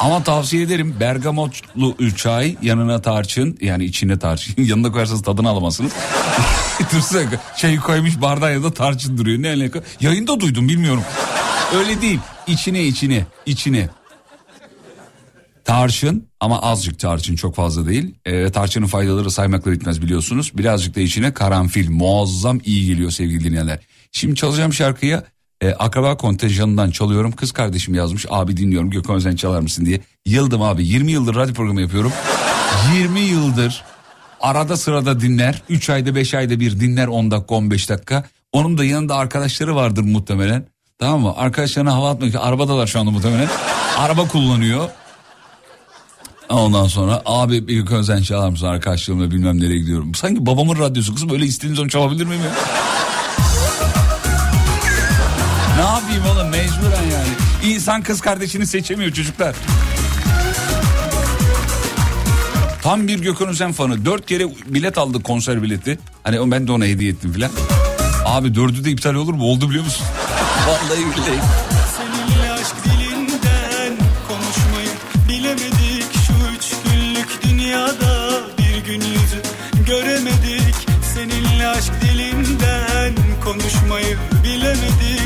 Ama 0.00 0.24
tavsiye 0.24 0.62
ederim 0.62 0.96
bergamotlu 1.00 2.16
çay 2.16 2.56
yanına 2.62 3.02
tarçın 3.02 3.58
yani 3.60 3.84
içine 3.84 4.18
tarçın 4.18 4.62
yanına 4.64 4.92
koyarsanız 4.92 5.22
tadını 5.22 5.48
alamazsınız. 5.48 5.92
Dursa 6.92 7.18
çayı 7.56 7.80
koymuş 7.80 8.20
bardağa 8.20 8.50
ya 8.50 8.62
da 8.62 8.72
tarçın 8.72 9.18
duruyor 9.18 9.42
ne 9.42 9.48
alaka? 9.48 9.82
Yayında 10.00 10.40
duydum 10.40 10.68
bilmiyorum. 10.68 11.02
Öyle 11.74 12.00
değil 12.00 12.18
içine 12.46 12.84
içine 12.84 13.26
içine. 13.46 13.88
Tarçın 15.64 16.28
ama 16.40 16.62
azıcık 16.62 16.98
tarçın 16.98 17.36
çok 17.36 17.54
fazla 17.54 17.86
değil. 17.86 18.14
Ee, 18.26 18.50
tarçının 18.50 18.86
faydaları 18.86 19.30
saymakla 19.30 19.72
bitmez 19.72 20.02
biliyorsunuz. 20.02 20.52
Birazcık 20.54 20.96
da 20.96 21.00
içine 21.00 21.34
karanfil 21.34 21.90
muazzam 21.90 22.60
iyi 22.64 22.86
geliyor 22.86 23.10
sevgili 23.10 23.44
dinleyenler. 23.44 23.78
Şimdi 24.12 24.34
çalacağım 24.34 24.72
şarkıya 24.72 25.24
e, 25.60 25.72
akraba 25.72 26.16
kontenjanından 26.16 26.90
çalıyorum. 26.90 27.32
Kız 27.32 27.52
kardeşim 27.52 27.94
yazmış 27.94 28.26
abi 28.30 28.56
dinliyorum 28.56 28.90
Gökhan 28.90 29.16
Özen 29.16 29.36
çalar 29.36 29.60
mısın 29.60 29.86
diye. 29.86 30.00
Yıldım 30.26 30.62
abi 30.62 30.86
20 30.86 31.12
yıldır 31.12 31.34
radyo 31.34 31.54
programı 31.54 31.80
yapıyorum. 31.80 32.12
20 32.94 33.20
yıldır 33.20 33.84
arada 34.40 34.76
sırada 34.76 35.20
dinler. 35.20 35.62
3 35.68 35.90
ayda 35.90 36.14
5 36.14 36.34
ayda 36.34 36.60
bir 36.60 36.80
dinler 36.80 37.06
10 37.06 37.30
dakika 37.30 37.54
15 37.54 37.88
dakika. 37.88 38.24
Onun 38.52 38.78
da 38.78 38.84
yanında 38.84 39.16
arkadaşları 39.16 39.76
vardır 39.76 40.02
muhtemelen. 40.02 40.66
Tamam 40.98 41.20
mı? 41.20 41.34
Arkadaşlarına 41.36 41.94
hava 41.94 42.10
atmak 42.10 42.28
için 42.28 42.38
arabadalar 42.38 42.86
şu 42.86 43.00
anda 43.00 43.10
muhtemelen. 43.10 43.48
Araba 43.98 44.28
kullanıyor. 44.28 44.88
Ondan 46.48 46.86
sonra 46.86 47.22
abi 47.26 47.68
bir 47.68 47.74
Gökhan 47.74 47.98
Özen 47.98 48.22
çalar 48.22 48.48
mısın 48.48 48.66
arkadaşlarımla 48.66 49.30
bilmem 49.30 49.60
nereye 49.60 49.78
gidiyorum. 49.78 50.14
Sanki 50.14 50.46
babamın 50.46 50.78
radyosu 50.78 51.14
kızım 51.14 51.30
öyle 51.30 51.44
istediğiniz 51.44 51.76
zaman 51.76 51.88
çalabilir 51.88 52.24
miyim? 52.24 52.40
Ne 55.80 55.86
yapayım 55.86 56.26
oğlum 56.26 56.48
mecburen 56.48 57.02
yani. 57.12 57.74
İnsan 57.74 58.02
kız 58.02 58.20
kardeşini 58.20 58.66
seçemiyor 58.66 59.12
çocuklar. 59.12 59.54
Tam 62.82 63.08
bir 63.08 63.18
Gökhan 63.18 63.48
Özen 63.48 63.72
fanı. 63.72 64.04
Dört 64.04 64.26
kere 64.26 64.44
bilet 64.66 64.98
aldık 64.98 65.24
konser 65.24 65.62
bileti. 65.62 65.98
Hani 66.24 66.50
ben 66.50 66.66
de 66.66 66.72
ona 66.72 66.84
hediye 66.84 67.10
ettim 67.12 67.32
filan. 67.32 67.50
Abi 68.24 68.54
dördü 68.54 68.84
de 68.84 68.90
iptal 68.90 69.14
olur 69.14 69.34
mu? 69.34 69.44
Oldu 69.44 69.68
biliyor 69.68 69.84
musun? 69.84 70.06
Vallahi 70.68 71.00
billahi. 71.00 71.40
Seninle 71.96 72.52
aşk 72.52 72.74
dilinden 72.84 73.96
konuşmayı 74.28 74.90
bilemedik 75.28 76.12
şu 76.26 76.32
üç 76.56 76.72
günlük 76.84 77.42
dünyada 77.42 78.40
bir 78.58 78.84
gün 78.86 79.00
yüzü 79.00 79.42
göremedik 79.86 80.74
seninle 81.14 81.68
aşk 81.68 81.92
dilinden 82.02 83.14
konuşmayı 83.44 84.16
bilemedik 84.44 85.19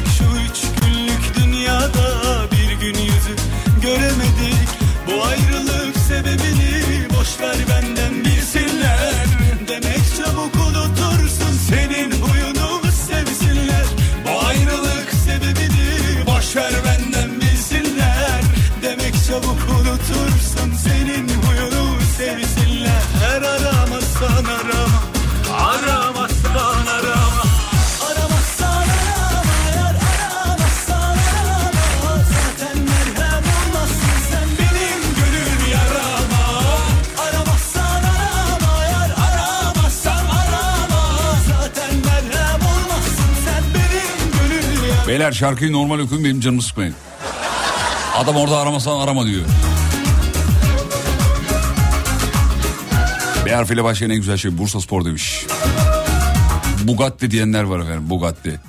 göremedik. 3.95 4.69
Bu 5.07 5.25
ayrılık 5.25 5.97
sebebini 5.97 7.09
boş 7.19 7.41
ver 7.41 7.84
Beyler 45.14 45.33
şarkıyı 45.33 45.72
normal 45.72 45.98
okuyun 45.98 46.24
benim 46.24 46.40
canımı 46.40 46.62
sıkmayın. 46.62 46.94
Adam 48.16 48.37
orada 48.37 48.59
aramasan 48.59 49.00
arama 49.00 49.27
diyor. 49.27 49.42
B 53.46 53.55
harfiyle 53.55 53.85
başlayan 53.85 54.11
en 54.11 54.16
güzel 54.16 54.37
şey 54.37 54.59
Bursa 54.59 54.81
Spor 54.81 55.05
demiş. 55.05 55.46
Bugatti 56.83 57.31
diyenler 57.31 57.62
var 57.62 57.81
efendim 57.81 58.11
Bugatti. 58.11 58.61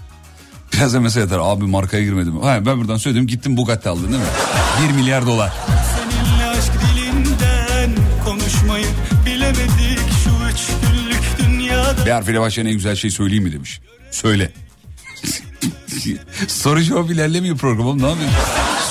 Biraz 0.73 0.93
da 0.93 0.99
mesela 0.99 1.23
yeter 1.23 1.39
abi 1.41 1.63
markaya 1.65 2.03
girmedim. 2.03 2.41
Ha, 2.41 2.65
ben 2.65 2.79
buradan 2.79 2.97
söyledim 2.97 3.27
gittim 3.27 3.57
Bugatti 3.57 3.89
aldın 3.89 4.07
değil 4.11 4.23
mi? 4.23 4.89
1 4.89 4.93
milyar 4.93 5.25
dolar. 5.25 5.53
Seninle 5.95 6.45
aşk 6.45 6.71
dilinden 6.73 7.89
konuşmayı 8.25 8.87
bilemedik 9.25 9.99
şu 10.23 10.29
üç 10.51 10.67
günlük 10.81 11.23
dünyada. 11.39 12.05
B 12.05 12.11
harfiyle 12.11 12.41
başlayan 12.41 12.67
en 12.67 12.73
güzel 12.73 12.95
şey 12.95 13.11
söyleyeyim 13.11 13.43
mi 13.43 13.53
demiş. 13.53 13.81
Söyle. 14.11 14.51
Soru 16.47 16.83
cevap 16.83 17.11
ilerlemiyor 17.11 17.57
programım 17.57 18.01
ne 18.01 18.09
yapayım? 18.09 18.31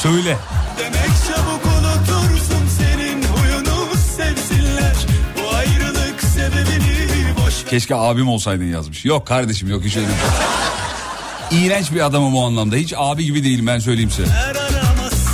Söyle. 0.02 0.36
Demek 0.78 1.10
çabuk 1.28 1.64
unutursun 1.66 2.66
senin 2.78 3.22
huyunu 3.22 3.94
sevsinler. 4.16 4.96
Bu 5.36 5.56
ayrılık 5.56 6.20
sebebini 6.22 7.36
boş. 7.46 7.64
Keşke 7.70 7.94
abim 7.94 8.28
olsaydın 8.28 8.64
yazmış. 8.64 9.04
Yok 9.04 9.26
kardeşim 9.26 9.68
yok 9.68 9.84
hiç 9.84 9.96
öyle 9.96 10.06
bir 10.08 10.12
şey. 10.12 11.66
İğrenç 11.66 11.92
bir 11.92 12.00
adamım 12.00 12.36
o 12.36 12.46
anlamda. 12.46 12.76
Hiç 12.76 12.94
abi 12.96 13.24
gibi 13.24 13.44
değilim 13.44 13.66
ben 13.66 13.78
söyleyeyim 13.78 14.10
size. 14.10 14.28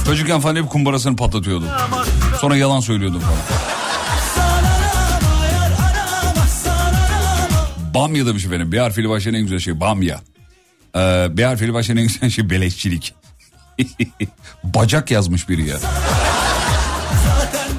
Çocukken 0.07 0.41
falan 0.41 0.57
hep 0.57 0.71
kumbarasını 0.71 1.17
patlatıyordum. 1.17 1.69
Sonra 2.41 2.57
yalan 2.57 2.81
söylüyordum 2.81 3.21
falan. 3.21 3.39
Bamya 7.95 8.27
demiş 8.27 8.45
efendim. 8.45 8.73
Bir 8.73 8.79
harfiyle 8.79 9.09
başlayan 9.09 9.35
en 9.35 9.43
güzel 9.43 9.59
şey 9.59 9.81
bamya. 9.81 10.21
Ee, 10.97 11.27
bir 11.31 11.45
harfiyle 11.45 11.75
başlayan 11.75 11.97
en 11.97 12.07
güzel 12.07 12.31
şey 12.31 12.51
beleşçilik. 12.51 13.15
Bacak 14.65 15.11
yazmış 15.11 15.49
biri 15.49 15.69
ya. 15.69 15.77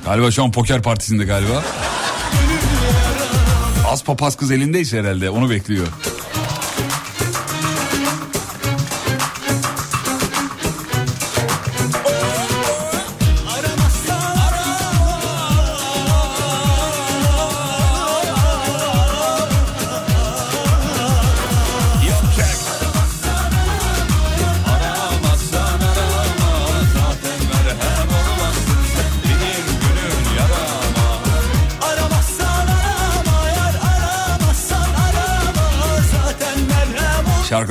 Galiba 0.06 0.32
şu 0.32 0.44
an 0.44 0.52
poker 0.52 0.82
partisinde 0.82 1.24
galiba. 1.26 1.64
Az 3.88 4.04
papaz 4.04 4.38
kız 4.38 4.52
elindeyse 4.52 5.00
herhalde 5.00 5.30
onu 5.30 5.50
bekliyor. 5.50 5.88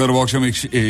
Şarkıları 0.01 0.19
bu 0.19 0.23
akşam 0.23 0.45
ekşi, 0.45 0.69
e, 0.69 0.81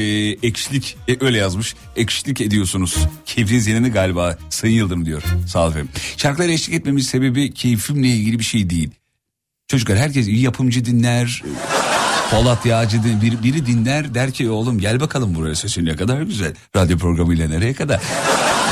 ekşilik 0.46 0.96
e, 1.08 1.24
öyle 1.24 1.38
yazmış. 1.38 1.74
Ekşilik 1.96 2.40
ediyorsunuz. 2.40 2.96
Keyfiniz 3.26 3.66
yerinde 3.66 3.88
galiba 3.88 4.38
Sayın 4.50 4.74
Yıldırım 4.74 5.06
diyor. 5.06 5.22
Sağ 5.46 5.62
olun 5.62 5.70
efendim. 5.70 5.90
Şarkılara 6.16 6.52
eşlik 6.52 6.74
etmemin 6.74 7.00
sebebi 7.00 7.54
keyfimle 7.54 8.08
ilgili 8.08 8.38
bir 8.38 8.44
şey 8.44 8.70
değil. 8.70 8.90
Çocuklar 9.68 9.98
herkes 9.98 10.26
yapımcı 10.28 10.84
dinler. 10.84 11.42
Polat 12.30 12.66
Yağcı 12.66 13.02
din- 13.02 13.22
bir, 13.22 13.42
biri 13.42 13.66
dinler 13.66 14.14
der 14.14 14.30
ki 14.30 14.50
oğlum 14.50 14.78
gel 14.78 15.00
bakalım 15.00 15.34
buraya 15.34 15.54
sesin 15.54 15.84
ne 15.84 15.96
kadar 15.96 16.22
güzel. 16.22 16.54
Radyo 16.76 16.98
programıyla 16.98 17.48
nereye 17.48 17.74
kadar. 17.74 18.00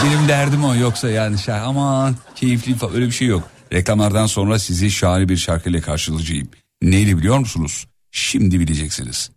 Benim 0.04 0.28
derdim 0.28 0.64
o 0.64 0.74
yoksa 0.74 1.10
yani 1.10 1.38
şey, 1.38 1.54
aman 1.54 2.16
keyifli 2.36 2.74
falan 2.74 2.94
öyle 2.94 3.06
bir 3.06 3.12
şey 3.12 3.28
yok. 3.28 3.48
Reklamlardan 3.72 4.26
sonra 4.26 4.58
sizi 4.58 4.90
şahane 4.90 5.28
bir 5.28 5.36
şarkıyla 5.36 5.80
karşılayacağım. 5.80 6.48
Neyle 6.82 7.18
biliyor 7.18 7.38
musunuz? 7.38 7.86
Şimdi 8.10 8.60
bileceksiniz. 8.60 9.30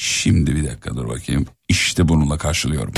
Şimdi 0.00 0.56
bir 0.56 0.66
dakika 0.66 0.96
dur 0.96 1.08
bakayım. 1.08 1.46
İşte 1.68 2.08
bununla 2.08 2.38
karşılıyorum. 2.38 2.92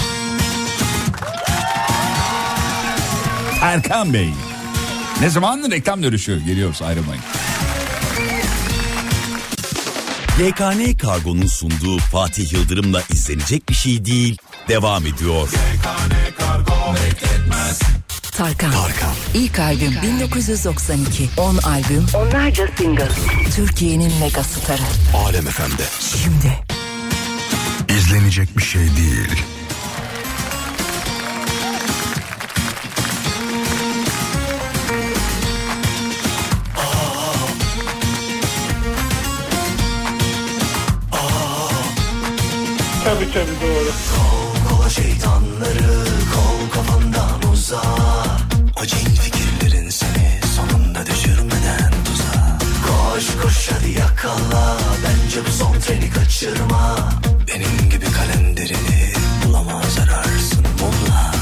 Erkan 3.63 4.15
Bey. 4.15 4.31
Ne 5.21 5.31
zaman 5.31 5.71
reklam 5.71 6.03
dönüşü 6.03 6.45
geliyoruz 6.47 6.83
ayrılmayın. 6.83 7.23
YKN 10.41 10.99
Kargo'nun 10.99 11.47
sunduğu 11.47 11.99
Fatih 11.99 12.53
Yıldırım'la 12.53 13.03
izlenecek 13.11 13.69
bir 13.69 13.75
şey 13.75 14.05
değil. 14.05 14.39
Devam 14.69 15.07
ediyor. 15.07 15.49
Tarkan. 18.33 18.73
İlk 19.35 19.59
albüm 19.59 19.95
1992. 20.03 21.29
10 21.37 21.57
albüm. 21.57 22.07
Onlarca 22.15 22.69
single. 22.79 23.09
Türkiye'nin 23.57 24.13
mega 24.21 24.43
starı. 24.43 24.83
Alem 25.15 25.45
FM'de. 25.45 25.85
Şimdi. 26.01 26.72
İzlenecek 27.97 28.59
bir 28.59 28.63
şey 28.63 28.83
değil. 28.83 29.43
Tabii 43.05 43.33
tabii 43.33 43.61
doğru. 43.63 43.93
Kova 44.69 44.89
şeytanları 44.89 46.05
kol 46.35 46.71
kafandan 46.75 47.53
uza 47.53 47.83
O 48.83 48.87
cin 48.87 49.15
fikirlerin 49.15 49.89
seni 49.91 50.41
sonunda 50.57 51.07
düşürmeden 51.07 51.93
tuza 52.05 52.59
Koş 52.87 53.25
koş 53.43 53.71
hadi 53.73 53.91
yakala 53.91 54.77
Bence 55.05 55.41
bu 55.47 55.53
son 55.53 55.81
treni 55.81 56.11
kaçırma 56.11 56.97
Benim 57.55 57.91
gibi 57.91 58.07
kalenderini 58.13 59.13
bulamaz 59.45 59.99
ararsın. 59.99 60.65
Molla. 60.81 61.33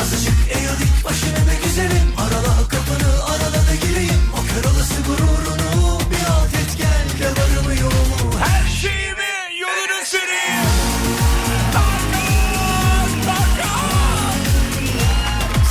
Azıcık 0.00 0.34
eğil 0.56 0.68
dik 0.80 1.04
başını 1.04 1.46
be 1.48 1.54
güzelim. 1.64 2.08
Arala 2.18 2.68
kapını 2.68 3.24
arala 3.24 3.66
da 3.68 3.74
gireyim. 3.86 4.22
O 4.32 4.40
kör 4.52 4.70
olası 4.70 5.02
gururunu 5.06 6.00
bir 6.10 6.24
alt 6.32 6.54
et 6.54 6.78
gel. 6.78 7.06
De 7.20 7.30
varımı 7.40 7.80
yoğumu 7.80 8.38
Her 8.40 8.68
şeyimi 8.68 9.32
yolunu 9.60 10.04
süreyim. 10.04 10.68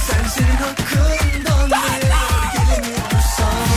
Sen 0.08 0.28
senin 0.28 0.56
hakkından 0.56 1.70
neler 1.70 2.54
gelemiyorsan 2.54 3.68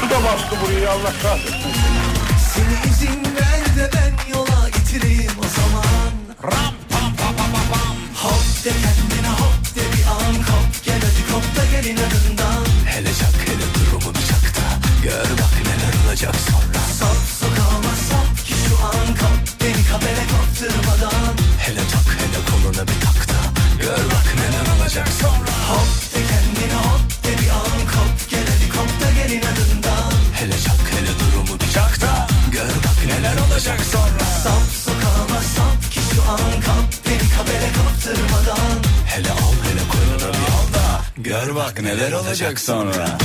Su 0.00 0.10
da 0.10 0.24
bastı 0.24 0.56
burayı 0.62 0.90
Allah 0.90 1.12
kahretsin. 1.22 1.55
Gör 15.06 15.12
bak 15.40 15.54
neler 15.66 15.94
olacak 16.06 16.34
sonra 16.48 16.82
Sap 16.98 17.18
sokağıma 17.40 17.94
sap 18.08 18.46
ki 18.46 18.54
şu 18.64 18.74
an 18.86 19.06
kop 19.20 19.38
Beni 19.60 19.82
kabele 19.90 20.24
kaptırmadan. 20.32 21.34
Hele 21.58 21.82
tak 21.92 22.08
hele 22.20 22.40
koluna 22.50 22.82
bir 22.88 22.98
tak 23.06 23.20
da 23.30 23.40
Gör 23.80 24.04
bak 24.12 24.28
neler 24.40 24.66
olacak 24.76 25.08
sonra 25.20 25.52
Hop 25.70 25.90
de 26.14 26.20
kendine 26.30 26.78
hop 26.86 27.24
de 27.24 27.32
bir 27.42 27.50
an 27.50 27.80
kop 27.92 28.30
Gel 28.30 28.46
hadi 28.52 28.68
kop 28.76 28.90
da 29.02 29.08
gel 29.18 29.30
inadından 29.30 30.12
Hele 30.34 30.58
çak 30.66 30.82
hele 30.94 31.12
durumu 31.20 31.60
bir 31.60 31.70
çak 31.70 32.00
da 32.00 32.26
Gör 32.52 32.74
bak 32.84 32.98
neler 33.06 33.36
olacak 33.46 33.80
sonra 33.92 34.26
Sap 34.44 34.66
sokağıma 34.84 35.40
sap 35.54 35.92
ki 35.92 36.00
şu 36.14 36.22
an 36.30 36.52
kap 36.66 36.86
Beni 37.06 37.26
kabele 37.36 37.68
kaptırmadan. 37.78 38.76
Hele 39.06 39.30
al 39.30 39.56
hele 39.66 39.82
koynuna 39.92 40.28
bir 40.36 40.48
al 40.58 40.66
da 40.74 40.86
Gör 41.16 41.54
bak 41.54 41.82
neler 41.82 42.12
olacak 42.12 42.60
sonra 42.60 43.18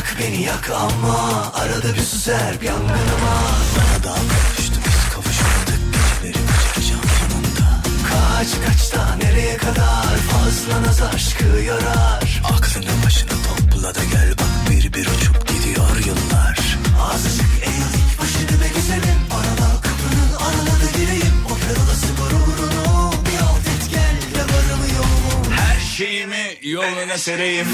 Yak 0.00 0.16
beni 0.20 0.42
yak 0.42 0.70
ama 0.70 1.52
Arada 1.54 1.94
bir 1.94 2.00
süzer 2.00 2.54
yangınıma 2.62 3.34
Daha 3.76 4.04
daha 4.04 4.22
kavuştu 4.32 4.78
biz 4.86 5.14
kavuşmadık. 5.14 5.80
Geceleri 6.22 6.46
kaçıracağım 6.46 7.02
sonunda. 7.18 7.68
Kaç 8.08 8.48
kaç 8.66 8.94
da 8.94 9.16
nereye 9.16 9.56
kadar? 9.56 10.16
Fazla 10.30 10.82
naz 10.82 11.02
aşkı 11.02 11.44
yarar. 11.44 12.42
Aklını 12.44 13.04
başına 13.06 13.30
topla 13.48 13.94
da 13.94 14.04
gel 14.12 14.30
bak 14.38 14.52
Bir 14.70 14.92
bir 14.92 15.06
uçup 15.06 15.48
gidiyor 15.48 15.96
yıllar. 16.06 16.58
Azıcık 17.12 17.50
eğildik 17.62 18.18
başını 18.20 18.60
be 18.60 18.68
güzelim 18.74 19.20
Arala 19.36 19.70
kapını 19.86 20.46
arala 20.46 20.74
da 20.82 20.98
gireyim. 20.98 21.36
O 21.46 21.54
kör 21.54 21.76
olası 21.84 22.06
gururunu 22.18 23.12
Bir 23.26 23.38
alt 23.48 23.66
et 23.72 23.90
gel 23.90 24.16
de 24.34 24.42
varımı 24.42 24.86
yoğumu 24.96 25.52
Her 25.56 25.80
şeyimi 25.80 26.44
yoluna 26.62 27.18
sereyim. 27.18 27.66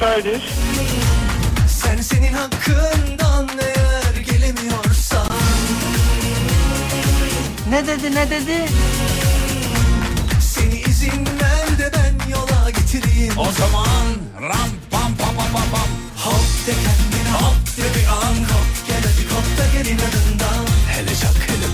Müsaitiz. 0.00 0.42
Sen 1.68 2.00
senin 2.00 2.32
hakkından 2.32 3.48
eğer 3.60 4.22
gelemiyorsan 4.24 5.28
Ne 7.70 7.86
dedi 7.86 8.14
ne 8.14 8.30
dedi? 8.30 8.64
Seni 10.40 10.80
izin 10.80 11.26
ver 11.26 11.78
de 11.78 11.90
ben 11.92 12.30
yola 12.30 12.70
getireyim 12.70 13.38
O 13.38 13.44
zaman 13.44 14.06
ram 14.42 14.70
pam 14.90 15.16
pam 15.16 15.34
pam 15.36 15.52
pam 15.52 15.70
pam. 15.72 15.88
Hop 16.16 16.66
de 16.66 16.72
kendine 16.72 17.32
hop 17.32 17.76
de 17.76 17.98
bir 17.98 18.06
an 18.06 18.34
kop 18.34 18.86
Gel 18.86 18.96
hadi 18.96 19.28
kop 19.28 19.58
da 19.58 19.78
gel 19.78 19.86
inadından 19.86 20.64
Hele 20.88 21.14
çak 21.14 21.36
hele 21.48 21.70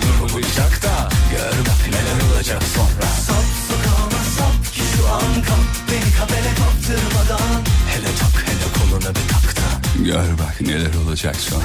çak 0.57 0.83
da 0.83 1.09
Gör 1.31 1.59
bak 1.67 1.89
neler 1.89 2.35
olacak 2.35 2.63
Gör 10.07 10.39
bak 10.39 10.61
neler 10.61 10.95
olacak 11.07 11.37
sonra. 11.37 11.65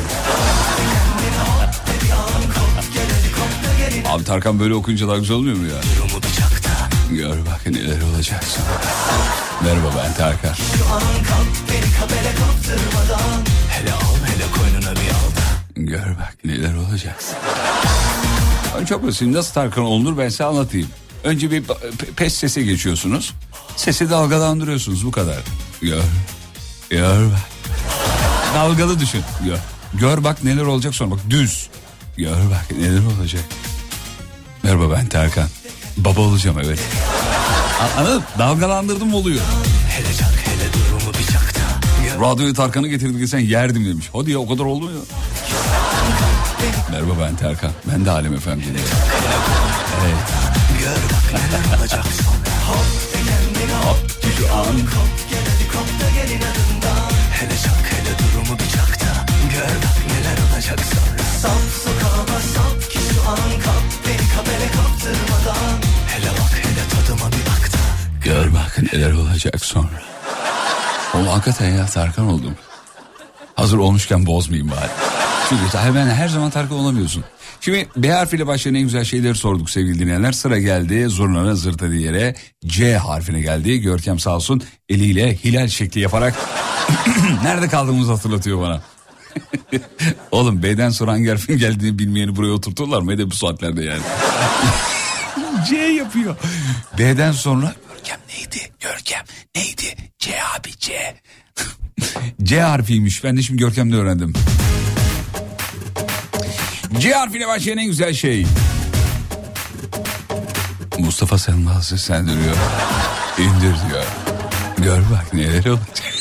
Abi 4.10 4.24
Tarkan 4.24 4.60
böyle 4.60 4.74
okuyunca 4.74 5.08
daha 5.08 5.18
güzel 5.18 5.36
olmuyor 5.38 5.56
mu 5.56 5.68
ya? 5.68 5.82
Gör 7.12 7.46
bak 7.46 7.66
neler 7.66 8.02
olacak 8.02 8.44
sonra. 8.44 8.68
Merhaba 9.64 9.94
ben 10.04 10.14
Tarkan. 10.14 10.54
Hele 13.70 13.94
al 13.94 14.16
hele 14.26 14.44
koynuna 14.58 14.92
bir 14.92 15.10
al 15.10 15.32
da 15.36 15.82
Gör 15.82 16.18
bak 16.20 16.36
neler 16.44 16.76
olacak. 16.76 17.24
Ben 18.80 18.86
çok 18.86 19.08
basit. 19.08 19.28
Nasıl 19.28 19.54
Tarkan 19.54 19.84
olunur 19.84 20.18
ben 20.18 20.30
size 20.30 20.44
anlatayım. 20.44 20.88
Önce 21.24 21.52
bir 21.52 21.64
pe- 21.64 22.14
pes 22.16 22.36
sese 22.36 22.62
geçiyorsunuz. 22.64 23.34
Sesi 23.76 24.10
dalgalandırıyorsunuz 24.10 25.06
bu 25.06 25.12
kadar. 25.12 25.40
Gör. 25.82 26.02
Gör 26.90 27.26
bak. 27.26 27.51
Dalgalı 28.56 29.00
düşün. 29.00 29.24
Gör. 29.46 29.58
Gör 29.94 30.24
bak 30.24 30.44
neler 30.44 30.62
olacak 30.62 30.96
sonra 30.96 31.12
bak 31.12 31.20
düz. 31.30 31.70
Gör 32.18 32.50
bak 32.52 32.66
neler 32.80 33.02
olacak. 33.18 33.44
Merhaba 34.64 34.92
ben 34.92 35.08
Tarkan. 35.08 35.48
Baba 35.98 36.22
olacağım 36.22 36.58
evet. 36.66 36.80
Anladın? 37.98 38.24
Dalgalandırdım 38.40 39.14
oluyor. 39.14 39.42
Hele 39.90 40.14
çak 40.14 40.34
hele 40.46 40.74
durumu 40.74 41.14
bir 41.20 41.34
çak 41.34 41.56
da 41.56 41.60
Gör 42.04 42.22
Radyoyu 42.22 42.54
Tarkan'ı 42.54 42.88
getirdik 42.88 43.30
sen 43.30 43.40
yerdim 43.40 43.86
demiş. 43.86 44.10
Hadi 44.14 44.32
ya 44.32 44.40
o 44.40 44.48
kadar 44.48 44.64
oldu 44.64 44.86
mu 44.86 44.92
ya? 44.92 45.02
Merhaba 46.92 47.12
ben 47.22 47.36
Tarkan. 47.36 47.72
Ben 47.92 48.06
de 48.06 48.12
Alem 48.12 48.34
Efendi. 48.34 48.64
Evet. 50.02 50.16
gör 50.80 50.90
bak 50.90 51.34
neler 51.34 51.80
olacak 51.80 52.06
sonra 52.06 52.56
Hop 52.68 53.14
de 53.14 53.18
kendine 53.18 53.78
hop 53.78 53.98
Şu 54.38 54.56
an 54.56 54.66
Sap 61.42 61.62
sokağıma 61.84 62.40
sap 62.40 62.92
ki 62.92 63.00
şu 63.14 63.30
an 63.30 63.38
kap 63.38 63.84
Beni 64.08 64.28
kabele 64.36 64.72
kaptırmadan 64.72 65.78
Hele 66.08 66.32
bak 66.32 66.54
hele 66.54 66.88
tadıma 66.90 67.32
bir 67.32 67.46
bak 67.46 67.74
da 67.74 67.82
gör 68.26 68.54
bak 68.54 68.94
neler 68.94 69.12
olacak 69.12 69.66
sonra. 69.66 70.02
Oğlum 71.14 71.28
hakikaten 71.28 71.70
ya 71.70 71.86
Tarkan 71.86 72.28
oldum. 72.28 72.56
Hazır 73.56 73.78
olmuşken 73.78 74.26
bozmayayım 74.26 74.72
bari. 74.72 74.90
Çünkü 75.50 75.78
hemen 75.78 76.08
her 76.08 76.28
zaman 76.28 76.50
Tarkan 76.50 76.78
olamıyorsun. 76.78 77.24
Şimdi 77.62 77.90
B 77.98 78.12
harfiyle 78.12 78.48
başlayan 78.48 78.76
en 78.76 78.84
güzel 78.84 79.04
şeyleri 79.04 79.36
sorduk 79.36 79.70
sevgili 79.70 80.00
dinleyenler. 80.00 80.32
Sıra 80.32 80.60
geldi 80.60 81.10
zurnanın 81.10 81.54
zırt 81.54 81.82
dediği 81.82 82.02
yere 82.02 82.36
C 82.66 82.98
harfine 82.98 83.42
geldi. 83.42 83.80
Görkem 83.80 84.20
sağ 84.20 84.36
olsun 84.36 84.64
eliyle 84.90 85.36
hilal 85.36 85.68
şekli 85.68 86.02
yaparak 86.02 86.36
nerede 87.44 87.68
kaldığımızı 87.68 88.12
hatırlatıyor 88.12 88.62
bana. 88.62 88.82
Oğlum 90.32 90.64
B'den 90.64 90.90
sonra 90.90 91.12
hangi 91.12 91.30
harfin 91.30 91.58
geldiğini 91.58 92.00
bilmeyeni 92.00 92.36
buraya 92.36 92.52
oturturlar 92.52 93.02
mı? 93.02 93.18
de 93.18 93.32
bu 93.32 93.36
saatlerde 93.36 93.84
yani. 93.84 94.02
C 95.70 95.76
yapıyor. 95.76 96.36
B'den 96.98 97.32
sonra 97.32 97.76
Görkem 97.94 98.20
neydi? 98.30 98.72
Görkem 98.80 99.26
neydi? 99.56 99.96
C 100.20 100.32
abi 100.58 100.72
C. 100.80 101.16
C 102.44 102.62
harfiymiş. 102.62 103.24
Ben 103.24 103.38
de 103.38 103.42
şimdi 103.42 103.60
Görkem'de 103.60 103.96
öğrendim. 103.96 104.34
C 107.00 107.14
harfiyle 107.14 107.48
başlayan 107.48 107.78
en 107.78 107.86
güzel 107.86 108.14
şey. 108.14 108.46
Mustafa 111.00 111.38
Selma 111.38 111.82
seslendiriyor. 111.82 112.56
İndir 113.38 113.76
diyor. 113.90 114.06
Gör 114.78 115.00
bak 115.12 115.34
neler 115.34 115.66
olacak. 115.66 116.14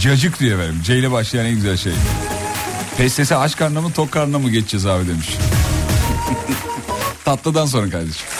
Cacık 0.00 0.40
diyor 0.40 0.58
efendim. 0.58 0.80
C 0.84 0.98
ile 0.98 1.10
başlayan 1.10 1.46
en 1.46 1.54
güzel 1.54 1.76
şey. 1.76 1.92
PSS 2.98 3.32
aç 3.32 3.56
karnına 3.56 3.80
mı 3.80 3.92
tok 3.92 4.12
karnına 4.12 4.38
mı 4.38 4.50
geçeceğiz 4.50 4.86
abi 4.86 5.08
demiş. 5.08 5.26
Tatlıdan 7.24 7.66
sonra 7.66 7.90
kardeşim. 7.90 8.26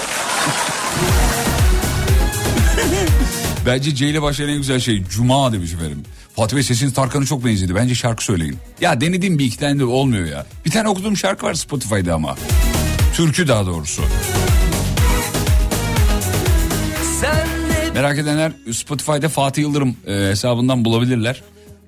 Bence 3.66 3.94
C 3.94 4.08
ile 4.08 4.22
başlayan 4.22 4.48
en 4.48 4.56
güzel 4.56 4.80
şey 4.80 5.04
Cuma 5.04 5.52
demiş 5.52 5.72
efendim. 5.72 6.02
Fatih 6.36 6.56
Bey 6.56 6.62
sesiniz 6.62 6.94
Tarkan'a 6.94 7.26
çok 7.26 7.44
benzedi. 7.44 7.74
Bence 7.74 7.94
şarkı 7.94 8.24
söyleyin. 8.24 8.56
Ya 8.80 9.00
denedim 9.00 9.38
bir 9.38 9.44
iki 9.44 9.58
tane 9.58 9.78
de 9.78 9.84
olmuyor 9.84 10.26
ya. 10.26 10.46
Bir 10.64 10.70
tane 10.70 10.88
okuduğum 10.88 11.16
şarkı 11.16 11.46
var 11.46 11.54
Spotify'da 11.54 12.14
ama. 12.14 12.36
Türkü 13.14 13.48
daha 13.48 13.66
doğrusu. 13.66 14.02
Merak 17.94 18.18
edenler 18.18 18.52
Spotify'da 18.72 19.28
Fatih 19.28 19.62
Yıldırım 19.62 19.96
e, 20.06 20.12
hesabından 20.12 20.84
bulabilirler. 20.84 21.42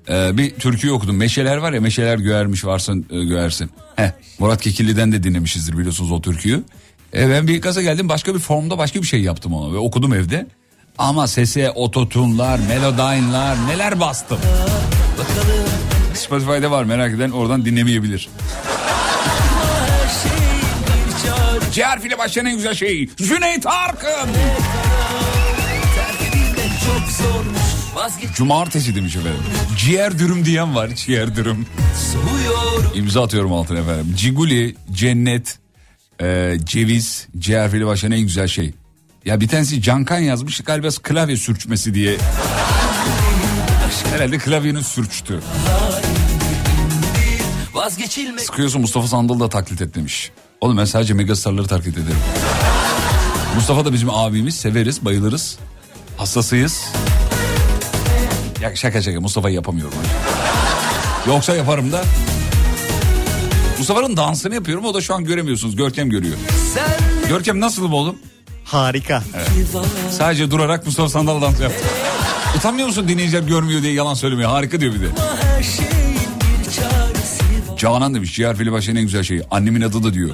E, 0.09 0.37
bir 0.37 0.55
türküyü 0.55 0.93
okudum. 0.93 1.17
Meşeler 1.17 1.57
var 1.57 1.73
ya 1.73 1.81
meşeler 1.81 2.17
göğermiş 2.17 2.65
varsın 2.65 3.05
e, 3.11 3.23
göğersin. 3.23 3.69
Heh, 3.95 4.11
Murat 4.39 4.61
Kekilli'den 4.61 5.11
de 5.11 5.23
dinlemişizdir 5.23 5.77
biliyorsunuz 5.77 6.11
o 6.11 6.21
türküyü. 6.21 6.63
E, 7.13 7.29
ben 7.29 7.47
bir 7.47 7.61
gaza 7.61 7.81
geldim 7.81 8.09
başka 8.09 8.33
bir 8.35 8.39
formda 8.39 8.77
başka 8.77 9.01
bir 9.01 9.07
şey 9.07 9.21
yaptım 9.21 9.53
ona 9.53 9.73
ve 9.73 9.77
okudum 9.77 10.13
evde. 10.13 10.47
Ama 10.97 11.27
sese 11.27 11.71
ototunlar, 11.71 12.59
melodyne'lar 12.67 13.67
neler 13.67 13.99
bastım. 13.99 14.39
Spotify'da 16.13 16.71
var 16.71 16.83
merak 16.83 17.13
eden 17.13 17.29
oradan 17.31 17.65
dinlemeyebilir. 17.65 18.29
C 21.71 21.83
harfiyle 21.83 22.17
başlayan 22.17 22.45
en 22.45 22.55
güzel 22.55 22.73
şey 22.73 23.09
Cüneyt 23.17 23.65
Arkın. 23.65 24.29
Cumartesi 28.35 28.95
demiş 28.95 29.15
efendim. 29.15 29.39
Ciğer 29.77 30.19
dürüm 30.19 30.45
diyen 30.45 30.75
var 30.75 30.89
ciğer 30.95 31.35
dürüm. 31.35 31.65
İmza 32.95 33.23
atıyorum 33.23 33.53
altına 33.53 33.79
efendim. 33.79 34.15
Ciguli, 34.17 34.75
cennet, 34.91 35.59
e, 36.21 36.57
ceviz, 36.63 37.27
C 37.39 37.57
harfiyle 37.57 37.85
başlayan 37.85 38.11
en 38.11 38.21
güzel 38.21 38.47
şey. 38.47 38.73
Ya 39.25 39.41
bir 39.41 39.47
tanesi 39.47 39.81
Cankan 39.81 40.19
yazmış 40.19 40.61
galiba 40.61 40.87
klavye 41.03 41.37
sürçmesi 41.37 41.93
diye. 41.93 42.17
Herhalde 44.13 44.37
klavyenin 44.37 44.81
sürçtü. 44.81 45.39
Vazgeçilmek 47.73 48.41
Sıkıyorsun 48.45 48.81
Mustafa 48.81 49.07
Sandal 49.07 49.39
da 49.39 49.49
taklit 49.49 49.81
et 49.81 49.95
demiş. 49.95 50.31
Oğlum 50.61 50.77
ben 50.77 50.85
sadece 50.85 51.13
megastarları 51.13 51.67
taklit 51.67 51.97
ederim. 51.97 52.17
Mustafa 53.55 53.85
da 53.85 53.93
bizim 53.93 54.09
abimiz 54.09 54.55
severiz 54.55 55.05
bayılırız. 55.05 55.57
Hastasıyız. 56.17 56.83
Ya 58.63 58.75
şaka 58.75 59.01
şaka 59.01 59.19
Mustafa'yı 59.21 59.55
yapamıyorum. 59.55 59.97
Yoksa 61.27 61.55
yaparım 61.55 61.91
da. 61.91 62.03
Mustafa'nın 63.77 64.17
dansını 64.17 64.55
yapıyorum 64.55 64.85
o 64.85 64.93
da 64.93 65.01
şu 65.01 65.15
an 65.15 65.23
göremiyorsunuz. 65.23 65.75
Görkem 65.75 66.09
görüyor. 66.09 66.35
Görkem 67.29 67.59
nasıl 67.59 67.91
bu 67.91 67.95
oğlum? 67.95 68.15
Harika. 68.65 69.23
Sadece 70.11 70.51
durarak 70.51 70.85
Mustafa 70.85 71.09
Sandal 71.09 71.41
dans 71.41 71.61
yaptı. 71.61 71.85
Utanmıyor 72.57 72.87
musun 72.87 73.07
dinleyiciler 73.07 73.43
görmüyor 73.43 73.81
diye 73.81 73.93
yalan 73.93 74.13
söylemiyor. 74.13 74.49
Harika 74.49 74.79
diyor 74.81 74.93
bir 74.93 75.01
de. 75.01 75.07
Canan 77.77 78.15
demiş 78.15 78.35
ciğer 78.35 78.55
fili 78.55 78.71
başlayan 78.71 78.95
en 78.95 79.03
güzel 79.03 79.23
şey. 79.23 79.41
Annemin 79.51 79.81
adı 79.81 80.03
da 80.03 80.13
diyor. 80.13 80.29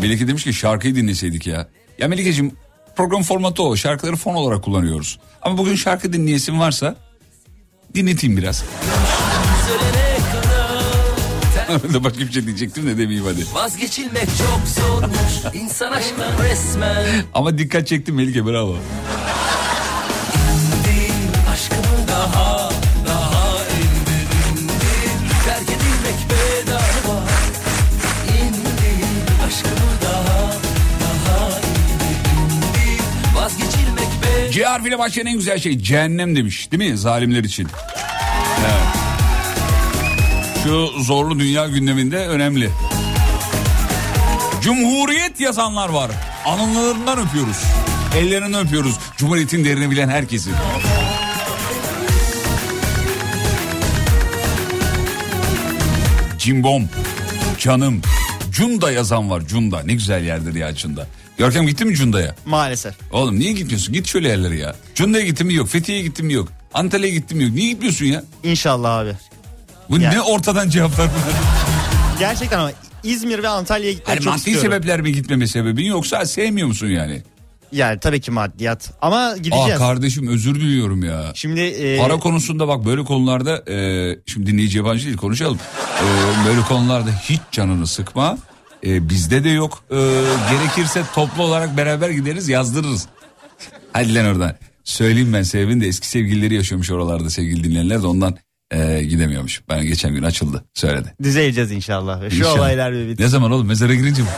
Melike 0.00 0.28
demiş 0.28 0.44
ki 0.44 0.54
şarkıyı 0.54 0.96
dinleseydik 0.96 1.46
ya. 1.46 1.68
Ya 1.98 2.08
Melike'ciğim 2.08 2.52
program 2.96 3.22
formatı 3.22 3.62
o. 3.62 3.76
Şarkıları 3.76 4.16
fon 4.16 4.34
olarak 4.34 4.64
kullanıyoruz. 4.64 5.18
Ama 5.42 5.58
bugün 5.58 5.74
şarkı 5.76 6.12
dinleyesin 6.12 6.60
varsa 6.60 6.96
dinleteyim 7.94 8.36
biraz. 8.36 8.64
De 11.92 12.04
başka 12.04 12.18
bir 12.18 12.32
şey 12.32 12.46
diyecektim 12.46 12.86
de 12.86 12.98
demeyeyim 12.98 13.24
hadi. 13.24 13.46
Vazgeçilmek 13.54 14.28
çok 14.38 14.84
zormuş 14.84 15.54
İnsan 15.62 15.92
aşkına 15.92 16.44
resmen 16.44 17.06
Ama 17.34 17.58
dikkat 17.58 17.86
çektim 17.86 18.14
Melike 18.14 18.46
bravo. 18.46 18.76
C 34.62 34.66
harfiyle 34.66 34.98
başlayan 34.98 35.26
en 35.26 35.34
güzel 35.34 35.58
şey 35.58 35.78
cehennem 35.78 36.36
demiş 36.36 36.72
değil 36.72 36.90
mi 36.90 36.98
zalimler 36.98 37.44
için? 37.44 37.68
Evet. 38.60 38.96
Şu 40.64 41.02
zorlu 41.02 41.38
dünya 41.38 41.68
gündeminde 41.68 42.26
önemli. 42.26 42.70
Cumhuriyet 44.62 45.40
yazanlar 45.40 45.88
var. 45.88 46.10
Alınlarından 46.44 47.18
öpüyoruz. 47.18 47.62
Ellerinden 48.16 48.66
öpüyoruz. 48.66 48.98
Cumhuriyetin 49.16 49.64
değerini 49.64 49.90
bilen 49.90 50.08
herkesi. 50.08 50.50
Cimbom, 56.38 56.88
canım, 57.58 58.02
Cunda 58.52 58.92
yazan 58.92 59.30
var 59.30 59.42
Cunda. 59.46 59.82
Ne 59.84 59.92
güzel 59.92 60.24
yerdir 60.24 60.54
ya 60.54 60.74
Cunda. 60.74 61.06
Görkem 61.38 61.66
gitti 61.66 61.84
mi 61.84 61.94
Cunda'ya? 61.94 62.34
Maalesef. 62.46 62.94
Oğlum 63.12 63.38
niye 63.38 63.52
gitmiyorsun? 63.52 63.94
Git 63.94 64.06
şöyle 64.06 64.28
yerlere 64.28 64.56
ya. 64.58 64.74
Cunda'ya 64.94 65.24
gittim 65.24 65.46
mi 65.46 65.54
yok. 65.54 65.68
Fethiye'ye 65.68 66.04
gittim 66.04 66.26
mi 66.26 66.32
yok. 66.32 66.48
Antalya'ya 66.74 67.14
gittim 67.14 67.38
mi 67.38 67.44
yok. 67.44 67.52
Niye 67.54 67.68
gitmiyorsun 67.72 68.06
ya? 68.06 68.24
İnşallah 68.44 68.96
abi. 68.98 69.12
Bu 69.90 70.00
Ya. 70.00 70.10
ne 70.10 70.20
ortadan 70.20 70.68
cevaplar 70.68 71.08
bunlar? 71.10 71.38
Gerçekten 72.18 72.58
ama 72.58 72.70
İzmir 73.04 73.42
ve 73.42 73.48
Antalya'ya 73.48 73.92
gitmeyi 73.92 74.14
Hani 74.16 74.24
çok 74.24 74.32
maddi 74.32 74.38
istiyorum. 74.38 74.62
sebepler 74.62 75.00
mi 75.00 75.12
gitmeme 75.12 75.46
sebebin 75.46 75.84
yoksa 75.84 76.26
sevmiyor 76.26 76.68
musun 76.68 76.86
yani? 76.86 77.22
Yani 77.72 78.00
tabii 78.00 78.20
ki 78.20 78.30
maddiyat. 78.30 78.92
Ama 79.02 79.36
gideceğiz. 79.36 79.70
Aa 79.72 79.78
kardeşim 79.78 80.28
özür 80.28 80.54
diliyorum 80.54 81.04
ya. 81.04 81.32
Şimdi 81.34 81.60
e, 81.60 81.98
Para 81.98 82.18
konusunda 82.18 82.68
bak 82.68 82.84
böyle 82.84 83.04
konularda 83.04 83.72
e, 83.72 83.76
şimdi 84.26 84.46
dinleyici 84.46 84.78
yabancı 84.78 85.06
değil 85.06 85.16
konuşalım. 85.16 85.58
E, 86.02 86.46
böyle 86.48 86.60
konularda 86.60 87.10
hiç 87.10 87.40
canını 87.52 87.86
sıkma. 87.86 88.38
E, 88.86 89.08
bizde 89.08 89.44
de 89.44 89.48
yok. 89.50 89.84
E, 89.90 89.96
gerekirse 90.50 91.02
toplu 91.14 91.42
olarak 91.42 91.76
beraber 91.76 92.10
gideriz 92.10 92.48
yazdırırız. 92.48 93.06
Hadi 93.92 94.14
lan 94.14 94.26
oradan. 94.26 94.56
Söyleyeyim 94.84 95.32
ben 95.32 95.42
sebebini 95.42 95.80
de 95.80 95.86
eski 95.86 96.08
sevgilileri 96.08 96.54
yaşıyormuş 96.54 96.90
oralarda 96.90 97.30
sevgili 97.30 97.64
dinleyenler 97.64 98.02
de 98.02 98.06
ondan 98.06 98.36
e, 98.70 99.02
gidemiyormuş. 99.02 99.62
Ben 99.68 99.82
geçen 99.86 100.14
gün 100.14 100.22
açıldı 100.22 100.64
söyledi. 100.74 101.14
düzeleceğiz 101.22 101.70
inşallah. 101.72 102.30
Şu 102.30 102.36
İnşallah. 102.36 102.58
olaylar 102.58 102.92
bir 102.92 103.08
bitsin. 103.08 103.24
Ne 103.24 103.28
zaman 103.28 103.50
oğlum 103.52 103.66
mezara 103.66 103.94
girince 103.94 104.22
mi? 104.22 104.28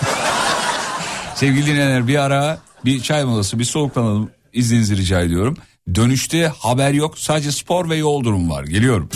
Sevgili 1.35 1.67
dinleyenler 1.67 2.09
bir 2.09 2.19
ara 2.25 2.59
bir 2.85 3.01
çay 3.01 3.25
molası 3.25 3.59
bir 3.59 3.65
soluklanalım 3.65 4.31
izninizi 4.53 4.97
rica 4.97 5.21
ediyorum. 5.21 5.57
Dönüşte 5.95 6.53
haber 6.59 6.93
yok 6.93 7.19
sadece 7.19 7.53
spor 7.53 7.91
ve 7.91 7.97
yol 7.97 8.25
durumu 8.25 8.53
var 8.55 8.65
geliyorum. 8.65 9.09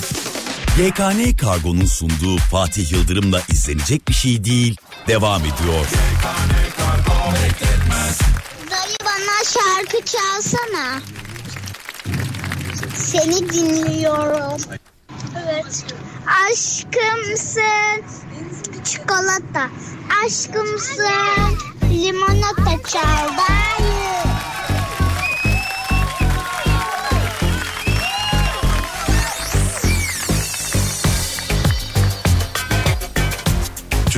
YKN 0.78 1.36
Kargo'nun 1.36 1.86
sunduğu 1.86 2.36
Fatih 2.38 2.92
Yıldırım'la 2.92 3.40
izlenecek 3.48 4.08
bir 4.08 4.14
şey 4.14 4.44
değil. 4.44 4.76
Devam 5.08 5.40
ediyor. 5.40 5.86
Dayı 8.70 8.96
bana 9.04 9.44
şarkı 9.44 10.04
çalsana. 10.04 11.00
Seni 12.94 13.52
dinliyorum. 13.52 14.60
Evet. 15.44 15.84
Aşkımsın 16.50 18.04
çikolata. 18.84 19.70
Aşkımsın 20.24 21.58
limonata 21.90 22.82
çal 22.88 23.28
dayı. 23.38 23.88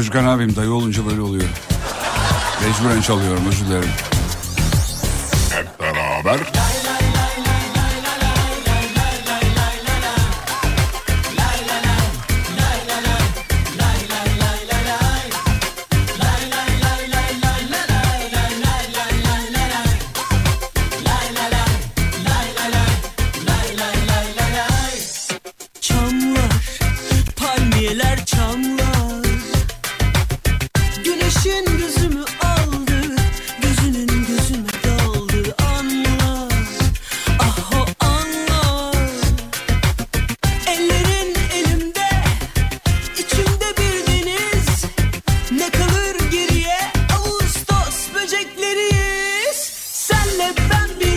Çocukken 0.00 0.24
abim 0.24 0.56
dayı 0.56 0.72
olunca 0.72 1.06
böyle 1.06 1.20
oluyor. 1.20 1.48
Mecburen 2.62 3.00
çalıyorum 3.00 3.46
özür 3.48 3.66
dilerim. 3.66 3.90
Hep 5.50 5.80
beraber. 5.80 6.40
Senle 50.80 51.00
ben 51.00 51.09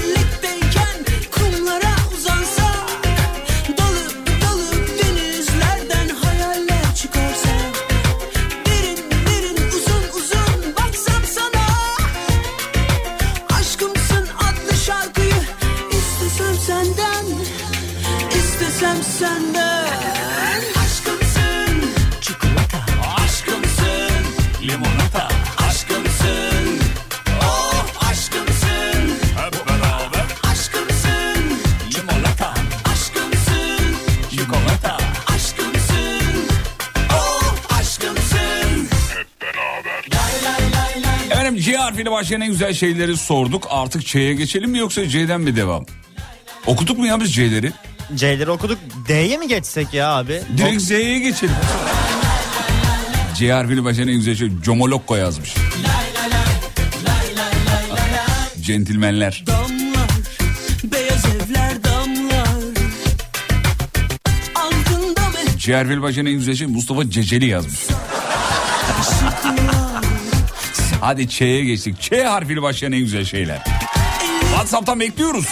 Başlayan 42.24 42.42
en 42.42 42.48
güzel 42.48 42.74
şeyleri 42.74 43.18
sorduk. 43.18 43.68
Artık 43.70 44.06
Ç'ye 44.06 44.34
geçelim 44.34 44.72
mi 44.72 44.78
yoksa 44.78 45.10
C'den 45.10 45.42
mi 45.42 45.56
devam? 45.56 45.86
Okuduk 46.68 46.98
mu 46.98 47.08
ya 47.08 47.22
biz 47.22 47.34
C'leri? 47.36 47.72
C'leri 48.16 48.52
okuduk. 48.52 48.78
D'ye 49.08 49.38
mi 49.38 49.48
geçsek 49.48 49.94
ya 49.94 50.10
abi? 50.10 50.42
Direkt 50.58 50.82
Z'ye 50.82 51.20
geçelim. 51.20 51.56
C 53.36 53.52
harfiyle 53.52 53.84
başlayan 53.84 54.08
en 54.08 54.16
güzel 54.16 54.36
şey 54.36 54.50
Comolokko 54.66 55.16
yazmış. 55.16 55.54
Centilmenler. 58.62 59.44
Damlar 59.48 60.10
beyaz 60.84 61.26
evler 61.26 61.84
damlar 61.84 62.48
C 65.58 65.76
harfiyle 65.76 66.02
başlayan 66.02 66.26
en 66.26 66.34
güzel 66.34 66.56
şey 66.56 66.68
Mustafa 66.68 67.10
Ceceli 67.10 67.46
yazmış. 67.46 67.80
Hadi 71.04 71.30
Ç'ye 71.30 71.66
geçtik. 71.66 72.02
Ç 72.02 72.12
harfiyle 72.26 72.62
başlayan 72.62 72.92
en 72.92 73.00
güzel 73.00 73.26
şeyler. 73.26 73.64
WhatsApp'tan 74.42 75.00
bekliyoruz. 75.00 75.46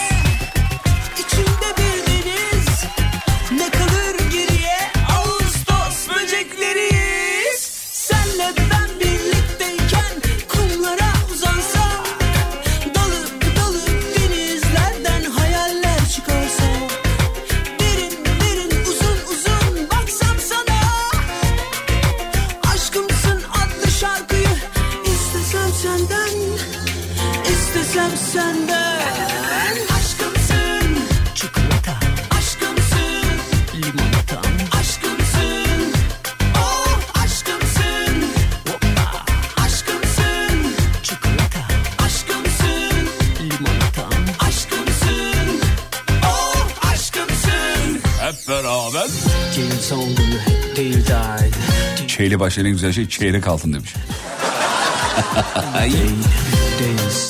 Başlayan 52.41 52.65
en 52.65 52.71
güzel 52.71 52.93
şey 52.93 53.09
çeyrek 53.09 53.47
altın 53.47 53.73
demiş. 53.73 53.93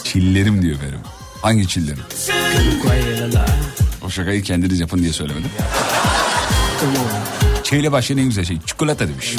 Çillerim 0.04 0.62
diyor 0.62 0.78
benim. 0.88 1.00
Hangi 1.42 1.68
çillerim? 1.68 2.04
O 4.06 4.10
şakayı 4.10 4.44
kendiniz 4.44 4.80
yapın 4.80 5.00
diye 5.00 5.14
söylemedim. 5.14 5.50
Ç 7.64 7.74
ile 7.74 7.92
başlayan 7.92 8.18
en 8.18 8.26
güzel 8.26 8.46
şey 8.46 8.58
çikolata 8.66 9.08
demiş. 9.08 9.36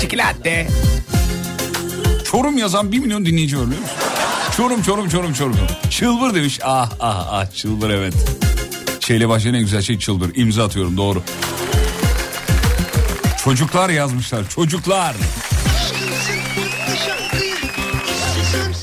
Çikolata. 0.00 0.50
Çorum 2.24 2.58
yazan 2.58 2.92
bir 2.92 2.98
milyon 2.98 3.26
dinleyici 3.26 3.58
var 3.58 3.66
biliyor 3.66 3.82
musun? 3.82 3.96
Çorum 4.56 4.82
çorum 4.82 5.08
çorum 5.08 5.32
çorum. 5.32 5.56
Çılbır 5.90 6.34
demiş. 6.34 6.60
Ah 6.64 6.90
ah 7.00 7.26
ah 7.30 7.54
çılbır 7.54 7.90
evet. 7.90 8.14
Ç 9.00 9.10
ile 9.10 9.28
başlayan 9.28 9.54
en 9.54 9.60
güzel 9.60 9.82
şey 9.82 9.98
çılbır. 9.98 10.34
İmza 10.34 10.64
atıyorum 10.64 10.96
doğru. 10.96 11.22
Çocuklar 13.44 13.90
yazmışlar 13.90 14.48
çocuklar. 14.48 15.16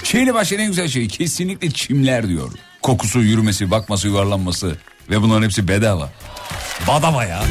Şeyle 0.03 0.34
başlayan 0.34 0.60
en 0.62 0.68
güzel 0.68 0.88
şey 0.88 1.08
kesinlikle 1.08 1.72
çimler 1.72 2.28
diyor. 2.28 2.51
Kokusu, 2.82 3.20
yürümesi, 3.20 3.72
bakması, 3.72 4.08
yuvarlanması 4.08 4.78
ve 5.10 5.22
bunların 5.22 5.43
hepsi 5.43 5.68
bedava. 5.68 6.10
Badava 6.88 7.24
ya. 7.24 7.43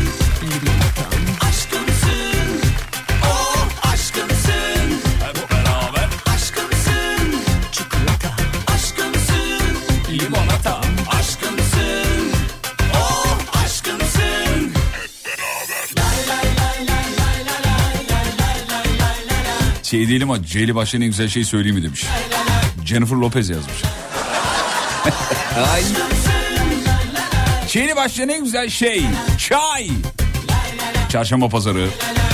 Şey 19.96 20.08
değilim 20.08 20.30
ama 20.30 20.44
C 20.44 20.60
ile 20.60 20.74
başlayan 20.74 21.02
en 21.02 21.08
güzel 21.08 21.28
şey 21.28 21.44
söyleyeyim 21.44 21.76
mi 21.76 21.82
demiş. 21.82 22.04
Jennifer 22.84 23.16
Lopez 23.16 23.48
yazmış. 23.50 23.76
Ay. 25.72 25.82
C 27.68 27.84
ile 27.84 27.96
başlayan 27.96 28.28
en 28.28 28.44
güzel 28.44 28.68
şey 28.68 29.02
çay. 29.38 29.88
Çarşamba 31.08 31.48
pazarı, 31.48 31.88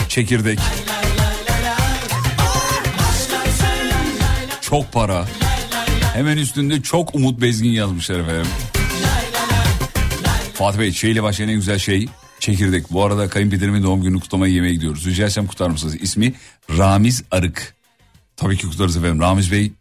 çekirdek. 0.09 0.59
Çok 4.61 4.93
para. 4.93 5.27
Hemen 6.15 6.37
üstünde 6.37 6.83
çok 6.83 7.15
Umut 7.15 7.41
Bezgin 7.41 7.71
yazmışlar 7.71 8.21
efendim. 8.21 8.47
Fatih 10.55 10.79
Bey 10.79 10.89
ile 10.89 11.23
başlayan 11.23 11.49
en 11.49 11.57
güzel 11.57 11.79
şey 11.79 12.09
çekirdek. 12.43 12.93
Bu 12.93 13.05
arada 13.05 13.29
kayınpederimin 13.29 13.83
doğum 13.83 14.03
günü 14.03 14.21
kutlamaya 14.21 14.55
yemeğe 14.55 14.75
gidiyoruz. 14.75 15.07
Rica 15.07 15.27
etsem 15.27 15.47
kutlar 15.47 15.71
mısınız? 15.71 15.97
İsmi 16.01 16.35
Ramiz 16.79 17.25
Arık. 17.31 17.75
Tabii 18.37 18.57
ki 18.57 18.69
kutlarız 18.69 18.97
efendim. 18.97 19.21
Ramiz 19.21 19.53
Bey 19.53 19.73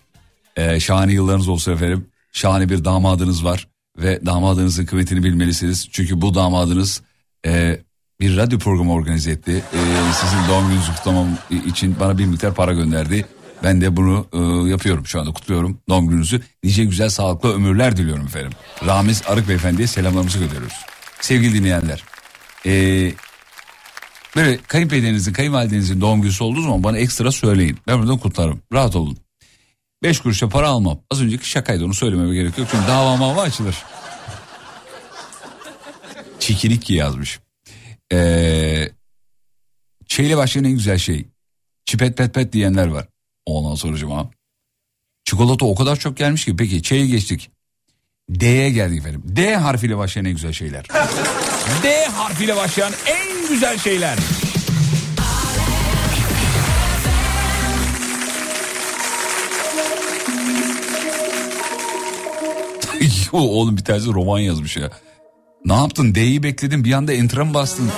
e, 0.55 0.80
şahane 0.80 1.14
yıllarınız 1.14 1.47
olsun 1.47 1.74
efendim. 1.74 2.05
Şahane 2.32 2.70
bir 2.70 2.86
damadınız 2.86 3.45
var. 3.45 3.68
Ve 3.97 4.26
damadınızın 4.26 4.86
kıymetini 4.86 5.24
bilmelisiniz. 5.24 5.88
Çünkü 5.91 6.22
bu 6.22 6.36
damadınız 6.36 7.01
e, 7.45 7.80
bir 8.20 8.38
radyo 8.38 8.59
programı 8.59 8.93
organize 8.93 9.32
etti. 9.32 9.51
E, 9.51 9.80
sizin 10.14 10.47
doğum 10.49 10.68
gününüzü 10.68 10.91
kutlamam 10.95 11.28
için 11.68 11.95
bana 11.99 12.18
bir 12.18 12.26
miktar 12.26 12.53
para 12.53 12.74
gönderdi. 12.74 13.26
Ben 13.64 13.82
de 13.82 13.97
bunu 13.97 14.28
e, 14.34 14.70
yapıyorum 14.70 15.05
şu 15.05 15.20
anda 15.20 15.34
kutluyorum 15.34 15.80
doğum 15.89 16.07
gününüzü. 16.09 16.41
Nice 16.64 16.86
güzel 16.86 17.09
sağlıklı 17.09 17.53
ömürler 17.53 17.97
diliyorum 17.97 18.26
efendim. 18.26 18.51
Ramiz 18.86 19.24
Arık 19.28 19.47
Beyefendi'ye 19.47 19.88
selamlarımızı 19.88 20.39
gönderiyoruz. 20.39 20.78
Sevgili 21.22 21.53
dinleyenler. 21.53 22.11
E, 22.66 23.12
Böyle 24.36 24.57
kayınpederinizin, 24.57 25.34
kayınvalidenizin 25.34 26.01
doğum 26.01 26.22
günü 26.22 26.34
olduğu 26.39 26.62
zaman 26.62 26.84
bana 26.84 26.97
ekstra 26.97 27.32
söyleyin. 27.32 27.78
Ben 27.88 27.99
buradan 27.99 28.18
kutlarım. 28.18 28.62
Rahat 28.74 28.95
olun. 28.95 29.18
Beş 30.03 30.20
kuruşa 30.20 30.49
para 30.49 30.68
almam. 30.70 30.99
Az 31.12 31.22
önceki 31.22 31.49
şakaydı 31.49 31.86
onu 31.86 31.93
söylememe 31.93 32.34
gerek 32.36 32.57
yok. 32.57 32.68
Çünkü 32.72 32.88
dava 32.88 33.16
mava 33.16 33.41
açılır. 33.41 33.76
Çikinik 36.39 36.82
ki 36.82 36.93
yazmış. 36.93 37.39
Ee, 38.14 38.89
şeyle 40.07 40.38
başlayan 40.38 40.66
en 40.66 40.72
güzel 40.72 40.97
şey. 40.97 41.26
Çipet 41.86 42.18
pet 42.18 42.34
pet 42.34 42.53
diyenler 42.53 42.88
var. 42.88 43.07
Ondan 43.45 43.76
sonra 43.76 44.18
ha. 44.18 44.30
Çikolata 45.26 45.66
o 45.66 45.76
kadar 45.76 45.95
çok 45.95 46.18
gelmiş 46.18 46.45
ki. 46.45 46.55
Peki 46.55 46.84
çeye 46.84 47.07
geçtik. 47.07 47.51
D'ye 48.39 48.69
geldik 48.69 48.99
efendim. 48.99 49.21
D 49.25 49.55
harfiyle 49.55 49.97
başlayan 49.97 50.25
en 50.25 50.32
güzel 50.32 50.53
şeyler. 50.53 50.86
D 51.84 52.05
harfiyle 52.05 52.55
başlayan 52.55 52.93
en 53.05 53.49
güzel 53.49 53.77
şeyler. 53.77 54.17
Oğlum 63.32 63.77
bir 63.77 63.84
tanesi 63.84 64.13
roman 64.13 64.39
yazmış 64.39 64.77
ya. 64.77 64.89
Ne 65.65 65.73
yaptın? 65.73 66.15
D'yi 66.15 66.43
bekledim 66.43 66.84
bir 66.84 66.93
anda 66.93 67.13
enter'a 67.13 67.45
mı 67.45 67.53
bastın? 67.53 67.91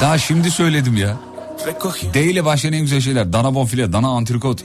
Daha 0.00 0.18
şimdi 0.18 0.50
söyledim 0.50 0.96
ya. 0.96 1.16
D 2.14 2.24
ile 2.24 2.44
başlayan 2.44 2.72
en 2.72 2.80
güzel 2.80 3.00
şeyler. 3.00 3.32
Dana 3.32 3.54
bonfile, 3.54 3.92
dana 3.92 4.08
antrikot. 4.08 4.64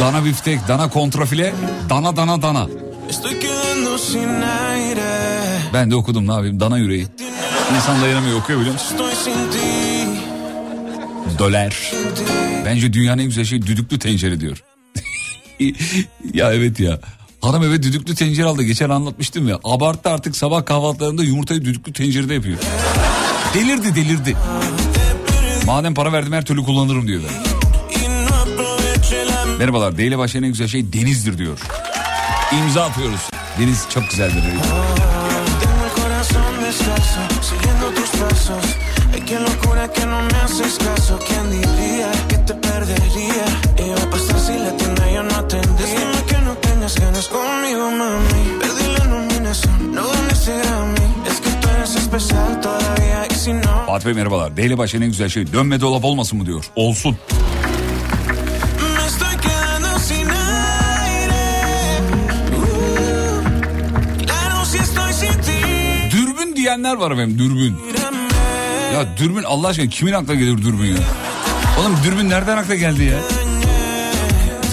Dana 0.00 0.24
biftek, 0.24 0.68
dana 0.68 0.90
kontrafile, 0.90 1.54
dana 1.90 2.16
dana 2.16 2.42
dana. 2.42 2.68
Ben 5.72 5.90
de 5.90 5.94
okudum 5.96 6.28
ne 6.28 6.32
yapayım 6.32 6.60
dana 6.60 6.78
yüreği. 6.78 7.06
İnsan 7.76 8.02
dayanamıyor 8.02 8.38
okuyor 8.40 8.60
biliyor 8.60 8.74
musun? 8.74 8.98
Döler. 11.38 11.92
Bence 12.64 12.92
dünyanın 12.92 13.18
en 13.22 13.26
güzel 13.26 13.44
şeyi 13.44 13.62
düdüklü 13.62 13.98
tencere 13.98 14.40
diyor. 14.40 14.62
ya 16.34 16.52
evet 16.52 16.80
ya. 16.80 17.00
Hanım 17.40 17.62
eve 17.62 17.82
düdüklü 17.82 18.14
tencere 18.14 18.46
aldı. 18.46 18.62
Geçen 18.62 18.90
anlatmıştım 18.90 19.48
ya. 19.48 19.58
Abarttı 19.64 20.10
artık 20.10 20.36
sabah 20.36 20.64
kahvaltılarında 20.64 21.22
yumurtayı 21.24 21.64
düdüklü 21.64 21.92
tencerede 21.92 22.34
yapıyor. 22.34 22.58
Delirdi 23.54 23.94
delirdi. 23.94 24.36
Madem 25.66 25.94
para 25.94 26.12
verdim 26.12 26.32
her 26.32 26.44
türlü 26.44 26.64
kullanırım 26.64 27.08
diyor. 27.08 27.22
Ben. 27.22 27.56
Merhabalar. 29.58 29.98
D 29.98 30.06
ile 30.06 30.18
başlayan 30.18 30.42
en 30.42 30.50
güzel 30.50 30.68
şey 30.68 30.92
denizdir 30.92 31.38
diyor. 31.38 31.58
İmza 32.52 32.84
atıyoruz. 32.84 33.20
Deniz 33.58 33.86
çok 33.94 34.10
güzeldir. 34.10 34.42
Tengo 34.42 35.84
el 35.86 36.02
corazón 36.02 36.64
descalzo, 36.64 37.20
siguiendo 37.42 37.86
tus 37.94 38.10
pasos. 38.20 38.64
Ay, 39.14 39.20
qué 39.28 39.40
locura 39.40 39.92
que 39.92 40.06
no 40.06 40.22
me 40.22 40.38
haces 40.44 40.78
caso. 40.78 41.18
¿Quién 41.28 41.50
diría 41.50 42.10
que 42.28 42.38
te 42.38 42.54
perdería? 42.54 43.46
Iba 43.86 44.02
a 44.06 44.10
pasar 44.10 44.38
si 44.40 44.58
la 44.58 44.76
tienda 44.76 45.10
yo 45.14 45.22
no 45.22 45.34
atendía. 45.34 45.86
Dime 45.86 46.22
que 46.28 46.38
no 46.46 46.52
tengas 46.54 46.94
ganas 47.00 47.26
conmigo, 47.28 47.90
mami. 47.90 48.42
Perdí 48.60 48.86
la 48.98 49.04
nominación, 49.04 49.94
no 49.94 50.02
gané 50.02 50.32
ese 50.32 50.52
Grammy. 50.58 51.06
Es 51.30 51.40
que 51.40 51.50
tú 51.60 51.68
eres 51.68 51.94
especial 51.96 52.60
todavía 52.60 53.26
y 53.30 53.34
si 53.34 53.52
no... 53.52 53.86
Fatih 53.86 54.06
Bey 54.06 54.14
merhabalar. 54.14 54.56
D 54.56 54.62
ile 54.66 54.78
başlayan 54.78 55.02
en 55.02 55.08
güzel 55.08 55.28
şey 55.28 55.52
dönme 55.52 55.80
dolap 55.80 56.04
olmasın 56.04 56.38
mı 56.38 56.46
diyor. 56.46 56.64
Olsun. 56.76 57.16
Diyenler 66.76 66.96
var 66.96 67.10
efendim 67.10 67.38
dürbün. 67.38 67.76
Ya 68.94 69.06
dürbün 69.18 69.42
Allah 69.42 69.68
aşkına 69.68 69.86
kimin 69.86 70.12
aklına 70.12 70.34
gelir 70.34 70.58
dürbün 70.58 70.86
ya? 70.86 70.96
Oğlum 71.80 71.96
dürbün 72.04 72.30
nereden 72.30 72.56
akla 72.56 72.74
geldi 72.74 73.04
ya? 73.04 73.18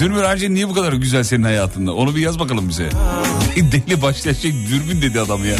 Dürbün 0.00 0.22
ayrıca 0.22 0.48
niye 0.48 0.68
bu 0.68 0.74
kadar 0.74 0.92
güzel 0.92 1.22
senin 1.22 1.42
hayatında? 1.42 1.92
Onu 1.94 2.16
bir 2.16 2.20
yaz 2.20 2.38
bakalım 2.38 2.68
bize. 2.68 2.88
Deli 3.56 4.02
başlayan 4.02 4.34
şey 4.34 4.52
dürbün 4.52 5.02
dedi 5.02 5.20
adam 5.20 5.44
ya. 5.44 5.56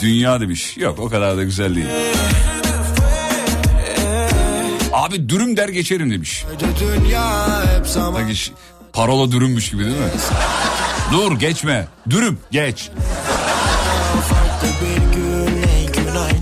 Dünya 0.00 0.40
demiş. 0.40 0.76
Yok 0.76 0.98
o 0.98 1.08
kadar 1.08 1.36
da 1.36 1.44
güzel 1.44 1.74
değil. 1.74 1.86
Abi 4.92 5.28
dürüm 5.28 5.56
der 5.56 5.68
geçerim 5.68 6.10
demiş. 6.10 6.44
Sanki 7.84 8.34
parola 8.92 9.32
dürümmüş 9.32 9.70
gibi 9.70 9.84
değil 9.84 9.96
mi? 9.96 10.04
Dur 11.12 11.38
geçme. 11.38 11.86
Dürüm 12.10 12.38
geç. 12.50 12.90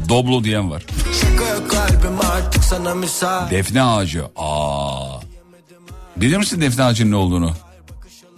Doblo 0.09 0.45
diyen 0.45 0.71
var. 0.71 0.83
Şaka 1.21 1.69
kalbim 1.69 2.21
artık 2.31 2.65
sana 2.65 2.95
müsait. 2.95 3.51
Defne 3.51 3.83
ağacı. 3.83 4.25
Aa. 4.37 5.21
Bilir 6.17 6.37
misin 6.37 6.61
defne 6.61 6.85
ağacının 6.85 7.11
ne 7.11 7.17
olduğunu? 7.17 7.53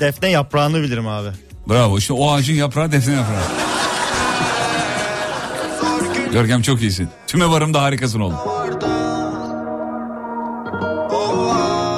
Defne 0.00 0.28
yaprağını 0.28 0.82
bilirim 0.82 1.08
abi. 1.08 1.28
Bravo 1.68 1.98
işte 1.98 2.12
o 2.12 2.30
ağacın 2.32 2.54
yaprağı 2.54 2.92
defne 2.92 3.14
yaprağı. 3.14 3.42
Görkem 6.32 6.62
çok 6.62 6.80
iyisin. 6.82 7.08
Tüme 7.26 7.50
varımda 7.50 7.82
harikasın 7.82 8.20
oğlum. 8.20 8.36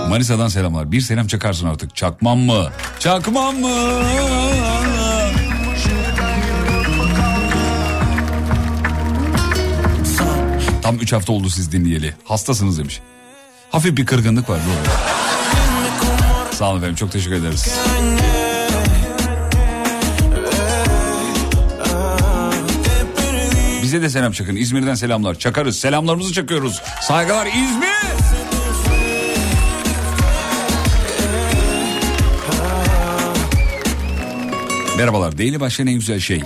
Manisa'dan 0.08 0.48
selamlar. 0.48 0.92
Bir 0.92 1.00
selam 1.00 1.26
çakarsın 1.26 1.66
artık. 1.66 1.96
Çakmam 1.96 2.38
mı? 2.38 2.66
Çakmam 2.98 3.56
mı? 3.56 3.68
Tam 10.83 10.97
3 10.97 11.12
hafta 11.12 11.33
oldu 11.33 11.51
siz 11.51 11.72
dinleyeli. 11.72 12.14
Hastasınız 12.24 12.78
demiş. 12.78 13.01
Hafif 13.70 13.97
bir 13.97 14.07
kırgınlık 14.07 14.51
var. 14.51 14.59
Sağ 16.53 16.70
olun 16.70 16.78
efendim 16.78 16.97
çok 16.97 17.12
teşekkür 17.12 17.37
ederiz. 17.37 17.78
Bize 23.83 24.03
de 24.03 24.11
selam 24.11 24.33
çakın. 24.33 24.57
İzmir'den 24.57 24.95
selamlar. 24.95 25.35
Çakarız. 25.35 25.78
Selamlarımızı 25.78 26.33
çakıyoruz. 26.33 26.83
Saygılar 27.01 27.47
İzmir. 27.47 27.93
Merhabalar. 34.97 35.39
Değil 35.39 35.61
başlayan 35.61 35.87
en 35.87 35.95
güzel 35.95 36.20
şey. 36.20 36.43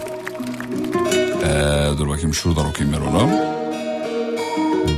Ee, 1.45 1.99
dur 1.99 2.09
bakayım 2.09 2.35
şuradan 2.35 2.67
okuyayım 2.67 2.97
ben 3.01 3.07
onu. 3.11 3.56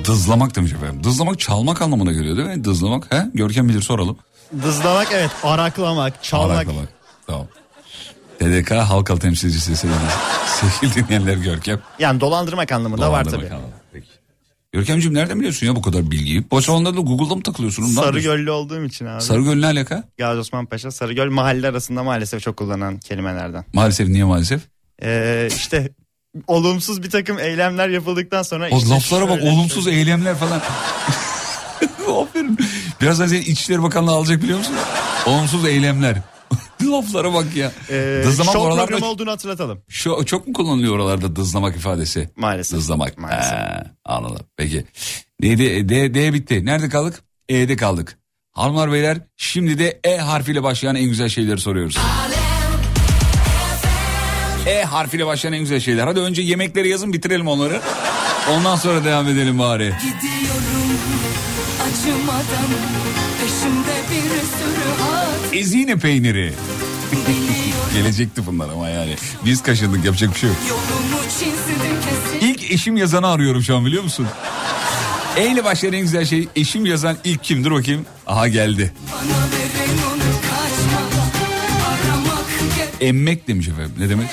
Dızlamak 0.09 0.57
demiş 0.57 0.73
efendim. 0.73 1.05
Dızlamak 1.05 1.39
çalmak 1.41 1.83
anlamına 1.83 2.13
geliyor 2.13 2.37
değil 2.37 2.49
mi? 2.49 2.65
Dızlamak. 2.65 3.13
He? 3.15 3.27
Görkem 3.35 3.69
bilir 3.69 3.83
soralım. 3.83 4.19
Dızlamak 4.63 5.09
evet 5.13 5.31
araklamak, 5.43 6.23
çalmak. 6.25 6.57
Araklamak. 6.57 6.89
Tamam. 7.27 7.47
TDK 8.39 8.71
halkalı 8.71 9.19
temsilcisi 9.21 9.77
sevgili, 9.77 10.95
dinleyenler 10.95 11.37
Görkem. 11.37 11.81
Yani 11.99 12.21
dolandırmak 12.21 12.73
anlamında 12.73 13.13
var 13.13 13.25
Dolandırmak 13.25 13.45
tabii. 13.49 13.55
anlamında. 13.55 13.77
Peki. 13.93 14.07
Görkemciğim 14.73 15.15
nereden 15.15 15.39
biliyorsun 15.39 15.67
ya 15.67 15.77
bu 15.77 15.83
kadar 15.83 16.11
bilgiyi? 16.11 16.51
Boş 16.51 16.65
zamanlarda 16.65 17.01
Google'da 17.01 17.35
mı 17.35 17.43
takılıyorsun? 17.43 17.83
Sarıgöllü 17.85 18.51
olduğum 18.51 18.85
için 18.85 19.07
abi. 19.07 19.23
Sarıgöl 19.23 19.55
ne 19.57 19.67
alaka? 19.67 20.05
Gazi 20.19 20.41
Osman 20.41 20.67
Paşa, 20.67 20.91
Sarıgöl 20.91 21.31
mahalle 21.31 21.69
arasında 21.69 22.03
maalesef 22.03 22.43
çok 22.43 22.57
kullanılan 22.57 22.99
kelimelerden. 22.99 23.65
Maalesef 23.73 24.09
niye 24.09 24.25
maalesef? 24.25 24.63
Ee, 25.03 25.49
işte 25.57 25.91
olumsuz 26.47 27.03
bir 27.03 27.11
takım 27.11 27.39
eylemler 27.39 27.89
yapıldıktan 27.89 28.43
sonra... 28.43 28.69
O 28.71 28.79
işte 28.79 28.91
laflara 28.91 29.29
bak 29.29 29.41
şöyle- 29.41 29.51
olumsuz 29.53 29.89
eylemler 29.89 30.37
falan. 30.37 30.61
Aferin. 32.23 32.59
Birazdan 33.01 33.27
seni 33.27 33.39
İçişleri 33.39 33.83
Bakanlığı 33.83 34.11
alacak 34.13 34.43
biliyor 34.43 34.59
musun? 34.59 34.75
Olumsuz 35.27 35.65
eylemler. 35.67 36.17
Laflara 36.83 37.35
bak 37.35 37.57
ya. 37.57 37.73
Ee, 37.91 38.23
dızlamak 38.25 38.53
şov 38.53 38.61
oralarda 38.61 38.87
programı 38.87 39.07
olduğunu 39.07 39.31
hatırlatalım. 39.31 39.83
şu, 39.89 40.25
çok 40.27 40.47
mu 40.47 40.53
kullanılıyor 40.53 40.95
oralarda 40.95 41.37
dızlamak 41.37 41.77
ifadesi? 41.77 42.31
Maalesef. 42.37 42.79
Dızlamak. 42.79 43.19
Maalesef. 43.19 43.53
He, 43.53 43.85
anladım. 44.05 44.47
Peki. 44.57 44.85
Neydi? 45.41 45.89
D, 45.89 46.15
D 46.15 46.33
bitti. 46.35 46.65
Nerede 46.65 46.89
kaldık? 46.89 47.23
E'de 47.49 47.77
kaldık. 47.77 48.19
Hanımlar 48.53 48.93
beyler 48.93 49.19
şimdi 49.37 49.79
de 49.79 50.01
E 50.05 50.17
harfiyle 50.17 50.63
başlayan 50.63 50.97
en 50.97 51.05
güzel 51.05 51.29
şeyleri 51.29 51.61
soruyoruz. 51.61 51.97
E 54.69 54.85
harfiyle 54.85 55.27
başlayan 55.27 55.53
en 55.53 55.61
güzel 55.61 55.81
şeyler. 55.81 56.07
Hadi 56.07 56.21
önce 56.21 56.43
yemekleri 56.43 56.89
yazın 56.89 57.13
bitirelim 57.13 57.49
onları. 57.49 57.81
Ondan 58.51 58.77
sonra 58.77 59.05
devam 59.05 59.29
edelim 59.29 59.59
bari. 59.59 59.85
Gidiyorum 59.85 60.89
acımadan 61.83 62.69
peşimde 63.41 63.97
bir 64.11 64.29
sürü 64.31 65.03
hat 65.03 65.55
Ezine 65.55 65.97
peyniri. 65.97 66.53
Gelecekti 67.95 68.47
bunlar 68.47 68.69
ama 68.69 68.89
yani. 68.89 69.17
Biz 69.45 69.63
kaşındık 69.63 70.05
yapacak 70.05 70.35
bir 70.35 70.39
şey 70.39 70.49
yok. 70.49 70.59
İlk 72.41 72.71
eşim 72.71 72.97
yazanı 72.97 73.29
arıyorum 73.29 73.63
şu 73.63 73.77
an 73.77 73.87
biliyor 73.87 74.03
musun? 74.03 74.27
E 75.37 75.47
ile 75.51 75.65
başlayan 75.65 75.93
en 75.93 76.01
güzel 76.01 76.25
şey 76.25 76.49
eşim 76.57 76.87
yazan 76.87 77.17
ilk 77.25 77.45
kimdir 77.45 77.71
bakayım? 77.71 78.07
Aha 78.27 78.49
geldi. 78.49 78.93
bana 79.13 79.58
Emmek 83.01 83.49
demiş 83.49 83.69
efendim. 83.69 83.93
Ne 83.99 84.09
demek? 84.09 84.29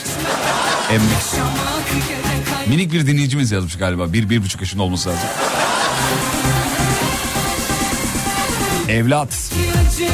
Emmek. 0.91 1.47
Minik 2.67 2.93
bir 2.93 3.07
dinleyicimiz 3.07 3.51
yazmış 3.51 3.77
galiba. 3.77 4.13
Bir, 4.13 4.29
bir 4.29 4.43
buçuk 4.43 4.61
yaşında 4.61 4.83
olması 4.83 5.09
lazım. 5.09 5.29
Evlat. 8.89 9.51
Acıyı 9.87 10.09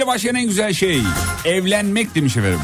E 0.00 0.02
harfiyle 0.02 0.06
başlayan 0.06 0.34
en 0.34 0.48
güzel 0.48 0.72
şey. 0.72 1.02
Evlenmek 1.44 2.14
demiş 2.14 2.36
efendim. 2.36 2.60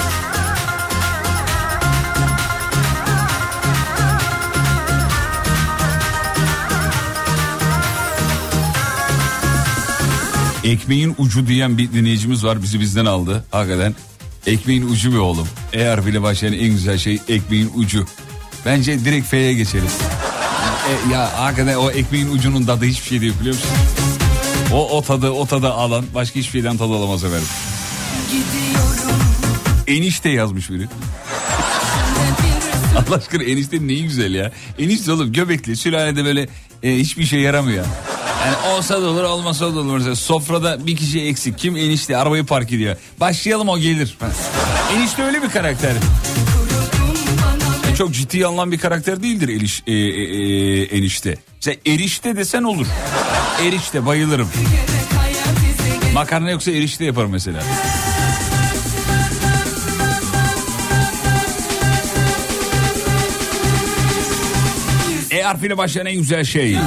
Ekmeğin 10.65 11.15
ucu 11.19 11.47
diyen 11.47 11.79
bir 11.79 11.93
dinleyicimiz 11.93 12.45
var 12.45 12.63
bizi 12.63 12.81
bizden 12.81 13.07
aldı. 13.07 13.45
Hakikaten 13.51 13.95
ekmeğin 14.47 14.89
ucu 14.89 15.15
be 15.15 15.19
oğlum. 15.19 15.49
E 15.73 15.85
harfiyle 15.85 16.23
başlayan 16.23 16.53
en 16.53 16.69
güzel 16.69 16.99
şey 16.99 17.21
ekmeğin 17.29 17.71
ucu. 17.75 18.07
Bence 18.67 19.05
direkt 19.05 19.27
F'ye 19.27 19.53
geçeriz. 19.53 19.99
E, 20.89 21.13
ya 21.13 21.41
hakikaten 21.41 21.77
o 21.77 21.91
ekmeğin 21.91 22.31
ucunun 22.31 22.67
tadı 22.67 22.85
hiçbir 22.85 23.09
şey 23.09 23.21
değil 23.21 23.35
biliyor 23.41 23.55
musun? 23.55 23.71
O, 24.73 24.97
o 24.97 25.03
tadı 25.03 25.31
o 25.31 25.47
tadı 25.47 25.73
alan 25.73 26.05
başka 26.15 26.41
hiçbir 26.41 26.53
şeyden 26.53 26.77
tadı 26.77 26.93
alamaz 26.93 27.25
efendim. 27.25 27.49
Enişte 29.87 30.29
yazmış 30.29 30.71
biri. 30.71 30.87
Allah 33.09 33.17
aşkına 33.17 33.43
enişte 33.43 33.87
neyi 33.87 34.03
güzel 34.03 34.35
ya. 34.35 34.53
Enişte 34.79 35.13
oğlum 35.13 35.33
göbekli 35.33 35.77
sülalede 35.77 36.25
böyle 36.25 36.49
e, 36.83 36.97
hiçbir 36.97 37.25
şey 37.25 37.41
yaramıyor. 37.41 37.85
Yani 38.47 38.77
olsa 38.77 39.03
da 39.03 39.07
olur 39.07 39.23
olmasa 39.23 39.75
da 39.75 39.79
olur. 39.81 39.97
Mesela 39.97 40.17
sofrada 40.17 40.87
bir 40.87 40.97
kişi 40.97 41.23
eksik. 41.23 41.59
Kim 41.59 41.77
enişte 41.77 42.17
arabayı 42.17 42.47
park 42.47 42.73
ediyor. 42.73 42.97
Başlayalım 43.21 43.69
o 43.69 43.79
gelir. 43.79 44.19
Enişte 44.97 45.23
öyle 45.23 45.43
bir 45.43 45.49
karakter. 45.49 45.93
Çok 47.99 48.15
ciddi 48.15 48.47
alınan 48.47 48.73
bir 48.73 48.79
karakter 48.79 49.23
değildir 49.23 49.49
eliş, 49.49 49.83
e, 49.87 49.93
e, 49.93 49.97
e, 49.97 50.83
enişte. 50.83 51.37
Mesela 51.55 51.77
erişte 51.87 52.37
desen 52.37 52.63
olur. 52.63 52.87
Erişte 53.63 54.07
bayılırım. 54.07 54.49
Makarna 56.15 56.51
yoksa 56.51 56.71
erişte 56.71 57.05
yaparım 57.05 57.31
mesela. 57.31 57.63
E 65.31 65.43
harfiyle 65.43 65.79
başlayan 65.79 66.07
en 66.07 66.17
güzel 66.17 66.45
şey. 66.45 66.79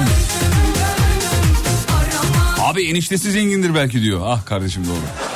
Abi 2.60 2.82
eniştesi 2.82 3.32
zengindir 3.32 3.74
belki 3.74 4.02
diyor. 4.02 4.20
Ah 4.24 4.46
kardeşim 4.46 4.84
doğru. 4.86 5.30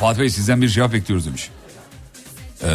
Fatih 0.00 0.20
Bey 0.20 0.30
sizden 0.30 0.62
bir 0.62 0.68
cevap 0.68 0.92
bekliyoruz 0.92 1.26
demiş. 1.26 1.50
Ee, 2.64 2.68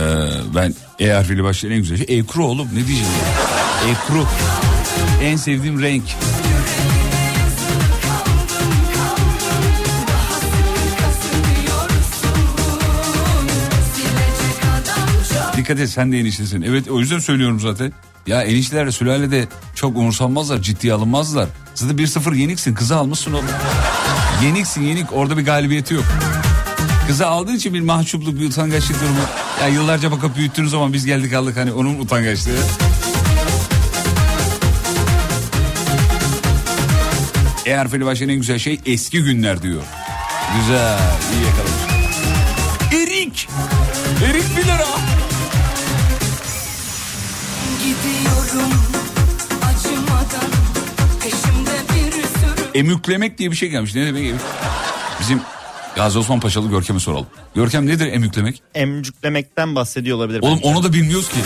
ben 0.56 0.74
E 1.00 1.10
harfiyle 1.12 1.44
başlayan 1.44 1.72
en 1.74 1.78
güzel 1.82 1.98
şey. 1.98 2.20
Ekru 2.20 2.46
oğlum 2.46 2.68
ne 2.68 2.88
diyeceğim 2.88 3.04
ya? 3.04 3.92
Ekru. 3.92 4.26
En 5.24 5.36
sevdiğim 5.36 5.82
renk. 5.82 6.04
Dikkat 15.58 15.80
et 15.80 15.90
sen 15.90 16.12
de 16.12 16.20
eniştesin. 16.20 16.62
Evet 16.62 16.90
o 16.90 17.00
yüzden 17.00 17.20
söylüyorum 17.20 17.60
zaten. 17.60 17.94
Ya 18.28 18.42
enişteler 18.44 18.92
sülalede 18.92 19.48
çok 19.76 19.98
umursanmazlar 19.98 20.62
ciddiye 20.62 20.94
alınmazlar. 20.94 21.48
Zaten 21.76 21.98
1-0 21.98 22.36
yeniksin 22.36 22.74
kızı 22.74 22.96
almışsın 22.98 23.34
oğlum. 23.34 23.46
Yeniksin 24.44 24.82
yenik 24.82 25.14
orada 25.14 25.38
bir 25.38 25.46
galibiyeti 25.46 25.94
yok. 25.94 26.06
Kızı 27.08 27.28
aldığın 27.28 27.56
için 27.56 27.74
bir 27.74 27.82
mahcupluk 27.82 28.40
bir 28.40 28.46
utangaçlık 28.46 29.02
durumu. 29.02 29.20
Ya 29.62 29.68
yıllarca 29.68 30.12
bakıp 30.12 30.36
büyüttüğünüz 30.36 30.72
zaman 30.72 30.94
biz 30.94 31.06
geldik 31.06 31.34
aldık 31.34 31.58
hani 31.58 31.72
onun 31.72 32.00
utangaçlığı. 32.00 32.52
E 37.66 37.74
harfiyle 37.74 38.06
başlayan 38.06 38.30
en 38.30 38.38
güzel 38.38 38.60
şey 38.60 38.80
eski 38.86 39.24
günler 39.24 39.62
diyor. 39.62 39.82
Güzel 40.60 40.98
iyi 41.34 41.46
yakalamış. 41.46 41.92
Erik. 42.94 43.48
Erik 44.26 44.58
1 44.58 44.64
lira. 44.64 44.88
Acımadan 49.62 50.50
bir 51.26 51.32
sürü 51.32 52.80
Emüklemek 52.80 53.38
diye 53.38 53.52
bir 53.52 53.56
şey 53.56 53.70
gelmiş. 53.70 53.96
Ne 53.96 54.06
demek? 54.06 54.34
Bizim 55.20 55.42
Gazi 55.96 56.20
Osman 56.20 56.40
Paşalı 56.40 56.70
Görkem'e 56.70 57.00
soralım. 57.00 57.28
Görkem 57.56 57.86
nedir 57.88 58.08
emüklemek? 58.14 58.62
Emcüklemekten 58.76 59.76
bahsediyor 59.76 60.18
olabilir. 60.18 60.40
Oğlum 60.42 60.58
bence. 60.58 60.68
onu 60.68 60.84
da 60.84 60.94
bilmiyoruz 60.94 61.30
ki. 61.30 61.40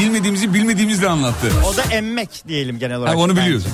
Bilmediğimizi 0.00 0.54
bilmediğimizle 0.54 1.08
anlattı. 1.08 1.52
O 1.72 1.76
da 1.76 1.82
emmek 1.82 2.30
diyelim 2.48 2.78
genel 2.78 2.96
olarak. 2.96 3.14
Ha, 3.14 3.18
onu 3.18 3.36
biliyoruz. 3.36 3.66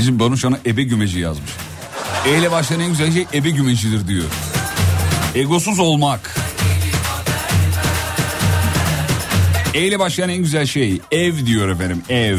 Bizim 0.00 0.18
Banu 0.18 0.36
Şan'a 0.36 0.58
ebe 0.66 0.82
gümeci 0.82 1.18
yazmış. 1.18 1.50
E 2.26 2.38
ile 2.38 2.50
başlayan 2.50 2.80
en 2.80 2.88
güzel 2.88 3.12
şey 3.12 3.26
ebe 3.34 3.50
gümecidir 3.50 4.08
diyor. 4.08 4.24
Egosuz 5.34 5.78
olmak. 5.78 6.34
E 9.74 9.86
ile 9.86 9.98
başlayan 9.98 10.28
en 10.28 10.42
güzel 10.42 10.66
şey 10.66 11.00
ev 11.10 11.46
diyor 11.46 11.68
efendim 11.68 12.02
ev. 12.08 12.38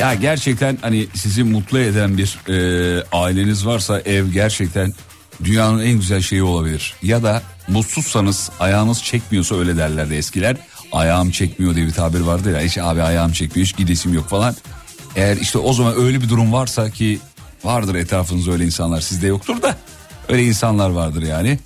Ya 0.00 0.14
gerçekten 0.14 0.78
hani 0.80 1.06
sizi 1.14 1.44
mutlu 1.44 1.78
eden 1.78 2.18
bir 2.18 2.38
e, 2.48 3.04
aileniz 3.12 3.66
varsa 3.66 4.00
ev 4.00 4.26
gerçekten 4.26 4.92
dünyanın 5.44 5.82
en 5.82 5.92
güzel 5.92 6.22
şeyi 6.22 6.42
olabilir. 6.42 6.94
Ya 7.02 7.22
da 7.22 7.42
mutsuzsanız 7.68 8.50
ayağınız 8.60 9.02
çekmiyorsa 9.02 9.58
öyle 9.58 9.76
derlerdi 9.76 10.14
eskiler. 10.14 10.56
Ayağım 10.92 11.30
çekmiyor 11.30 11.74
diye 11.74 11.86
bir 11.86 11.92
tabir 11.92 12.20
vardı 12.20 12.52
ya. 12.52 12.60
İşte 12.60 12.82
abi 12.82 13.02
ayağım 13.02 13.32
çekmiyor 13.32 13.66
hiç 13.66 13.76
gidesim 13.76 14.14
yok 14.14 14.28
falan. 14.28 14.56
Eğer 15.16 15.36
işte 15.36 15.58
o 15.58 15.72
zaman 15.72 15.94
öyle 15.96 16.20
bir 16.20 16.28
durum 16.28 16.52
varsa 16.52 16.90
ki 16.90 17.18
vardır 17.64 17.94
etrafınızda 17.94 18.52
öyle 18.52 18.64
insanlar 18.64 19.00
sizde 19.00 19.26
yoktur 19.26 19.62
da 19.62 19.76
öyle 20.28 20.44
insanlar 20.44 20.90
vardır 20.90 21.22
yani. 21.22 21.58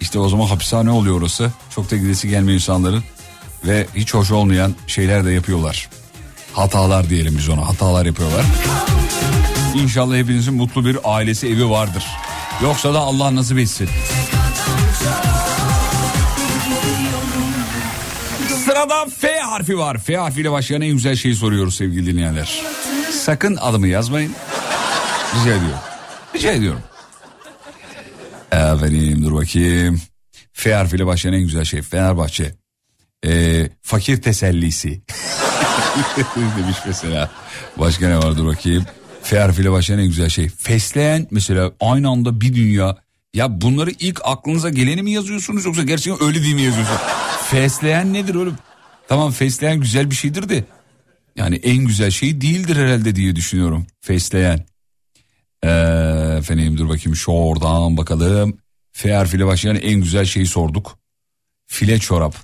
İşte 0.00 0.18
o 0.18 0.28
zaman 0.28 0.46
hapishane 0.46 0.90
oluyor 0.90 1.20
orası. 1.20 1.52
Çok 1.74 1.90
da 1.90 1.96
gidesi 1.96 2.28
gelmiyor 2.28 2.54
insanların 2.54 3.04
ve 3.66 3.86
hiç 3.94 4.14
hoş 4.14 4.30
olmayan 4.30 4.74
şeyler 4.86 5.24
de 5.24 5.30
yapıyorlar. 5.32 5.88
Hatalar 6.52 7.10
diyelim 7.10 7.34
biz 7.38 7.48
ona 7.48 7.68
hatalar 7.68 8.06
yapıyorlar. 8.06 8.44
İnşallah 9.74 10.16
hepinizin 10.16 10.54
mutlu 10.54 10.84
bir 10.84 10.98
ailesi 11.04 11.46
evi 11.46 11.70
vardır. 11.70 12.04
Yoksa 12.62 12.94
da 12.94 12.98
Allah 12.98 13.34
nasip 13.34 13.58
etsin. 13.58 13.88
Sırada 18.86 19.06
F 19.10 19.40
harfi 19.40 19.78
var. 19.78 19.98
F 19.98 20.16
harfiyle 20.16 20.52
başlayan 20.52 20.80
en 20.80 20.92
güzel 20.92 21.16
şeyi 21.16 21.34
soruyoruz 21.34 21.74
sevgili 21.74 22.06
dinleyenler. 22.06 22.62
Sakın 23.10 23.56
adımı 23.56 23.88
yazmayın. 23.88 24.32
Rica 25.34 25.54
ediyorum. 25.54 25.78
Rica 26.34 26.52
ediyorum. 26.52 26.80
Efendim 28.52 29.24
dur 29.24 29.34
bakayım. 29.34 30.00
F 30.52 30.74
harfiyle 30.74 31.06
başlayan 31.06 31.34
en 31.34 31.42
güzel 31.42 31.64
şey 31.64 31.82
Fenerbahçe. 31.82 32.54
Ee, 33.26 33.70
fakir 33.82 34.22
tesellisi. 34.22 34.88
Demiş 36.36 36.76
mesela. 36.86 37.30
Başka 37.76 38.08
ne 38.08 38.18
vardır 38.18 38.46
bakayım. 38.46 38.84
F 39.22 39.38
harfiyle 39.38 39.72
başlayan 39.72 39.98
en 39.98 40.06
güzel 40.06 40.28
şey. 40.28 40.48
Fesleğen 40.48 41.26
mesela 41.30 41.72
aynı 41.80 42.08
anda 42.08 42.40
bir 42.40 42.54
dünya. 42.54 42.96
Ya 43.34 43.60
bunları 43.60 43.90
ilk 43.90 44.20
aklınıza 44.24 44.68
geleni 44.70 45.02
mi 45.02 45.10
yazıyorsunuz 45.10 45.64
yoksa 45.64 45.82
gerçekten 45.82 46.28
öyle 46.28 46.42
değil 46.42 46.54
mi 46.54 46.62
yazıyorsunuz? 46.62 47.00
Fesleğen 47.50 48.12
nedir 48.12 48.34
oğlum? 48.34 48.56
Tamam 49.08 49.30
fesleğen 49.30 49.80
güzel 49.80 50.10
bir 50.10 50.16
şeydir 50.16 50.48
de. 50.48 50.64
Yani 51.36 51.56
en 51.56 51.84
güzel 51.84 52.10
şey 52.10 52.40
değildir 52.40 52.76
herhalde 52.76 53.16
diye 53.16 53.36
düşünüyorum. 53.36 53.86
Fesleğen. 54.00 54.66
Ee, 55.64 55.68
efendim 56.38 56.78
dur 56.78 56.88
bakayım 56.88 57.16
şu 57.16 57.32
oradan 57.32 57.96
bakalım. 57.96 58.58
F 58.92 59.14
harfiyle 59.14 59.46
başlayan 59.46 59.76
en 59.76 60.00
güzel 60.00 60.24
şeyi 60.24 60.46
sorduk. 60.46 60.98
File 61.66 61.98
çorap. 61.98 62.36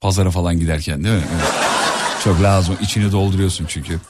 Pazara 0.00 0.30
falan 0.30 0.58
giderken 0.60 1.04
değil 1.04 1.14
mi? 1.16 1.24
Evet. 1.34 1.52
Çok 2.24 2.42
lazım. 2.42 2.78
İçini 2.82 3.12
dolduruyorsun 3.12 3.66
çünkü. 3.68 4.00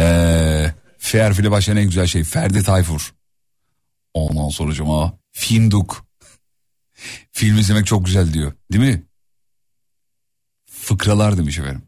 Ee, 0.00 0.72
F 0.98 1.22
harfiyle 1.22 1.50
başlayan 1.50 1.76
en 1.76 1.84
güzel 1.84 2.06
şey 2.06 2.24
Ferdi 2.24 2.62
Tayfur. 2.62 3.14
Ondan 4.14 4.48
sonra 4.48 5.12
Finduk. 5.32 6.06
Film 7.32 7.58
izlemek 7.58 7.86
çok 7.86 8.06
güzel 8.06 8.32
diyor. 8.32 8.52
Değil 8.72 8.84
mi? 8.84 9.02
Fıkralar 10.92 11.38
demiş 11.38 11.58
efendim. 11.58 11.82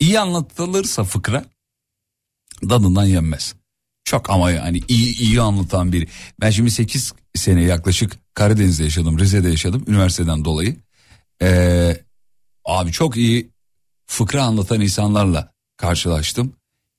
İyi 0.00 0.20
anlatılırsa 0.20 1.04
fıkra 1.04 1.44
dadından 2.62 3.04
yenmez. 3.04 3.54
Çok 4.04 4.30
ama 4.30 4.50
yani 4.50 4.80
iyi 4.88 5.18
iyi 5.18 5.40
anlatan 5.40 5.92
biri. 5.92 6.08
Ben 6.40 6.50
şimdi 6.50 6.70
8 6.70 7.12
sene 7.34 7.62
yaklaşık 7.62 8.18
Karadeniz'de 8.34 8.84
yaşadım, 8.84 9.18
Rize'de 9.18 9.48
yaşadım 9.48 9.84
üniversiteden 9.86 10.44
dolayı. 10.44 10.76
Ee, 11.42 11.96
abi 12.64 12.92
çok 12.92 13.16
iyi 13.16 13.50
fıkra 14.06 14.42
anlatan 14.42 14.80
insanlarla 14.80 15.52
karşılaştım. 15.76 16.52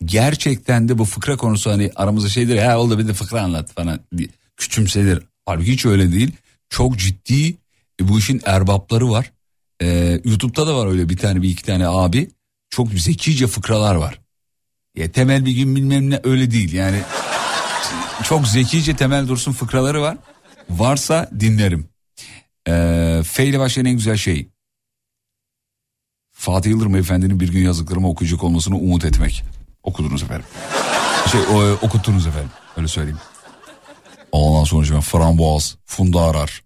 Gerçekten 0.05 0.89
de 0.89 0.97
bu 0.97 1.05
fıkra 1.05 1.37
konusu 1.37 1.71
hani 1.71 1.91
aramızda 1.95 2.29
şeydir 2.29 2.55
ya 2.55 2.79
oldu 2.79 2.99
bir 2.99 3.07
de 3.07 3.13
fıkra 3.13 3.41
anlat 3.41 3.73
falan 3.73 3.99
diye 4.17 4.29
küçümsedir. 4.57 5.23
Halbuki 5.45 5.71
hiç 5.71 5.85
öyle 5.85 6.11
değil. 6.11 6.31
Çok 6.69 6.97
ciddi 6.97 7.49
e, 8.01 8.07
bu 8.07 8.19
işin 8.19 8.41
erbapları 8.45 9.09
var. 9.09 9.31
Ee, 9.81 10.21
YouTube'da 10.25 10.67
da 10.67 10.75
var 10.77 10.87
öyle 10.87 11.09
bir 11.09 11.17
tane 11.17 11.41
bir 11.41 11.49
iki 11.49 11.63
tane 11.63 11.87
abi. 11.87 12.31
Çok 12.69 12.89
zekice 12.89 13.47
fıkralar 13.47 13.95
var. 13.95 14.21
Ya 14.95 15.11
temel 15.11 15.45
bir 15.45 15.51
gün 15.51 15.75
bilmem 15.75 16.09
ne 16.09 16.19
öyle 16.23 16.51
değil 16.51 16.73
yani. 16.73 17.01
Çok 18.23 18.47
zekice 18.47 18.95
temel 18.95 19.27
dursun 19.27 19.51
fıkraları 19.51 20.01
var. 20.01 20.17
Varsa 20.69 21.29
dinlerim. 21.39 21.89
Ee, 22.67 23.21
F 23.25 23.45
ile 23.45 23.59
başlayan 23.59 23.85
en 23.85 23.93
güzel 23.93 24.17
şey. 24.17 24.49
Fatih 26.31 26.69
Yıldırım 26.69 26.95
Efendi'nin 26.95 27.39
bir 27.39 27.51
gün 27.51 27.63
yazdıklarımı 27.63 28.09
okuyacak 28.09 28.43
olmasını 28.43 28.77
umut 28.77 29.05
etmek. 29.05 29.43
Okudunuz 29.83 30.23
efendim. 30.23 30.45
Şey 31.31 31.41
o, 31.41 31.71
okuttunuz 31.71 32.27
efendim. 32.27 32.51
Öyle 32.77 32.87
söyleyeyim. 32.87 33.19
Ondan 34.31 34.63
sonra 34.63 34.93
ben 34.93 35.01
framboğaz, 35.01 35.77
funda 35.85 36.21
arar. 36.21 36.63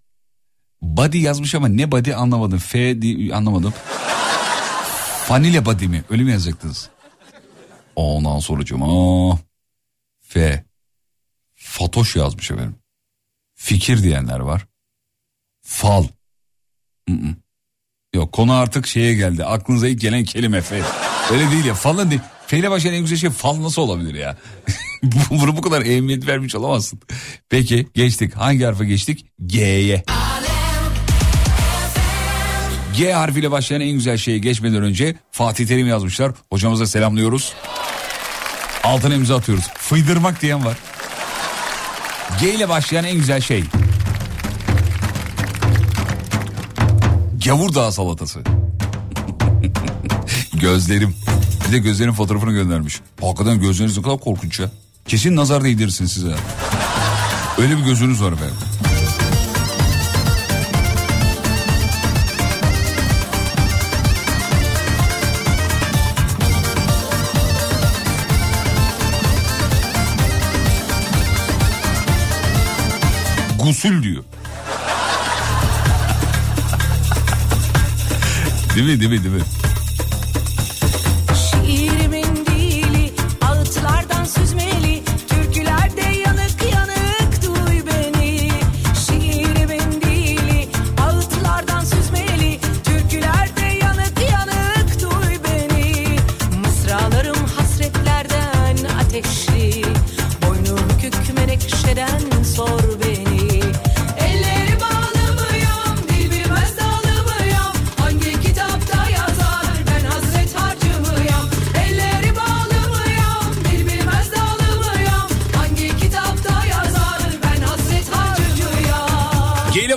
Body 0.85 1.17
yazmış 1.17 1.55
ama 1.55 1.67
ne 1.67 1.91
body 1.91 2.13
anlamadım. 2.13 2.59
F 2.59 2.97
anlamadım. 3.33 3.73
Fanile 5.25 5.65
body 5.65 5.87
mi? 5.87 6.03
Öyle 6.09 6.23
mi 6.23 6.31
yazacaktınız? 6.31 6.89
Ondan 7.95 8.39
sonra 8.39 8.65
F. 10.21 10.63
Fatoş 11.55 12.15
yazmış 12.15 12.51
efendim. 12.51 12.75
Fikir 13.55 14.03
diyenler 14.03 14.39
var. 14.39 14.67
Fal. 15.61 16.03
Mm-mm. 17.07 17.35
Yok 18.13 18.31
konu 18.31 18.53
artık 18.53 18.87
şeye 18.87 19.13
geldi. 19.13 19.45
Aklınıza 19.45 19.87
ilk 19.87 20.01
gelen 20.01 20.23
kelime 20.23 20.61
F. 20.61 20.83
Öyle 21.31 21.51
değil 21.51 21.65
ya. 21.65 21.73
Falan 21.73 22.09
değil. 22.11 22.21
F 22.47 22.57
ile 22.59 22.71
başlayan 22.71 22.93
en 22.93 23.01
güzel 23.01 23.17
şey 23.17 23.29
fal 23.29 23.63
nasıl 23.63 23.81
olabilir 23.81 24.13
ya? 24.13 24.37
Bunu 25.29 25.57
bu 25.57 25.61
kadar 25.61 25.81
ehemmiyet 25.81 26.27
vermiş 26.27 26.55
olamazsın. 26.55 26.99
Peki 27.49 27.87
geçtik. 27.93 28.35
Hangi 28.35 28.63
harfe 28.63 28.85
geçtik? 28.85 29.25
G'ye. 29.45 30.03
G 32.97 33.13
harfiyle 33.13 33.51
başlayan 33.51 33.81
en 33.81 33.91
güzel 33.91 34.17
şeye 34.17 34.37
geçmeden 34.37 34.83
önce 34.83 35.15
Fatih 35.31 35.67
Terim 35.67 35.87
yazmışlar. 35.87 36.31
Hocamıza 36.49 36.87
selamlıyoruz. 36.87 37.53
Altına 38.83 39.15
imza 39.15 39.37
atıyoruz. 39.37 39.67
Fıydırmak 39.77 40.41
diyen 40.41 40.65
var. 40.65 40.77
G 42.39 42.53
ile 42.53 42.69
başlayan 42.69 43.05
en 43.05 43.17
güzel 43.17 43.41
şey. 43.41 43.63
Gavur 47.45 47.73
Dağı 47.73 47.91
salatası. 47.91 48.39
Gözlerim. 50.53 51.15
Bir 51.67 51.73
de 51.73 51.77
gözlerin 51.77 52.11
fotoğrafını 52.11 52.51
göndermiş. 52.51 53.01
Hakikaten 53.21 53.59
gözleriniz 53.59 53.97
ne 53.97 54.03
kadar 54.03 54.19
korkunç 54.19 54.59
ya. 54.59 54.71
Kesin 55.07 55.35
nazar 55.35 55.63
değdirsin 55.63 56.05
size. 56.05 56.35
Öyle 57.57 57.77
bir 57.77 57.83
gözünüz 57.83 58.23
var 58.23 58.31
efendim. 58.31 58.55
Gusül 73.65 74.03
diyor. 74.03 74.23
değil 78.75 78.87
mi 78.87 78.99
değil 78.99 79.11
mi 79.11 79.23
değil 79.23 79.35
mi? 79.35 79.41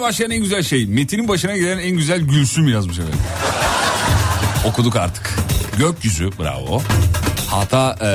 Başlayan 0.09 0.31
en 0.31 0.41
güzel 0.41 0.63
şey. 0.63 0.87
Metin'in 0.87 1.29
başına 1.29 1.57
gelen 1.57 1.79
en 1.79 1.97
güzel 1.97 2.21
Gülsüm 2.21 2.69
yazmış 2.69 2.99
efendim. 2.99 3.19
Okuduk 4.65 4.97
artık. 4.97 5.35
Gökyüzü 5.79 6.31
bravo. 6.39 6.83
Hatta 7.51 7.97
eee, 8.01 8.07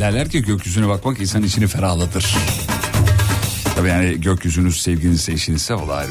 derler 0.00 0.30
ki 0.30 0.42
gökyüzüne 0.42 0.88
bakmak 0.88 1.20
insanın 1.20 1.42
içini 1.42 1.66
ferahlatır. 1.66 2.36
Tabii 3.76 3.88
yani 3.88 4.20
gökyüzünüz 4.20 4.82
sevginizse 4.82 5.32
eşinizse 5.32 5.74
o 5.74 5.88
da 5.88 5.94
ayrı. 5.94 6.10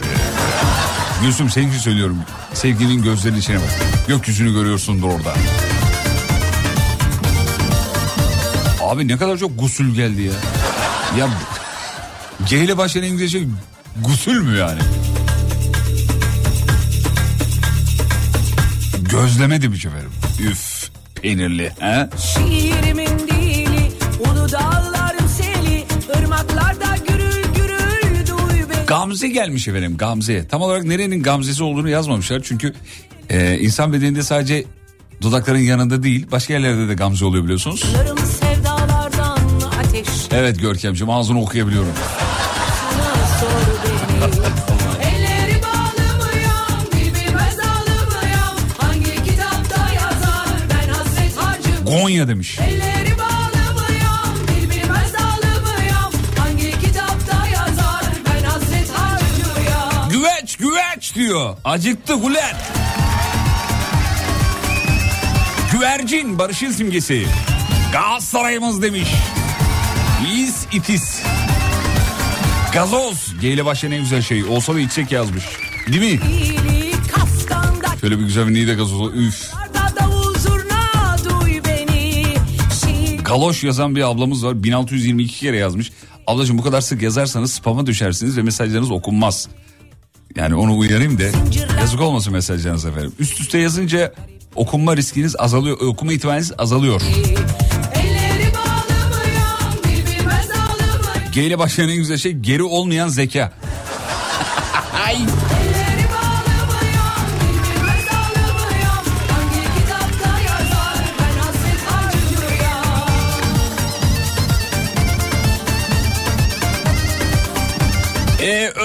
Gülsüm 1.22 1.50
senin 1.50 1.70
için 1.70 1.80
söylüyorum. 1.80 2.18
Sevginin 2.54 3.04
gözlerinin 3.04 3.40
içine 3.40 3.56
bak. 3.56 3.76
Gökyüzünü 4.08 4.54
görüyorsundur 4.54 5.08
orada. 5.08 5.34
Abi 8.82 9.08
ne 9.08 9.18
kadar 9.18 9.38
çok 9.38 9.60
gusül 9.60 9.96
geldi 9.96 10.22
ya. 10.22 10.34
Ya 11.18 11.30
G 12.50 12.64
ile 12.64 12.78
başlayan 12.78 13.12
güzel 13.18 13.28
şey 13.28 13.48
gusül 14.06 14.42
mü 14.42 14.58
yani? 14.58 14.80
Gözleme 19.12 19.62
demiş 19.62 19.86
efendim. 19.86 20.12
Üf 20.40 20.90
peynirli. 21.22 21.72
He? 21.80 22.10
Şiirimin 22.18 23.20
dili 23.20 23.92
ulu 24.20 24.52
dağlarım 24.52 25.28
seli 25.28 25.86
ırmaklarda 26.20 26.96
gürül 27.08 27.44
gürül 27.56 28.28
duy 28.28 28.70
beni 28.70 28.86
Gamze 28.86 29.28
gelmiş 29.28 29.68
efendim 29.68 29.98
Gamze. 29.98 30.48
Tam 30.48 30.62
olarak 30.62 30.84
nerenin 30.84 31.24
Gamze'si 31.24 31.64
olduğunu 31.64 31.90
yazmamışlar. 31.90 32.42
Çünkü 32.44 32.74
e, 33.30 33.58
insan 33.60 33.94
bedeninde 33.94 34.24
sadece 34.24 34.66
dudakların 35.22 35.60
yanında 35.60 36.04
değil 36.04 36.28
başka 36.32 36.54
yerlerde 36.54 36.88
de 36.90 36.94
Gamze 36.94 37.26
oluyor 37.26 37.44
biliyorsunuz. 37.44 37.86
Sevdalardan 38.40 39.40
ateş 39.80 40.08
Evet 40.32 40.60
Görkemciğim 40.60 41.10
ağzını 41.10 41.42
okuyabiliyorum. 41.42 41.94
Hangi 56.38 56.72
kitapta 56.72 57.48
yazar 57.48 58.04
harcı 58.94 59.44
Güveç 60.60 61.16
diyor. 61.16 61.58
Acıktık 61.66 62.24
ulan. 62.24 62.54
Güvercin 65.72 66.40
Barış'ın 66.40 66.72
simgesi. 66.72 67.28
Galatasaray'ımız 67.94 68.82
demiş. 68.82 69.10
İz 70.36 70.66
itiz. 70.72 71.22
Gazoz. 72.74 73.36
G 73.42 73.50
ile 73.50 73.66
başlayan 73.66 73.92
en 73.92 74.02
güzel 74.02 74.22
şey. 74.22 74.44
Olsa 74.44 74.76
da 74.76 74.80
içecek 74.80 75.12
yazmış. 75.12 75.44
Değil 75.88 76.14
mi? 76.14 76.20
Şöyle 78.02 78.20
bir 78.20 78.24
güzel 78.24 78.48
bir 78.48 78.54
Niğde 78.54 78.74
gazozu. 78.74 79.12
Üf. 79.12 79.59
Galoş 83.30 83.64
yazan 83.64 83.96
bir 83.96 84.10
ablamız 84.10 84.46
var. 84.46 84.64
1622 84.64 85.40
kere 85.40 85.58
yazmış. 85.58 85.92
Ablacığım 86.28 86.58
bu 86.58 86.62
kadar 86.62 86.82
sık 86.82 87.02
yazarsanız 87.02 87.52
spama 87.52 87.86
düşersiniz 87.86 88.38
ve 88.38 88.42
mesajlarınız 88.42 88.92
okunmaz. 88.92 89.48
Yani 90.36 90.56
onu 90.56 90.78
uyarayım 90.78 91.20
da 91.20 91.24
yazık 91.80 92.02
olmasın 92.02 92.34
mesajlarınız 92.34 92.86
efendim. 92.86 93.14
Üst 93.20 93.42
üste 93.42 93.58
yazınca 93.58 94.14
okunma 94.56 94.98
riskiniz 94.98 95.36
azalıyor. 95.40 95.78
Okuma 95.82 96.14
ihtimaliniz 96.14 96.52
azalıyor. 96.58 97.02
G 101.34 101.44
ile 101.44 101.60
başlayan 101.60 101.90
en 101.90 101.98
güzel 101.98 102.18
şey 102.18 102.32
geri 102.32 102.64
olmayan 102.64 103.08
zeka. 103.08 103.54
Elleri 105.10 105.49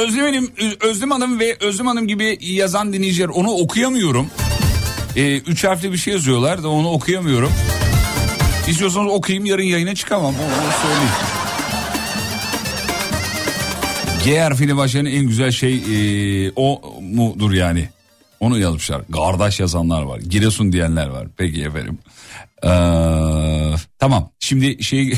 Özlem 0.04 0.24
Hanım, 0.24 0.50
Özlem 0.80 1.10
Hanım 1.10 1.40
ve 1.40 1.56
Özlem 1.60 1.86
Hanım 1.86 2.06
gibi 2.06 2.38
yazan 2.40 2.92
dinleyiciler 2.92 3.28
onu 3.28 3.50
okuyamıyorum. 3.50 4.26
Ee, 5.16 5.36
üç 5.38 5.64
harfli 5.64 5.92
bir 5.92 5.96
şey 5.96 6.14
yazıyorlar 6.14 6.62
da 6.62 6.68
onu 6.68 6.90
okuyamıyorum. 6.90 7.52
İstiyorsanız 8.68 9.12
okuyayım 9.12 9.44
yarın 9.44 9.62
yayına 9.62 9.94
çıkamam. 9.94 10.34
Onu, 10.34 10.72
söyleyeyim. 10.82 11.10
G 14.24 14.40
harfiyle 14.40 14.76
başlayan 14.76 15.06
en 15.06 15.26
güzel 15.26 15.50
şey 15.50 15.74
ee, 15.74 16.52
o 16.56 16.82
mudur 17.00 17.52
yani. 17.52 17.88
Onu 18.40 18.58
yazmışlar. 18.58 19.02
Kardeş 19.12 19.60
yazanlar 19.60 20.02
var. 20.02 20.18
Giresun 20.18 20.72
diyenler 20.72 21.06
var. 21.06 21.26
Peki 21.36 21.62
efendim. 21.62 21.98
Ee, 22.64 22.68
tamam 23.98 24.30
şimdi 24.40 24.82
şey 24.82 25.12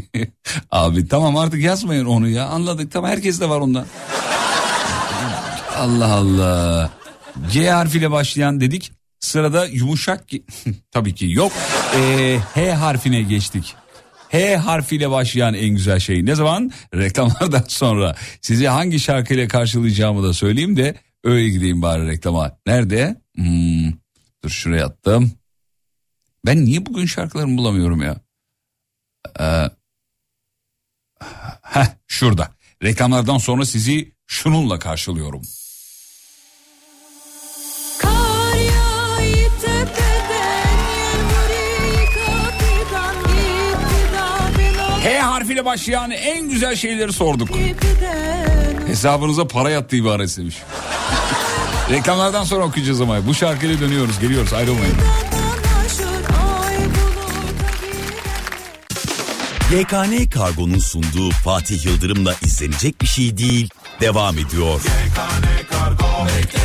abi 0.70 1.08
tamam 1.08 1.36
artık 1.36 1.60
yazmayın 1.60 2.04
onu 2.04 2.28
ya 2.28 2.46
anladık 2.46 2.92
tamam 2.92 3.10
herkes 3.10 3.40
de 3.40 3.48
var 3.48 3.60
ondan. 3.60 3.86
Allah 5.76 6.12
Allah. 6.14 6.90
G 7.52 7.70
harfiyle 7.70 8.10
başlayan 8.10 8.60
dedik. 8.60 8.92
Sırada 9.20 9.66
yumuşak 9.66 10.24
tabii 10.90 11.14
ki 11.14 11.26
yok. 11.30 11.52
Ee, 11.96 12.38
H 12.54 12.72
harfine 12.72 13.22
geçtik. 13.22 13.74
H 14.28 14.56
harfiyle 14.56 15.10
başlayan 15.10 15.54
en 15.54 15.68
güzel 15.68 15.98
şey 15.98 16.26
ne 16.26 16.34
zaman? 16.34 16.70
Reklamlardan 16.94 17.64
sonra. 17.68 18.14
Sizi 18.40 18.68
hangi 18.68 19.00
şarkıyla 19.00 19.48
karşılayacağımı 19.48 20.22
da 20.22 20.34
söyleyeyim 20.34 20.76
de 20.76 20.94
öyle 21.24 21.48
gideyim 21.48 21.82
bari 21.82 22.06
reklama. 22.08 22.52
Nerede? 22.66 23.16
Hmm, 23.36 23.90
dur 24.44 24.50
şuraya 24.50 24.86
attım. 24.86 25.32
Ben 26.46 26.64
niye 26.64 26.86
bugün 26.86 27.06
şarkılarımı 27.06 27.58
bulamıyorum 27.58 28.02
ya? 28.02 28.16
Ee, 29.40 29.70
heh, 31.62 31.86
şurada. 32.06 32.50
Reklamlardan 32.82 33.38
sonra 33.38 33.64
sizi 33.66 34.12
şununla 34.26 34.78
karşılıyorum. 34.78 35.42
H 45.02 45.18
harfiyle 45.18 45.64
başlayan 45.64 46.10
en 46.10 46.48
güzel 46.48 46.76
şeyleri 46.76 47.12
sorduk. 47.12 47.48
Hesabınıza 48.86 49.46
para 49.48 49.70
yattı 49.70 49.96
ibaresi 49.96 50.40
demiş. 50.40 50.56
Reklamlardan 51.90 52.44
sonra 52.44 52.64
okuyacağız 52.64 53.00
ama 53.00 53.26
bu 53.26 53.34
şarkıyla 53.34 53.80
dönüyoruz 53.80 54.20
geliyoruz 54.20 54.52
ayrılmayın. 54.52 54.96
YKN 59.72 60.28
Kargo'nun 60.30 60.78
sunduğu 60.78 61.30
Fatih 61.30 61.86
Yıldırım'la 61.86 62.34
izlenecek 62.42 63.00
bir 63.00 63.06
şey 63.06 63.38
değil 63.38 63.68
devam 64.00 64.38
ediyor. 64.38 64.80
Kar 65.70 66.59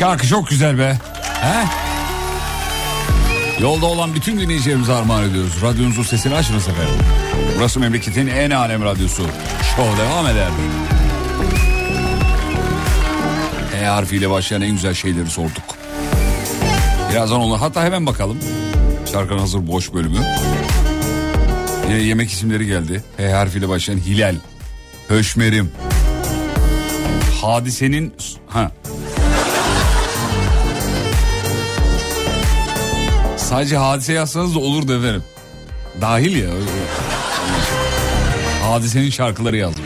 Şarkı 0.00 0.26
çok 0.26 0.48
güzel 0.48 0.78
be. 0.78 0.98
He? 1.40 1.64
Yolda 3.62 3.86
olan 3.86 4.14
bütün 4.14 4.40
dinleyicilerimize 4.40 4.92
armağan 4.92 5.30
ediyoruz. 5.30 5.62
Radyonuzun 5.62 6.02
sesini 6.02 6.34
açınız 6.34 6.68
efendim. 6.68 6.94
Burası 7.58 7.80
memleketin 7.80 8.26
en 8.26 8.50
alem 8.50 8.84
radyosu. 8.84 9.26
Show 9.76 10.02
devam 10.02 10.26
eder. 10.26 10.48
E 13.80 13.84
harfiyle 13.84 14.30
başlayan 14.30 14.62
en 14.62 14.70
güzel 14.70 14.94
şeyleri 14.94 15.30
sorduk. 15.30 15.62
Birazdan 17.12 17.40
onu 17.40 17.60
hatta 17.60 17.84
hemen 17.84 18.06
bakalım. 18.06 18.38
Şarkının 19.12 19.38
hazır 19.38 19.66
boş 19.66 19.92
bölümü. 19.94 20.18
Yine 21.88 21.98
yemek 22.02 22.30
isimleri 22.30 22.66
geldi. 22.66 23.04
H 23.16 23.32
harfiyle 23.32 23.68
başlayan 23.68 23.98
Hilal. 23.98 24.34
Höşmerim. 25.08 25.72
Hadisenin... 27.42 28.14
Ha. 28.48 28.70
Sadece 33.50 33.76
hadise 33.76 34.12
yazsanız 34.12 34.54
da 34.54 34.58
olurdu 34.58 34.98
efendim. 34.98 35.22
Dahil 36.00 36.42
ya. 36.42 36.50
Hadisenin 38.62 39.10
şarkıları 39.10 39.56
yazmış. 39.56 39.79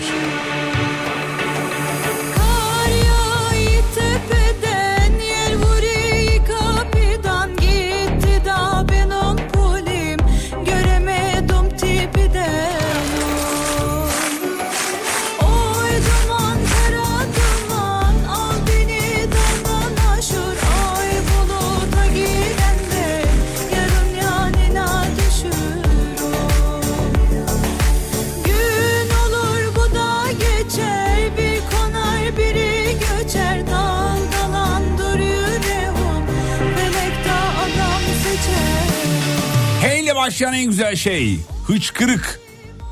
Başlayan 40.27 40.55
en 40.55 40.67
güzel 40.67 40.97
şey. 40.97 41.39
Hıçkırık. 41.67 42.41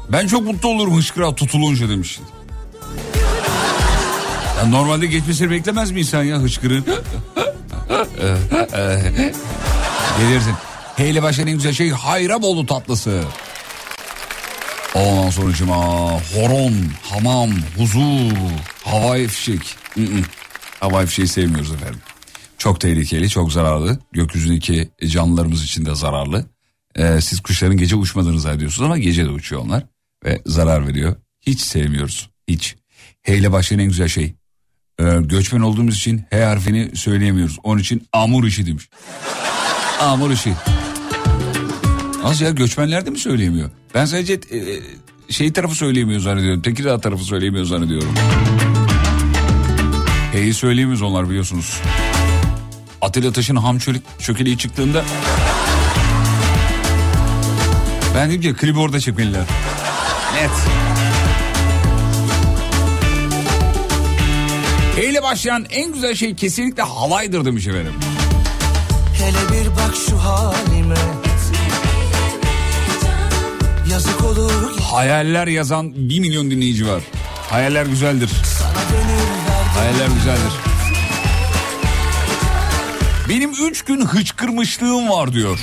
Ben 0.09 0.27
çok 0.27 0.43
mutlu 0.43 0.69
olurum 0.69 0.97
hıçkırığa 0.97 1.35
tutulunca 1.35 1.89
demiş. 1.89 2.21
Ya 4.59 4.67
normalde 4.67 5.07
geçmesini 5.07 5.51
beklemez 5.51 5.91
mi 5.91 6.01
insan 6.01 6.23
ya 6.23 6.39
hıçkırığın? 6.39 6.85
Gelirsin. 10.19 10.55
H 10.97 11.09
ile 11.09 11.23
başlayan 11.23 11.49
en 11.49 11.55
güzel 11.55 11.73
şey 11.73 11.91
Hayraboğlu 11.91 12.67
tatlısı. 12.67 13.23
Ondan 14.95 15.31
sonra 15.31 15.55
cima 15.55 16.11
horon, 16.11 16.75
hamam, 17.03 17.51
huzur, 17.79 18.33
havai 18.85 19.27
fişek. 19.29 19.77
Havai 20.81 21.07
fişeği 21.07 21.29
sevmiyoruz 21.29 21.73
efendim. 21.73 22.01
Çok 22.59 22.81
tehlikeli, 22.81 23.29
çok 23.29 23.53
zararlı. 23.53 23.99
Gökyüzündeki 24.13 24.91
canlılarımız 25.07 25.65
için 25.65 25.87
de 25.87 25.95
zararlı. 25.95 26.47
Ee, 26.97 27.21
siz 27.21 27.41
kuşların 27.41 27.77
gece 27.77 27.97
uçmadığını 27.97 28.41
zannediyorsunuz 28.41 28.87
ama 28.87 28.99
gece 28.99 29.25
de 29.25 29.31
uçuyor 29.31 29.63
onlar. 29.63 29.85
Ve 30.25 30.43
zarar 30.47 30.89
veriyor. 30.89 31.17
Hiç 31.41 31.61
sevmiyoruz. 31.61 32.31
Hiç. 32.49 32.77
H 33.23 33.37
ile 33.37 33.53
başlayan 33.53 33.79
en 33.79 33.89
güzel 33.89 34.09
şey. 34.09 34.35
Ee, 35.01 35.05
göçmen 35.23 35.61
olduğumuz 35.61 35.97
için 35.97 36.25
H 36.31 36.45
harfini 36.45 36.97
söyleyemiyoruz. 36.97 37.59
Onun 37.63 37.81
için 37.81 38.07
amur 38.13 38.45
işi 38.45 38.67
demiş. 38.67 38.89
Amur 40.01 40.31
işi. 40.31 40.55
Az 42.25 42.41
ya 42.41 42.51
göçmenler 42.51 43.07
de 43.07 43.11
mi 43.11 43.19
söyleyemiyor? 43.19 43.71
Ben 43.95 44.05
sadece 44.05 44.33
e, 44.35 44.61
şey 45.33 45.53
tarafı 45.53 45.75
söyleyemiyor 45.75 46.21
zannediyorum. 46.21 46.63
Tekirdağ 46.63 47.01
tarafı 47.01 47.25
söyleyemiyor 47.25 47.65
zannediyorum. 47.65 48.15
H'yi 50.33 50.55
söyleyemiyoruz 50.55 51.03
onlar 51.03 51.29
biliyorsunuz. 51.29 51.81
Atilla 53.01 53.33
Taş'ın 53.33 53.57
ham 53.57 53.79
çökeliği 54.19 54.59
çıktığında 54.59 55.05
ben 58.15 58.31
dedim 58.31 58.41
ki 58.41 58.55
klibi 58.55 58.79
orada 58.79 59.01
çekmeliler. 59.01 59.45
Net. 60.35 60.51
H 64.97 65.05
ile 65.09 65.23
başlayan 65.23 65.67
en 65.71 65.93
güzel 65.93 66.15
şey 66.15 66.35
kesinlikle 66.35 66.83
halaydır 66.83 67.45
demiş 67.45 67.67
efendim. 67.67 67.93
Hele 69.15 69.49
bir 69.53 69.71
bak 69.71 69.97
şu 70.09 70.19
halime 70.19 70.95
Yazık 73.91 74.25
olur 74.25 74.81
Hayaller 74.81 75.47
yazan 75.47 75.93
1 75.95 76.21
milyon 76.21 76.51
dinleyici 76.51 76.89
var. 76.89 77.03
Hayaller 77.51 77.87
güzeldir. 77.87 78.31
Hayaller 79.75 80.07
güzeldir. 80.07 80.53
Benim 83.29 83.51
üç 83.51 83.83
gün 83.83 84.07
hıçkırmışlığım 84.07 85.11
var 85.11 85.33
diyor. 85.33 85.59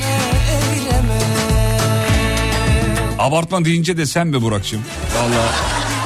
eyleme 0.52 1.49
Abartma 3.20 3.66
deyince 3.66 3.98
de 3.98 4.06
sen 4.06 4.34
be 4.34 4.42
Burak'cığım. 4.42 4.82
Valla. 5.16 5.46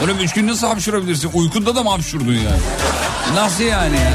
Oğlum 0.04 0.20
üç 0.20 0.34
gün 0.34 0.48
nasıl 0.48 0.68
hapşurabilirsin? 0.68 1.30
Uykunda 1.34 1.76
da 1.76 1.84
mı 1.84 1.90
hapşurdun 1.90 2.34
yani? 2.34 2.60
Nasıl 3.36 3.64
yani 3.64 3.96
ya? 3.96 4.14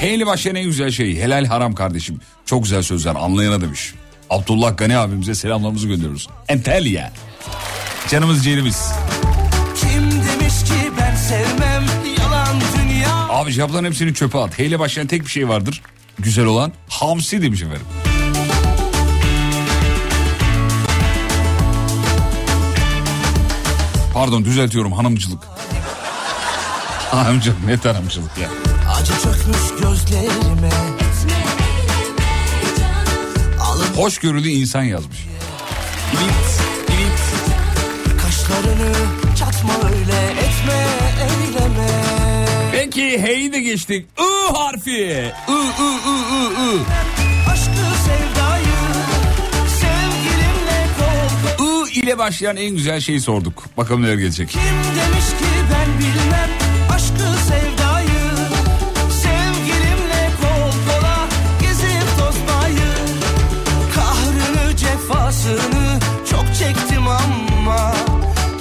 Heyli 0.00 0.26
başlayan 0.26 0.56
en 0.56 0.64
güzel 0.64 0.90
şey 0.90 1.20
helal 1.20 1.46
haram 1.46 1.74
kardeşim. 1.74 2.20
Çok 2.46 2.62
güzel 2.62 2.82
sözler 2.82 3.14
anlayana 3.14 3.60
demiş. 3.60 3.94
Abdullah 4.30 4.76
Gani 4.76 4.96
abimize 4.96 5.34
selamlarımızı 5.34 5.88
gönderiyoruz. 5.88 6.28
Entelya. 6.48 7.12
Canımız 8.10 8.44
ciğerimiz. 8.44 8.92
Kim 9.80 10.10
demiş 10.10 10.64
ki 10.64 10.90
ben 11.00 11.14
sevmem 11.16 12.03
Abi 13.34 13.52
cevapların 13.52 13.84
hepsini 13.84 14.14
çöpe 14.14 14.38
at. 14.38 14.58
Heyle 14.58 14.78
başlayan 14.78 15.06
tek 15.06 15.22
bir 15.22 15.30
şey 15.30 15.48
vardır. 15.48 15.82
Güzel 16.18 16.44
olan 16.44 16.72
hamsi 16.88 17.42
demiş 17.42 17.62
efendim. 17.62 17.86
Pardon 24.14 24.44
düzeltiyorum 24.44 24.92
hanımcılık. 24.92 25.42
Hanımcılık 27.10 27.64
net 27.66 27.84
hanımcılık 27.84 28.38
ya. 28.38 28.48
Acı 28.96 29.12
çökmüş 29.12 29.82
gözlerime 29.82 30.70
Hoşgörülü 33.96 34.48
insan 34.48 34.82
yazmış. 34.82 35.18
İlit, 36.12 36.60
ilit. 36.88 37.20
kaşlarını 38.22 38.92
çatma 39.38 39.72
öyle 39.74 40.30
etme 40.40 40.86
eyleme 41.20 42.03
Peki 42.94 43.22
heyi 43.22 43.52
de 43.52 43.60
geçtik. 43.60 44.06
I 44.18 44.54
harfi. 44.54 44.90
I, 44.90 44.94
I, 44.94 45.30
I, 45.48 46.16
I, 46.34 46.42
I. 46.64 46.80
Sevdayı 48.04 48.80
I 51.94 52.00
ile 52.00 52.18
başlayan 52.18 52.56
en 52.56 52.76
güzel 52.76 53.00
şeyi 53.00 53.20
sorduk. 53.20 53.64
Bakalım 53.76 54.02
neler 54.02 54.14
gelecek. 54.14 54.48
Kim 54.50 54.60
demiş 54.60 55.26
ki 55.28 55.50
ben 55.72 55.98
bilmem 55.98 56.50
aşkı 56.94 57.38
sevdayı 57.48 58.30
Sevgilimle 59.22 60.30
kol 60.40 60.70
kola 60.86 61.28
gezip 61.60 62.18
tozmayı 62.18 62.92
Kahrını 63.94 64.76
cefasını 64.76 66.00
çok 66.30 66.44
çektim 66.58 67.08
ama 67.08 67.94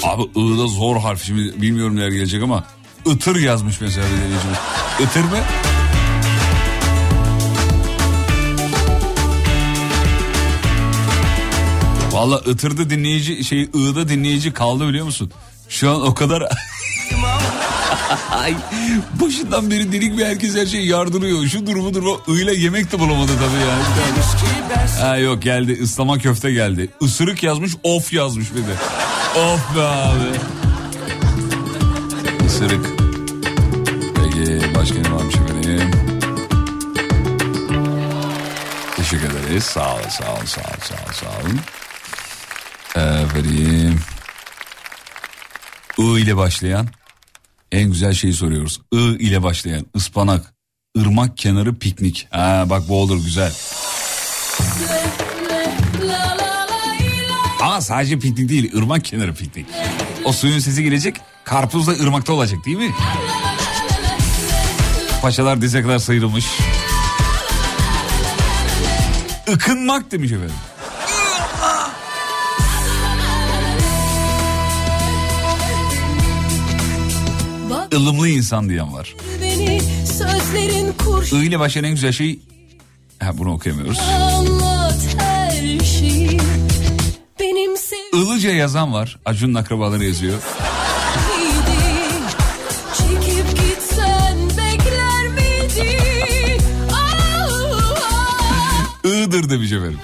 Abi 0.04 0.24
I'da 0.24 0.68
zor 0.68 0.98
harf 0.98 1.24
şimdi 1.24 1.62
bilmiyorum 1.62 1.96
neler 1.96 2.12
gelecek 2.12 2.44
ama 2.44 2.64
ıtır 3.08 3.36
yazmış 3.36 3.82
mesela 3.82 4.08
bir 4.08 4.18
dinleyicimiz. 4.18 4.58
Itır 5.00 5.24
mı? 5.24 5.38
Valla 12.12 12.36
ıtırda 12.36 12.90
dinleyici 12.90 13.44
şey 13.44 13.62
I'da 13.62 14.10
dinleyici 14.10 14.54
kaldı 14.54 14.88
biliyor 14.88 15.06
musun? 15.06 15.32
Şu 15.70 15.92
an 15.92 16.02
o 16.02 16.14
kadar 16.14 16.44
Ay, 18.32 18.56
başından 19.22 19.72
beri 19.72 19.92
delik 19.92 20.18
bir 20.18 20.26
herkes 20.26 20.56
her 20.56 20.66
şeyi 20.66 20.88
yardırıyor. 20.88 21.48
Şu 21.48 21.68
durumu 21.68 21.94
durma 21.94 22.12
ile 22.28 22.56
yemek 22.56 22.92
de 22.92 23.00
bulamadı 23.00 23.32
tabii 23.32 23.62
yani. 23.70 23.84
Ha 25.02 25.18
yok 25.18 25.42
geldi 25.42 25.80
ıslama 25.84 26.18
köfte 26.18 26.52
geldi. 26.52 26.90
Isırık 27.02 27.44
yazmış 27.44 27.72
of 27.84 28.14
yazmış 28.14 28.48
bir 28.52 28.58
de. 28.58 28.76
of 29.40 29.76
be 29.76 29.82
abi. 29.82 30.30
Isırık. 32.46 32.93
Peki 34.84 34.96
başka 34.96 35.10
ne 35.10 35.16
varmış 35.16 35.36
efendim? 35.36 35.92
Teşekkür 38.96 39.30
ederiz. 39.30 39.64
Sağ 39.64 39.96
olun 39.96 40.10
sağ 40.10 40.36
olun 40.36 40.46
sağ 40.46 40.62
olun 40.62 40.80
sağ 40.82 40.96
olun 40.96 41.14
sağ 41.14 41.42
olun. 41.42 41.60
Efendim. 43.24 44.00
I 45.98 46.22
ile 46.22 46.38
başlayan 46.38 46.88
en 47.72 47.92
güzel 47.92 48.14
şeyi 48.14 48.34
soruyoruz. 48.34 48.82
I 48.94 48.98
ile 48.98 49.44
başlayan 49.44 49.86
ıspanak, 49.96 50.54
ırmak 50.98 51.38
kenarı 51.38 51.76
piknik. 51.76 52.28
Ha 52.32 52.66
bak 52.70 52.90
bu 52.90 53.02
olur 53.02 53.24
güzel. 53.24 53.54
Ama 57.62 57.82
sadece 57.82 58.20
piknik 58.20 58.50
değil, 58.50 58.76
ırmak 58.78 59.06
kenarı 59.06 59.34
piknik. 59.34 59.66
O 60.24 60.34
suyun 60.34 60.60
sesi 60.60 60.84
gelecek, 60.84 61.16
karpuz 61.44 61.88
da 61.88 61.92
ırmakta 61.92 62.34
olacak 62.34 62.66
değil 62.66 62.78
mi? 62.78 62.92
Paçalar 65.24 65.62
dize 65.62 65.82
kadar 65.82 66.00
sıyrılmış. 66.00 66.46
Ikınmak 69.48 70.12
demiş 70.12 70.32
efendim. 70.32 70.56
Ilımlı 77.92 78.30
insan 78.30 78.70
diyen 78.70 78.94
var. 78.94 79.16
I 81.32 81.46
ile 81.46 81.60
başlayan 81.60 81.84
en 81.84 81.92
güzel 81.92 82.12
şey... 82.12 82.40
Ha, 83.20 83.38
bunu 83.38 83.54
okuyamıyoruz. 83.54 84.00
şeyi. 85.84 86.40
Ilıca 88.14 88.50
yazan 88.50 88.94
var. 88.94 89.20
Acun'un 89.26 89.54
akrabaları 89.54 90.06
yazıyor. 90.06 90.40
Iğdır 99.34 99.50
demiş 99.50 99.72
efendim. 99.72 100.00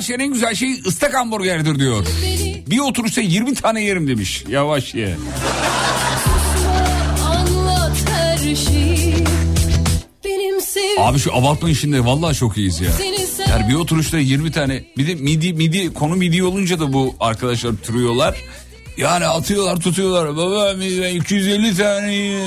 Başlayan 0.00 0.20
en 0.20 0.32
güzel 0.32 0.54
şey 0.54 0.80
ıslak 0.86 1.14
hamburgerdir 1.14 1.78
diyor. 1.78 2.06
Bir 2.70 2.78
oturuşta 2.78 3.20
20 3.20 3.54
tane 3.54 3.84
yerim 3.84 4.08
demiş. 4.08 4.44
Yavaş 4.48 4.94
ye. 4.94 5.16
Abi 10.98 11.18
şu 11.18 11.34
abartma 11.34 11.70
işinde 11.70 12.04
vallahi 12.04 12.36
çok 12.36 12.56
iyiyiz 12.56 12.80
ya. 12.80 12.90
Yani 13.50 13.68
bir 13.68 13.74
oturuşta 13.74 14.18
20 14.18 14.52
tane 14.52 14.84
bir 14.96 15.06
de 15.06 15.14
midi 15.14 15.52
midi 15.52 15.92
konu 15.94 16.16
midi 16.16 16.44
olunca 16.44 16.80
da 16.80 16.92
bu 16.92 17.14
arkadaşlar 17.20 17.72
türüyorlar. 17.76 18.36
Yani 18.96 19.26
atıyorlar 19.26 19.80
tutuyorlar. 19.80 20.36
Baba 20.36 20.74
ben 20.80 21.14
250 21.14 21.76
tane. 21.76 22.44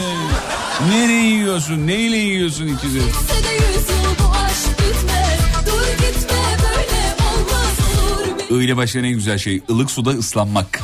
Nereye 0.90 1.26
yiyorsun? 1.26 1.88
Neyle 1.88 2.18
yiyorsun 2.18 2.68
250? 2.68 3.63
Öyle 8.52 8.78
başlayan 8.78 9.06
en 9.06 9.14
güzel 9.14 9.38
şey 9.38 9.62
ılık 9.70 9.92
suda 9.92 10.10
ıslanmak. 10.10 10.82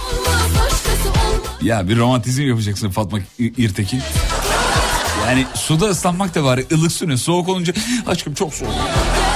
Ya 1.61 1.90
bir 1.90 1.98
romantizm 1.98 2.41
yapacaksın 2.48 2.90
Fatma 2.90 3.19
İrtekin. 3.40 4.02
Yani 5.26 5.45
suda 5.56 5.86
ıslanmak 5.86 6.36
da 6.36 6.44
var. 6.44 6.60
ılık 6.72 6.91
su 6.91 7.10
ne? 7.10 7.18
Soğuk 7.18 7.49
olunca 7.49 7.73
aşkım 8.07 8.34
çok 8.34 8.53
soğuk. 8.53 8.72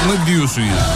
Ne 0.08 0.34
diyorsun 0.34 0.62
ya? 0.62 0.88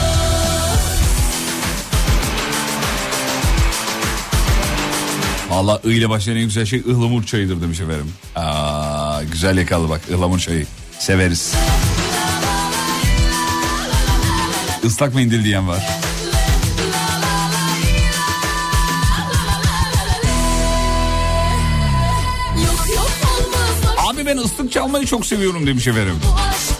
Valla 5.49 5.75
ı 5.75 6.09
başlayan 6.09 6.37
en 6.37 6.43
güzel 6.43 6.65
şey 6.65 6.79
ıhlamur 6.79 7.23
çayıdır 7.23 7.61
demiş 7.61 7.79
efendim. 7.79 8.13
Aa, 8.35 9.23
güzel 9.31 9.57
yakalı 9.57 9.89
bak 9.89 10.01
ıhlamur 10.13 10.39
çayı. 10.39 10.65
Severiz. 10.99 11.53
Islak 14.83 15.15
mendil 15.15 15.43
diyen 15.43 15.67
var. 15.67 16.06
Ben 24.27 24.37
ıslık 24.37 24.71
çalmayı 24.71 25.05
çok 25.05 25.25
seviyorum 25.25 25.67
demiş 25.67 25.87
efendim. 25.87 26.15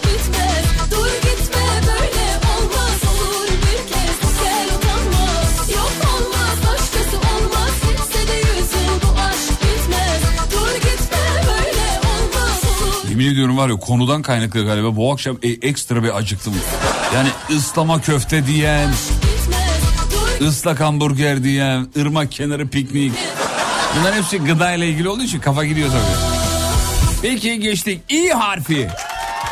bitmez. 0.02 0.90
Dur 0.90 1.06
gitme 1.06 1.62
böyle 1.86 2.26
olmaz 2.50 3.00
olur 3.04 3.48
bir 3.48 3.92
kez. 3.92 4.42
Gel 4.42 4.66
utanma. 4.76 5.26
Yok 5.72 5.92
olmaz 6.14 6.58
başkası 6.70 7.16
olmaz. 7.16 7.70
Gitse 7.90 8.28
de 8.28 8.36
yüz 8.36 8.72
yıl 8.72 9.02
bu 9.02 9.20
aşk 9.20 9.50
bitmez. 9.62 10.22
Dur 10.52 10.74
gitme 10.76 11.18
böyle 11.46 12.00
olmaz 12.08 12.62
olur. 12.82 13.10
Yemin 13.10 13.26
ediyorum 13.26 13.56
var 13.58 13.68
ya 13.68 13.76
konudan 13.76 14.22
kaynaklı 14.22 14.64
galiba 14.64 14.96
bu 14.96 15.12
akşam 15.12 15.38
e, 15.42 15.48
ekstra 15.48 16.02
bir 16.02 16.16
acıktım. 16.16 16.54
Yani 17.14 17.28
ıslama 17.56 18.00
köfte 18.00 18.46
diyen, 18.46 18.90
Bitmez. 18.90 20.52
Islak 20.54 20.80
hamburger 20.80 21.44
diyen, 21.44 21.86
ırmak 21.96 22.32
kenarı 22.32 22.68
piknik. 22.68 23.12
Bunların 23.98 24.16
hepsi 24.16 24.38
gıda 24.38 24.72
ile 24.72 24.88
ilgili 24.88 25.08
olduğu 25.08 25.22
için 25.22 25.40
kafa 25.40 25.64
gidiyor 25.64 25.88
tabii. 25.88 26.37
Peki 27.22 27.60
geçtik. 27.60 28.00
İ 28.08 28.28
harfi. 28.28 28.88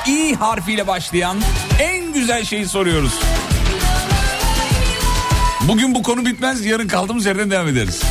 İ 0.06 0.34
harfiyle 0.34 0.86
başlayan 0.86 1.36
en 1.80 2.12
güzel 2.12 2.44
şeyi 2.44 2.66
soruyoruz. 2.66 3.12
Bugün 5.68 5.94
bu 5.94 6.02
konu 6.02 6.26
bitmez. 6.26 6.66
Yarın 6.66 6.88
kaldığımız 6.88 7.26
yerden 7.26 7.50
devam 7.50 7.68
ederiz. 7.68 8.02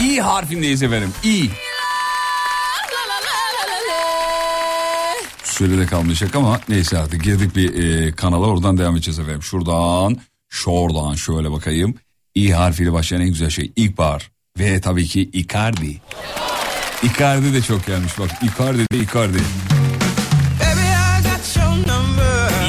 İ 0.00 0.18
harfindeyiz 0.18 0.82
efendim. 0.82 1.12
İ. 1.24 1.48
Sürede 5.44 5.86
kalmayacak 5.86 6.34
ama 6.34 6.60
neyse 6.68 6.98
artık 6.98 7.24
girdik 7.24 7.56
bir 7.56 7.74
e, 7.84 8.12
kanala 8.12 8.46
oradan 8.46 8.78
devam 8.78 8.96
edeceğiz 8.96 9.18
efendim. 9.18 9.42
Şuradan, 9.42 10.16
şuradan 10.48 11.14
şöyle 11.14 11.50
bakayım. 11.50 11.94
İ 12.34 12.50
harfiyle 12.50 12.92
başlayan 12.92 13.22
en 13.22 13.28
güzel 13.28 13.50
şey 13.50 13.72
ilkbahar 13.76 14.30
ve 14.60 14.80
tabii 14.80 15.06
ki 15.06 15.30
Icardi. 15.32 16.00
Icardi 17.02 17.54
de 17.54 17.62
çok 17.62 17.86
gelmiş 17.86 18.18
bak. 18.18 18.30
Icardi 18.42 18.86
de 18.92 18.98
Icardi. 18.98 19.38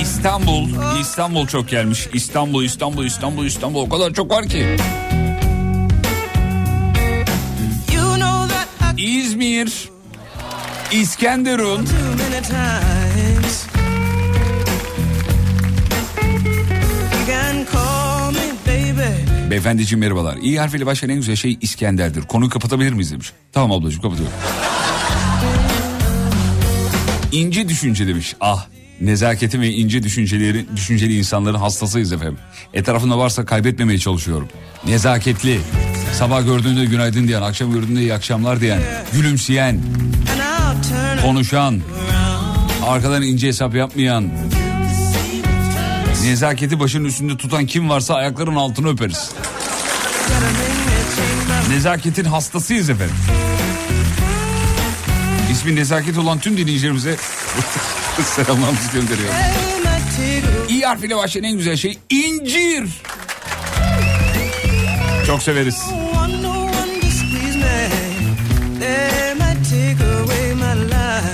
İstanbul, 0.01 0.69
İstanbul 1.01 1.47
çok 1.47 1.69
gelmiş. 1.69 2.07
İstanbul, 2.13 2.63
İstanbul, 2.63 3.05
İstanbul, 3.05 3.45
İstanbul 3.45 3.81
o 3.81 3.89
kadar 3.89 4.13
çok 4.13 4.31
var 4.31 4.47
ki. 4.47 4.77
İzmir, 8.97 9.89
İskenderun, 10.91 11.87
Beyefendiciğim 19.51 19.99
merhabalar. 19.99 20.37
İyi 20.37 20.59
harfiyle 20.59 20.85
başlayan 20.85 21.09
en 21.09 21.17
güzel 21.17 21.35
şey 21.35 21.57
İskender'dir. 21.61 22.21
Konuyu 22.21 22.49
kapatabilir 22.49 22.93
miyiz 22.93 23.11
demiş. 23.11 23.31
Tamam 23.51 23.71
ablacığım 23.71 24.01
kapatıyorum. 24.01 24.33
İnce 27.31 27.69
düşünce 27.69 28.07
demiş. 28.07 28.35
Ah 28.41 28.67
nezaketin 29.01 29.61
ve 29.61 29.69
ince 29.69 30.03
düşünceleri, 30.03 30.65
düşünceli 30.75 31.17
insanların 31.17 31.57
hastasıyız 31.57 32.13
efendim. 32.13 32.37
Etrafında 32.73 33.17
varsa 33.17 33.45
kaybetmemeye 33.45 33.99
çalışıyorum. 33.99 34.47
Nezaketli. 34.87 35.59
Sabah 36.13 36.45
gördüğünde 36.45 36.85
günaydın 36.85 37.27
diyen, 37.27 37.41
akşam 37.41 37.73
gördüğünde 37.73 38.01
iyi 38.01 38.13
akşamlar 38.13 38.61
diyen, 38.61 38.81
gülümseyen, 39.13 39.79
konuşan, 41.21 41.81
arkadan 42.87 43.21
ince 43.21 43.47
hesap 43.47 43.75
yapmayan, 43.75 44.31
nezaketi 46.25 46.79
başının 46.79 47.05
üstünde 47.05 47.37
tutan 47.37 47.65
kim 47.65 47.89
varsa 47.89 48.15
ayakların 48.15 48.55
altını 48.55 48.89
öperiz. 48.89 49.31
Nezaketin 51.69 52.23
hastasıyız 52.25 52.89
efendim. 52.89 53.15
İsmi 55.51 55.75
nezaket 55.75 56.17
olan 56.17 56.39
tüm 56.39 56.57
dinleyicilerimize 56.57 57.15
selamlarımızı 58.23 58.91
gönderiyorum. 58.93 59.35
İ 60.69 60.81
harfiyle 60.81 61.15
başlayan 61.15 61.43
en 61.43 61.57
güzel 61.57 61.77
şey 61.77 61.99
incir. 62.09 62.89
Çok 65.27 65.43
severiz. 65.43 65.81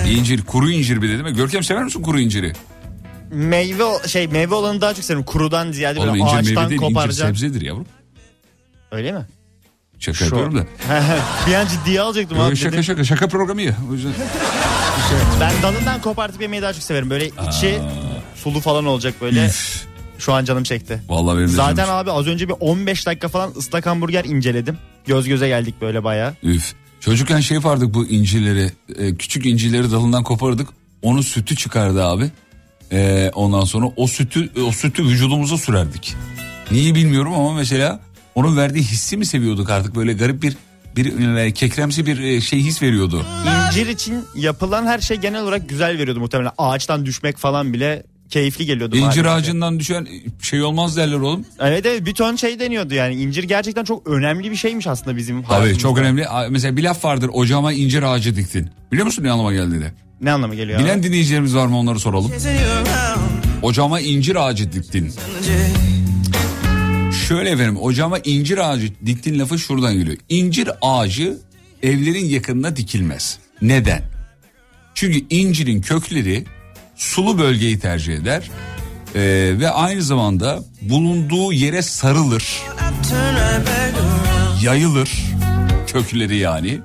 İncir, 0.09 0.41
kuru 0.45 0.71
incir 0.71 1.01
bir 1.01 1.07
de 1.09 1.11
değil 1.11 1.23
mi? 1.23 1.33
Görkem 1.33 1.63
sever 1.63 1.83
misin 1.83 2.01
kuru 2.01 2.19
inciri? 2.19 2.53
Meyve 3.31 3.83
şey 4.07 4.27
meyve 4.27 4.55
olanı 4.55 4.81
daha 4.81 4.93
çok 4.93 5.05
seviyorum. 5.05 5.25
Kurudan 5.25 5.71
ziyade 5.71 5.99
Oğlum 5.99 6.09
böyle 6.09 6.23
meyve 6.23 6.37
ağaçtan 6.37 6.69
değil, 6.69 6.81
incir 6.81 6.87
koparacaksın. 6.93 7.25
sebzedir 7.25 7.61
yavrum. 7.61 7.85
Öyle 8.91 9.11
mi? 9.11 9.25
Şaka 9.99 10.17
Şu- 10.17 10.23
yapıyorum 10.25 10.55
da. 10.57 10.65
bir 11.47 11.53
an 11.53 11.67
ciddiye 11.67 12.01
alacaktım 12.01 12.39
abi. 12.39 12.55
şaka 12.55 12.71
dedim. 12.71 12.83
şaka 12.83 13.03
şaka 13.03 13.27
programı 13.27 13.61
ya. 13.61 13.75
O 13.91 13.93
yüzden. 13.93 14.11
Ben 15.39 15.51
dalından 15.63 16.01
kopartıp 16.01 16.41
yemeyi 16.41 16.61
daha 16.61 16.73
çok 16.73 16.83
severim. 16.83 17.09
Böyle 17.09 17.27
içi 17.27 17.79
sulu 18.35 18.59
falan 18.59 18.85
olacak 18.85 19.13
böyle. 19.21 19.45
Üf. 19.45 19.85
Şu 20.19 20.33
an 20.33 20.45
canım 20.45 20.63
çekti. 20.63 21.01
Vallahi 21.09 21.37
benim 21.37 21.47
de 21.47 21.51
Zaten 21.51 21.75
canım- 21.75 21.95
abi 21.95 22.11
az 22.11 22.27
önce 22.27 22.47
bir 22.49 22.53
15 22.59 23.05
dakika 23.05 23.27
falan 23.27 23.51
ıslak 23.57 23.85
hamburger 23.85 24.25
inceledim. 24.25 24.77
Göz 25.05 25.27
göze 25.27 25.47
geldik 25.47 25.75
böyle 25.81 26.03
baya. 26.03 26.33
Üf. 26.43 26.73
Çocukken 26.99 27.39
şey 27.39 27.55
yapardık 27.55 27.93
bu 27.93 28.05
incileri. 28.07 28.71
e, 28.97 29.15
küçük 29.15 29.45
incileri 29.45 29.91
dalından 29.91 30.23
kopardık. 30.23 30.69
Onun 31.01 31.21
sütü 31.21 31.55
çıkardı 31.55 32.03
abi. 32.05 32.31
E, 32.91 33.31
ondan 33.35 33.63
sonra 33.63 33.85
o 33.95 34.07
sütü 34.07 34.49
o 34.67 34.71
sütü 34.71 35.03
vücudumuza 35.03 35.57
sürerdik. 35.57 36.15
Niye 36.71 36.95
bilmiyorum 36.95 37.33
ama 37.33 37.53
mesela 37.53 37.99
onun 38.35 38.57
verdiği 38.57 38.83
hissi 38.83 39.17
mi 39.17 39.25
seviyorduk 39.25 39.69
artık 39.69 39.95
böyle 39.95 40.13
garip 40.13 40.43
bir 40.43 40.57
bir 40.95 41.51
kekremsi 41.51 42.05
bir 42.05 42.19
e, 42.19 42.41
şey 42.41 42.59
his 42.59 42.81
veriyordu. 42.81 43.25
İncir 43.67 43.87
için 43.87 44.23
yapılan 44.35 44.85
her 44.85 44.99
şey 44.99 45.17
genel 45.17 45.43
olarak 45.43 45.69
güzel 45.69 45.97
veriyordu 45.97 46.19
muhtemelen. 46.19 46.51
Ağaçtan 46.57 47.05
düşmek 47.05 47.37
falan 47.37 47.73
bile 47.73 48.03
keyifli 48.29 48.65
geliyordu. 48.65 48.95
İncir 48.95 49.05
maalesef. 49.05 49.27
ağacından 49.27 49.79
düşen 49.79 50.07
şey 50.41 50.63
olmaz 50.63 50.97
derler 50.97 51.15
oğlum. 51.19 51.45
Evet 51.59 51.85
evet 51.85 52.05
bir 52.05 52.13
ton 52.13 52.35
şey 52.35 52.59
deniyordu 52.59 52.93
yani. 52.93 53.15
İncir 53.15 53.43
gerçekten 53.43 53.83
çok 53.83 54.07
önemli 54.07 54.51
bir 54.51 54.55
şeymiş 54.55 54.87
aslında 54.87 55.17
bizim 55.17 55.43
Tabii 55.43 55.77
çok 55.77 55.97
önemli. 55.97 56.25
Mesela 56.49 56.77
bir 56.77 56.83
laf 56.83 57.05
vardır 57.05 57.29
ocağıma 57.33 57.73
incir 57.73 58.03
ağacı 58.03 58.35
diktin. 58.35 58.69
Biliyor 58.91 59.05
musun 59.05 59.23
ne 59.23 59.31
anlama 59.31 59.53
geldiğini? 59.53 59.91
Ne 60.21 60.31
anlamı 60.31 60.55
geliyor? 60.55 60.79
Bilen 60.79 61.03
dinleyicilerimiz 61.03 61.55
var 61.55 61.67
mı 61.67 61.77
onları 61.77 61.99
soralım. 61.99 62.31
Ocağıma 63.61 63.99
incir 63.99 64.47
ağacı 64.47 64.71
diktin. 64.71 65.13
Şöyle 67.27 67.49
efendim 67.49 67.77
ocağıma 67.77 68.19
incir 68.19 68.57
ağacı 68.69 68.91
diktin 69.05 69.39
lafı 69.39 69.59
şuradan 69.59 69.93
geliyor. 69.93 70.17
İncir 70.29 70.69
ağacı 70.81 71.37
evlerin 71.83 72.25
yakınına 72.25 72.75
dikilmez. 72.75 73.39
Neden? 73.61 74.01
Çünkü 74.95 75.25
incirin 75.29 75.81
kökleri 75.81 76.45
sulu 76.95 77.39
bölgeyi 77.39 77.79
tercih 77.79 78.13
eder. 78.13 78.49
Ee, 79.15 79.19
ve 79.59 79.69
aynı 79.69 80.01
zamanda 80.01 80.63
bulunduğu 80.81 81.53
yere 81.53 81.81
sarılır. 81.81 82.61
Yayılır. 84.63 85.11
Kökleri 85.87 86.37
yani. 86.37 86.79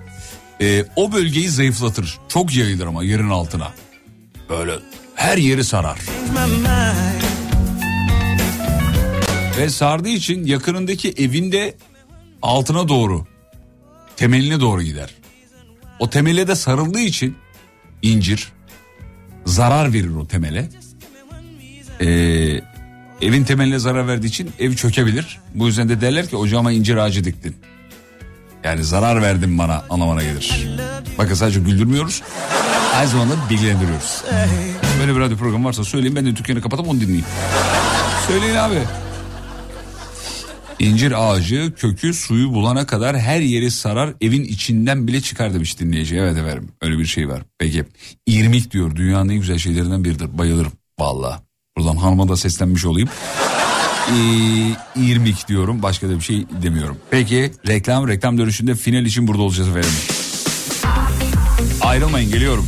Ee, 0.62 0.84
o 0.96 1.12
bölgeyi 1.12 1.48
zayıflatır. 1.48 2.18
Çok 2.28 2.56
yayılır 2.56 2.86
ama 2.86 3.04
yerin 3.04 3.30
altına. 3.30 3.72
Böyle 4.48 4.72
Her 5.14 5.38
yeri 5.38 5.64
sarar. 5.64 5.98
Ve 9.58 9.70
sardığı 9.70 10.08
için 10.08 10.46
yakınındaki 10.46 11.10
evinde 11.10 11.74
altına 12.42 12.88
doğru 12.88 13.26
temeline 14.16 14.60
doğru 14.60 14.82
gider. 14.82 15.10
O 15.98 16.10
temele 16.10 16.48
de 16.48 16.54
sarıldığı 16.54 17.00
için 17.00 17.36
incir 18.02 18.52
zarar 19.46 19.92
verir 19.92 20.16
o 20.16 20.26
temele. 20.26 20.68
Ee, 22.00 22.06
evin 23.20 23.44
temeline 23.44 23.78
zarar 23.78 24.08
verdiği 24.08 24.26
için 24.26 24.50
ev 24.58 24.74
çökebilir. 24.74 25.40
Bu 25.54 25.66
yüzden 25.66 25.88
de 25.88 26.00
derler 26.00 26.28
ki 26.28 26.36
ocağıma 26.36 26.72
incir 26.72 26.96
ağacı 26.96 27.24
diktin. 27.24 27.56
Yani 28.64 28.84
zarar 28.84 29.22
verdin 29.22 29.58
bana 29.58 29.84
anlamına 29.90 30.22
gelir. 30.22 30.68
Bakın 31.18 31.34
sadece 31.34 31.60
güldürmüyoruz. 31.60 32.22
Aynı 32.94 33.08
zamanda 33.08 33.34
bilgilendiriyoruz. 33.50 34.24
Böyle 35.00 35.14
bir 35.14 35.20
radyo 35.20 35.36
programı 35.36 35.68
varsa 35.68 35.84
söyleyin 35.84 36.16
ben 36.16 36.26
de 36.26 36.36
dükkanı 36.36 36.60
kapatıp 36.60 36.88
onu 36.88 37.00
dinleyeyim. 37.00 37.26
Söyleyin 38.26 38.54
abi. 38.54 38.78
İncir 40.78 41.12
ağacı 41.28 41.72
kökü 41.76 42.14
suyu 42.14 42.54
bulana 42.54 42.86
kadar 42.86 43.18
her 43.18 43.40
yeri 43.40 43.70
sarar 43.70 44.14
evin 44.20 44.44
içinden 44.44 45.06
bile 45.06 45.20
çıkar 45.20 45.54
demiş 45.54 45.80
dinleyici. 45.80 46.16
Evet 46.16 46.36
efendim 46.36 46.68
öyle 46.82 46.98
bir 46.98 47.06
şey 47.06 47.28
var. 47.28 47.42
Peki 47.58 47.84
irmik 48.26 48.70
diyor 48.70 48.96
dünyanın 48.96 49.28
en 49.28 49.36
güzel 49.38 49.58
şeylerinden 49.58 50.04
biridir 50.04 50.38
bayılırım 50.38 50.72
valla. 50.98 51.42
Buradan 51.76 51.96
hanıma 51.96 52.28
da 52.28 52.36
seslenmiş 52.36 52.84
olayım. 52.84 53.08
Ee, 54.08 55.00
irmik 55.00 55.48
diyorum 55.48 55.82
başka 55.82 56.08
da 56.08 56.16
bir 56.16 56.20
şey 56.20 56.46
demiyorum. 56.62 56.96
Peki 57.10 57.52
reklam 57.68 58.08
reklam 58.08 58.38
dönüşünde 58.38 58.74
final 58.74 59.06
için 59.06 59.28
burada 59.28 59.42
olacağız 59.42 59.68
efendim. 59.68 59.90
Ayrılmayın 61.80 62.30
geliyorum. 62.30 62.66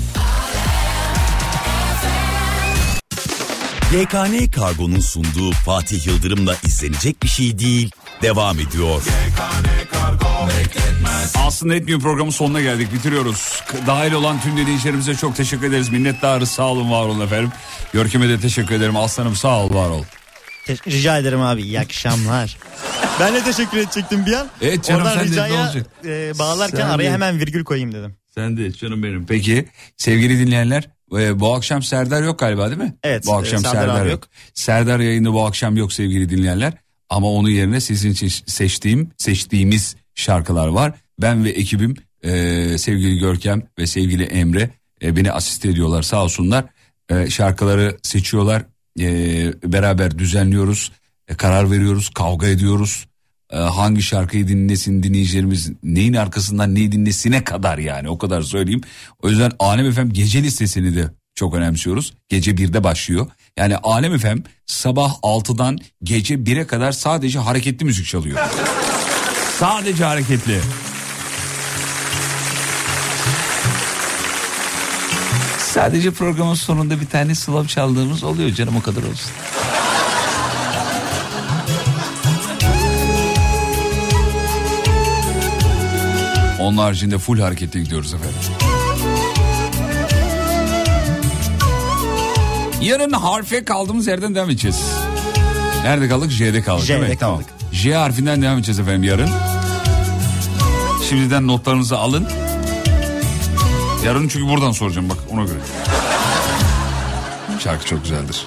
YKN 3.93 4.51
Kargo'nun 4.51 5.01
sunduğu 5.01 5.53
Fatih 5.53 6.07
Yıldırım'la 6.07 6.57
izlenecek 6.67 7.23
bir 7.23 7.29
şey 7.29 7.59
değil. 7.59 7.91
Devam 8.23 8.61
ediyor. 8.61 9.03
Aslında 11.47 11.75
etmiyor 11.75 12.01
programın 12.01 12.31
sonuna 12.31 12.61
geldik 12.61 12.93
bitiriyoruz. 12.93 13.63
Dahil 13.87 14.13
olan 14.13 14.41
tüm 14.41 14.57
dinleyicilerimize 14.57 15.15
çok 15.15 15.37
teşekkür 15.37 15.67
ederiz. 15.67 15.89
Minnettarız 15.89 16.51
sağ 16.51 16.63
olun 16.63 16.91
var 16.91 17.07
olun 17.07 17.21
efendim. 17.21 17.53
Görkem'e 17.93 18.29
de 18.29 18.41
teşekkür 18.41 18.75
ederim. 18.75 18.97
Aslanım 18.97 19.37
sağ 19.37 19.61
ol 19.61 19.75
var 19.75 19.89
ol. 19.89 20.05
Te- 20.67 20.77
rica 20.91 21.19
ederim 21.19 21.41
abi 21.41 21.63
iyi 21.63 21.81
akşamlar. 21.81 22.59
ben 23.21 23.35
de 23.35 23.43
teşekkür 23.45 23.79
edecektim 23.79 24.27
bir 24.27 24.33
an. 24.33 24.47
Evet 24.63 24.85
canım, 24.85 25.01
Oradan 25.03 25.15
sen 25.15 25.21
de 25.23 25.27
ne 25.27 25.31
ricaya 25.31 25.65
olacak? 25.65 25.87
e, 26.05 26.33
bağlarken 26.39 26.77
Sen 26.79 26.89
araya 26.89 27.03
de. 27.05 27.11
hemen 27.13 27.41
virgül 27.41 27.65
koyayım 27.65 27.93
dedim. 27.93 28.17
Sen 28.35 28.57
de 28.57 28.73
canım 28.73 29.03
benim. 29.03 29.27
Peki 29.27 29.65
sevgili 29.97 30.39
dinleyenler 30.47 30.91
e, 31.19 31.41
bu 31.41 31.55
akşam 31.55 31.83
Serdar 31.83 32.23
yok 32.23 32.39
galiba 32.39 32.67
değil 32.71 32.81
mi? 32.81 32.95
Evet, 33.03 33.27
Bu 33.27 33.35
akşam 33.35 33.59
e, 33.59 33.63
Serdar, 33.63 33.81
Serdar 33.81 34.01
abi 34.03 34.11
yok. 34.11 34.23
yok. 34.25 34.29
Serdar 34.55 35.01
yayında 35.01 35.33
bu 35.33 35.47
akşam 35.47 35.77
yok 35.77 35.93
sevgili 35.93 36.29
dinleyenler. 36.31 36.73
Ama 37.11 37.31
onun 37.31 37.49
yerine 37.51 37.81
sizin 37.81 38.11
için 38.11 38.29
seçtiğim, 38.47 39.11
seçtiğimiz 39.17 39.97
şarkılar 40.15 40.69
var. 40.69 40.93
Ben 41.21 41.45
ve 41.45 41.51
ekibim 41.51 41.95
e, 42.23 42.31
sevgili 42.79 43.19
Görkem 43.19 43.63
ve 43.79 43.87
sevgili 43.87 44.25
Emre 44.25 44.71
e, 45.03 45.17
beni 45.17 45.33
asist 45.33 45.67
ediyorlar 45.67 46.03
sağ 46.03 46.23
olsunlar. 46.25 46.65
E, 47.11 47.31
şarkıları 47.31 47.97
seçiyorlar. 48.03 48.63
E, 49.01 49.07
beraber 49.65 50.19
düzenliyoruz. 50.19 50.93
E, 51.29 51.35
karar 51.35 51.71
veriyoruz, 51.71 52.11
kavga 52.15 52.47
ediyoruz. 52.47 53.07
E, 53.53 53.57
hangi 53.57 54.03
şarkıyı 54.03 54.49
dinlesin 54.49 55.03
dinleyicilerimiz 55.03 55.73
neyin 55.83 56.15
arkasından 56.15 56.75
neyi 56.75 56.93
dinlesine 56.93 57.45
kadar 57.45 57.79
yani 57.79 58.09
o 58.09 58.19
kadar 58.19 58.43
söyleyeyim. 58.43 58.81
O 59.23 59.29
yüzden 59.31 59.53
Alem 59.59 59.93
FM 59.93 60.09
gece 60.09 60.43
listesini 60.43 60.97
de 60.97 61.11
çok 61.35 61.55
önemsiyoruz. 61.55 62.15
Gece 62.29 62.51
1'de 62.51 62.85
başlıyor. 62.85 63.27
Yani 63.59 63.77
Alem 63.77 64.19
FM 64.19 64.39
sabah 64.67 65.15
6'dan 65.23 65.79
gece 66.03 66.35
1'e 66.35 66.67
kadar 66.67 66.93
sadece 66.93 67.39
hareketli 67.39 67.85
müzik 67.85 68.07
çalıyor. 68.07 68.39
sadece 69.59 70.05
hareketli. 70.05 70.61
Sadece 75.75 76.11
programın 76.11 76.55
sonunda 76.55 77.01
bir 77.01 77.07
tane 77.07 77.35
slow 77.35 77.69
çaldığımız 77.69 78.25
oluyor 78.25 78.51
canım 78.51 78.77
o 78.77 78.83
kadar 78.83 79.03
olsun. 79.03 79.33
Onun 86.61 86.77
haricinde 86.79 87.19
full 87.19 87.39
hareketli 87.41 87.83
gidiyoruz 87.85 88.15
efendim. 88.15 88.37
Yarın 92.83 93.13
harfe 93.13 93.65
kaldığımız 93.65 94.07
yerden 94.07 94.35
devam 94.35 94.51
edeceğiz. 94.51 94.83
Nerede 95.85 96.09
kaldık? 96.09 96.31
J'de 96.31 96.63
kaldık 96.63 96.85
J'de 96.85 96.99
mi? 96.99 97.17
Tamam. 97.21 97.37
kaldık. 97.39 97.55
J 97.73 97.95
harfinden 97.95 98.43
devam 98.43 98.59
edeceğiz 98.59 98.81
efendim 98.81 99.03
yarın. 99.03 99.31
Şimdiden 101.09 101.47
notlarınızı 101.47 101.99
alın. 101.99 102.44
Yarın 104.05 104.29
çünkü 104.29 104.49
buradan 104.49 104.73
soracağım 104.73 105.09
bak 105.09 105.19
ona 105.31 105.45
göre. 105.45 105.59
Şarkı 107.59 107.87
çok 107.87 108.03
güzeldir. 108.03 108.47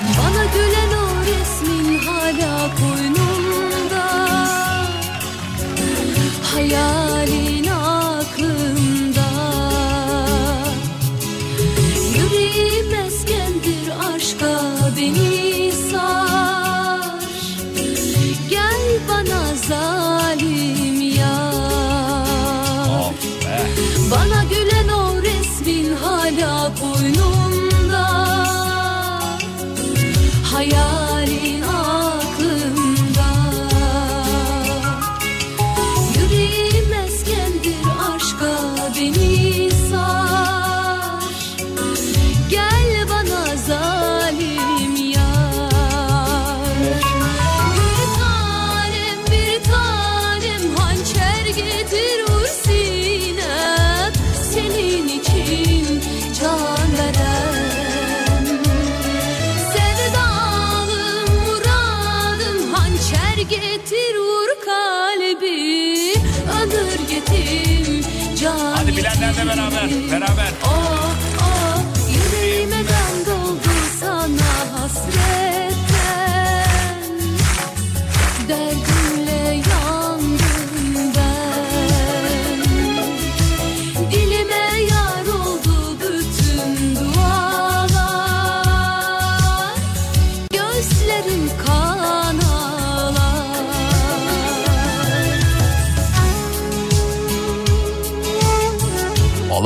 Bana 0.00 0.44
gülen 0.44 0.98
o 0.98 1.08
resmin 1.26 1.98
hala 1.98 2.70
koynumda 2.76 4.04
Hayalin 6.54 7.07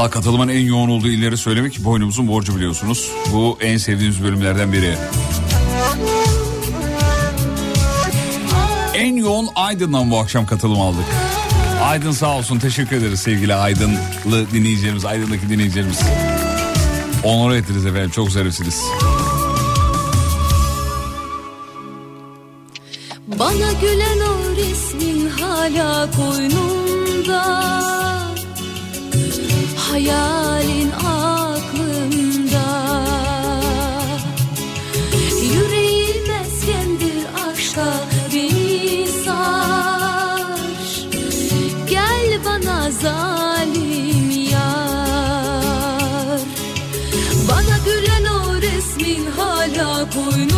Allah 0.02 0.10
katılımın 0.10 0.48
en 0.48 0.60
yoğun 0.60 0.88
olduğu 0.88 1.08
illeri 1.08 1.36
söylemek 1.36 1.84
boynumuzun 1.84 2.28
borcu 2.28 2.56
biliyorsunuz. 2.56 3.10
Bu 3.32 3.58
en 3.60 3.76
sevdiğimiz 3.76 4.22
bölümlerden 4.22 4.72
biri. 4.72 4.94
En 8.94 9.16
yoğun 9.16 9.48
Aydın'dan 9.54 10.10
bu 10.10 10.18
akşam 10.18 10.46
katılım 10.46 10.80
aldık. 10.80 11.04
Aydın 11.82 12.12
sağ 12.12 12.36
olsun 12.36 12.58
teşekkür 12.58 12.96
ederiz 12.96 13.20
sevgili 13.20 13.54
Aydınlı 13.54 14.50
dinleyicilerimiz, 14.52 15.04
Aydın'daki 15.04 15.48
dinleyicilerimiz. 15.48 16.00
Onur 17.24 17.54
ettiniz 17.54 17.86
efendim 17.86 18.10
çok 18.10 18.30
zarifsiniz. 18.30 18.82
Bana 23.38 23.72
gülen 23.80 24.20
o 24.20 24.56
resmin 24.56 25.28
hala 25.28 26.10
koynumda 26.10 28.01
hayalin 29.92 30.90
aklımda. 30.90 32.68
Yüreğim 35.42 36.30
eskendir 36.42 37.26
aşka 37.46 37.94
beni 38.34 39.08
sar 39.24 40.58
Gel 41.90 42.40
bana 42.44 42.90
zalim 42.90 44.30
yar. 44.50 46.40
Bana 47.48 47.76
gülen 47.86 48.24
o 48.24 48.54
resmin 48.62 49.26
hala 49.36 50.10
koyun 50.10 50.51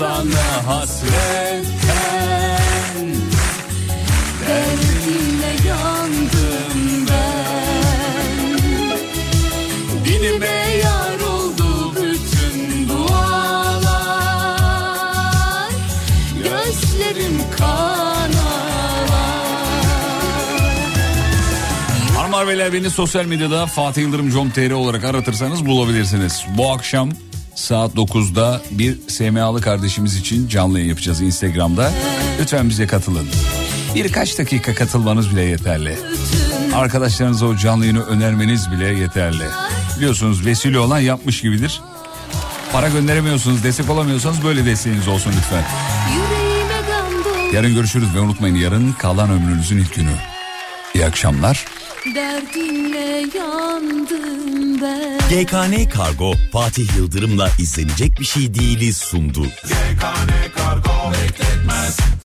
sana 0.00 0.66
hasretten 0.66 1.64
Derdinle 4.48 5.52
yandım 5.68 7.06
ben. 7.10 8.58
Dilime 10.04 10.58
yar 10.84 11.20
oldu 11.20 11.92
bütün 11.94 12.88
dualar. 12.88 13.80
Gözlerim 16.36 17.40
kan 17.58 18.30
ağlar 18.32 19.10
Hanımlar 22.16 22.48
beyler 22.48 22.72
beni 22.72 22.90
sosyal 22.90 23.24
medyada 23.24 23.66
Fatih 23.66 24.02
Yıldırım 24.02 24.30
com.tr 24.30 24.70
olarak 24.70 25.04
aratırsanız 25.04 25.66
bulabilirsiniz. 25.66 26.44
Bu 26.56 26.72
akşam 26.72 27.10
saat 27.70 27.94
9'da 27.94 28.62
bir 28.70 28.98
SMA'lı 29.08 29.60
kardeşimiz 29.60 30.16
için 30.16 30.48
canlı 30.48 30.78
yayın 30.78 30.88
yapacağız 30.88 31.20
Instagram'da. 31.20 31.92
Lütfen 32.40 32.68
bize 32.68 32.86
katılın. 32.86 33.28
Birkaç 33.94 34.38
dakika 34.38 34.74
katılmanız 34.74 35.30
bile 35.30 35.42
yeterli. 35.42 35.98
Arkadaşlarınıza 36.74 37.46
o 37.46 37.56
canlı 37.56 37.84
yayını 37.84 38.04
önermeniz 38.04 38.70
bile 38.70 38.86
yeterli. 38.86 39.44
Biliyorsunuz 39.96 40.46
vesile 40.46 40.78
olan 40.78 40.98
yapmış 40.98 41.40
gibidir. 41.40 41.80
Para 42.72 42.88
gönderemiyorsunuz, 42.88 43.64
destek 43.64 43.90
olamıyorsanız 43.90 44.44
böyle 44.44 44.64
desteğiniz 44.64 45.08
olsun 45.08 45.32
lütfen. 45.38 45.64
Yarın 47.52 47.74
görüşürüz 47.74 48.14
ve 48.14 48.20
unutmayın 48.20 48.54
yarın 48.54 48.92
kalan 48.92 49.30
ömrünüzün 49.30 49.78
ilk 49.78 49.94
günü. 49.94 50.14
İyi 50.94 51.06
akşamlar. 51.06 51.64
Derdinle 52.04 53.38
yandım 53.38 54.80
ben 54.82 55.18
GKN 55.18 55.88
Kargo 55.88 56.32
Fatih 56.52 56.96
Yıldırım'la 56.96 57.48
izlenecek 57.58 58.20
bir 58.20 58.24
şey 58.24 58.54
değiliz 58.54 58.96
sundu. 58.96 59.42
GKN 59.44 60.56
Kargo 60.56 61.12
bekletmez 61.12 61.98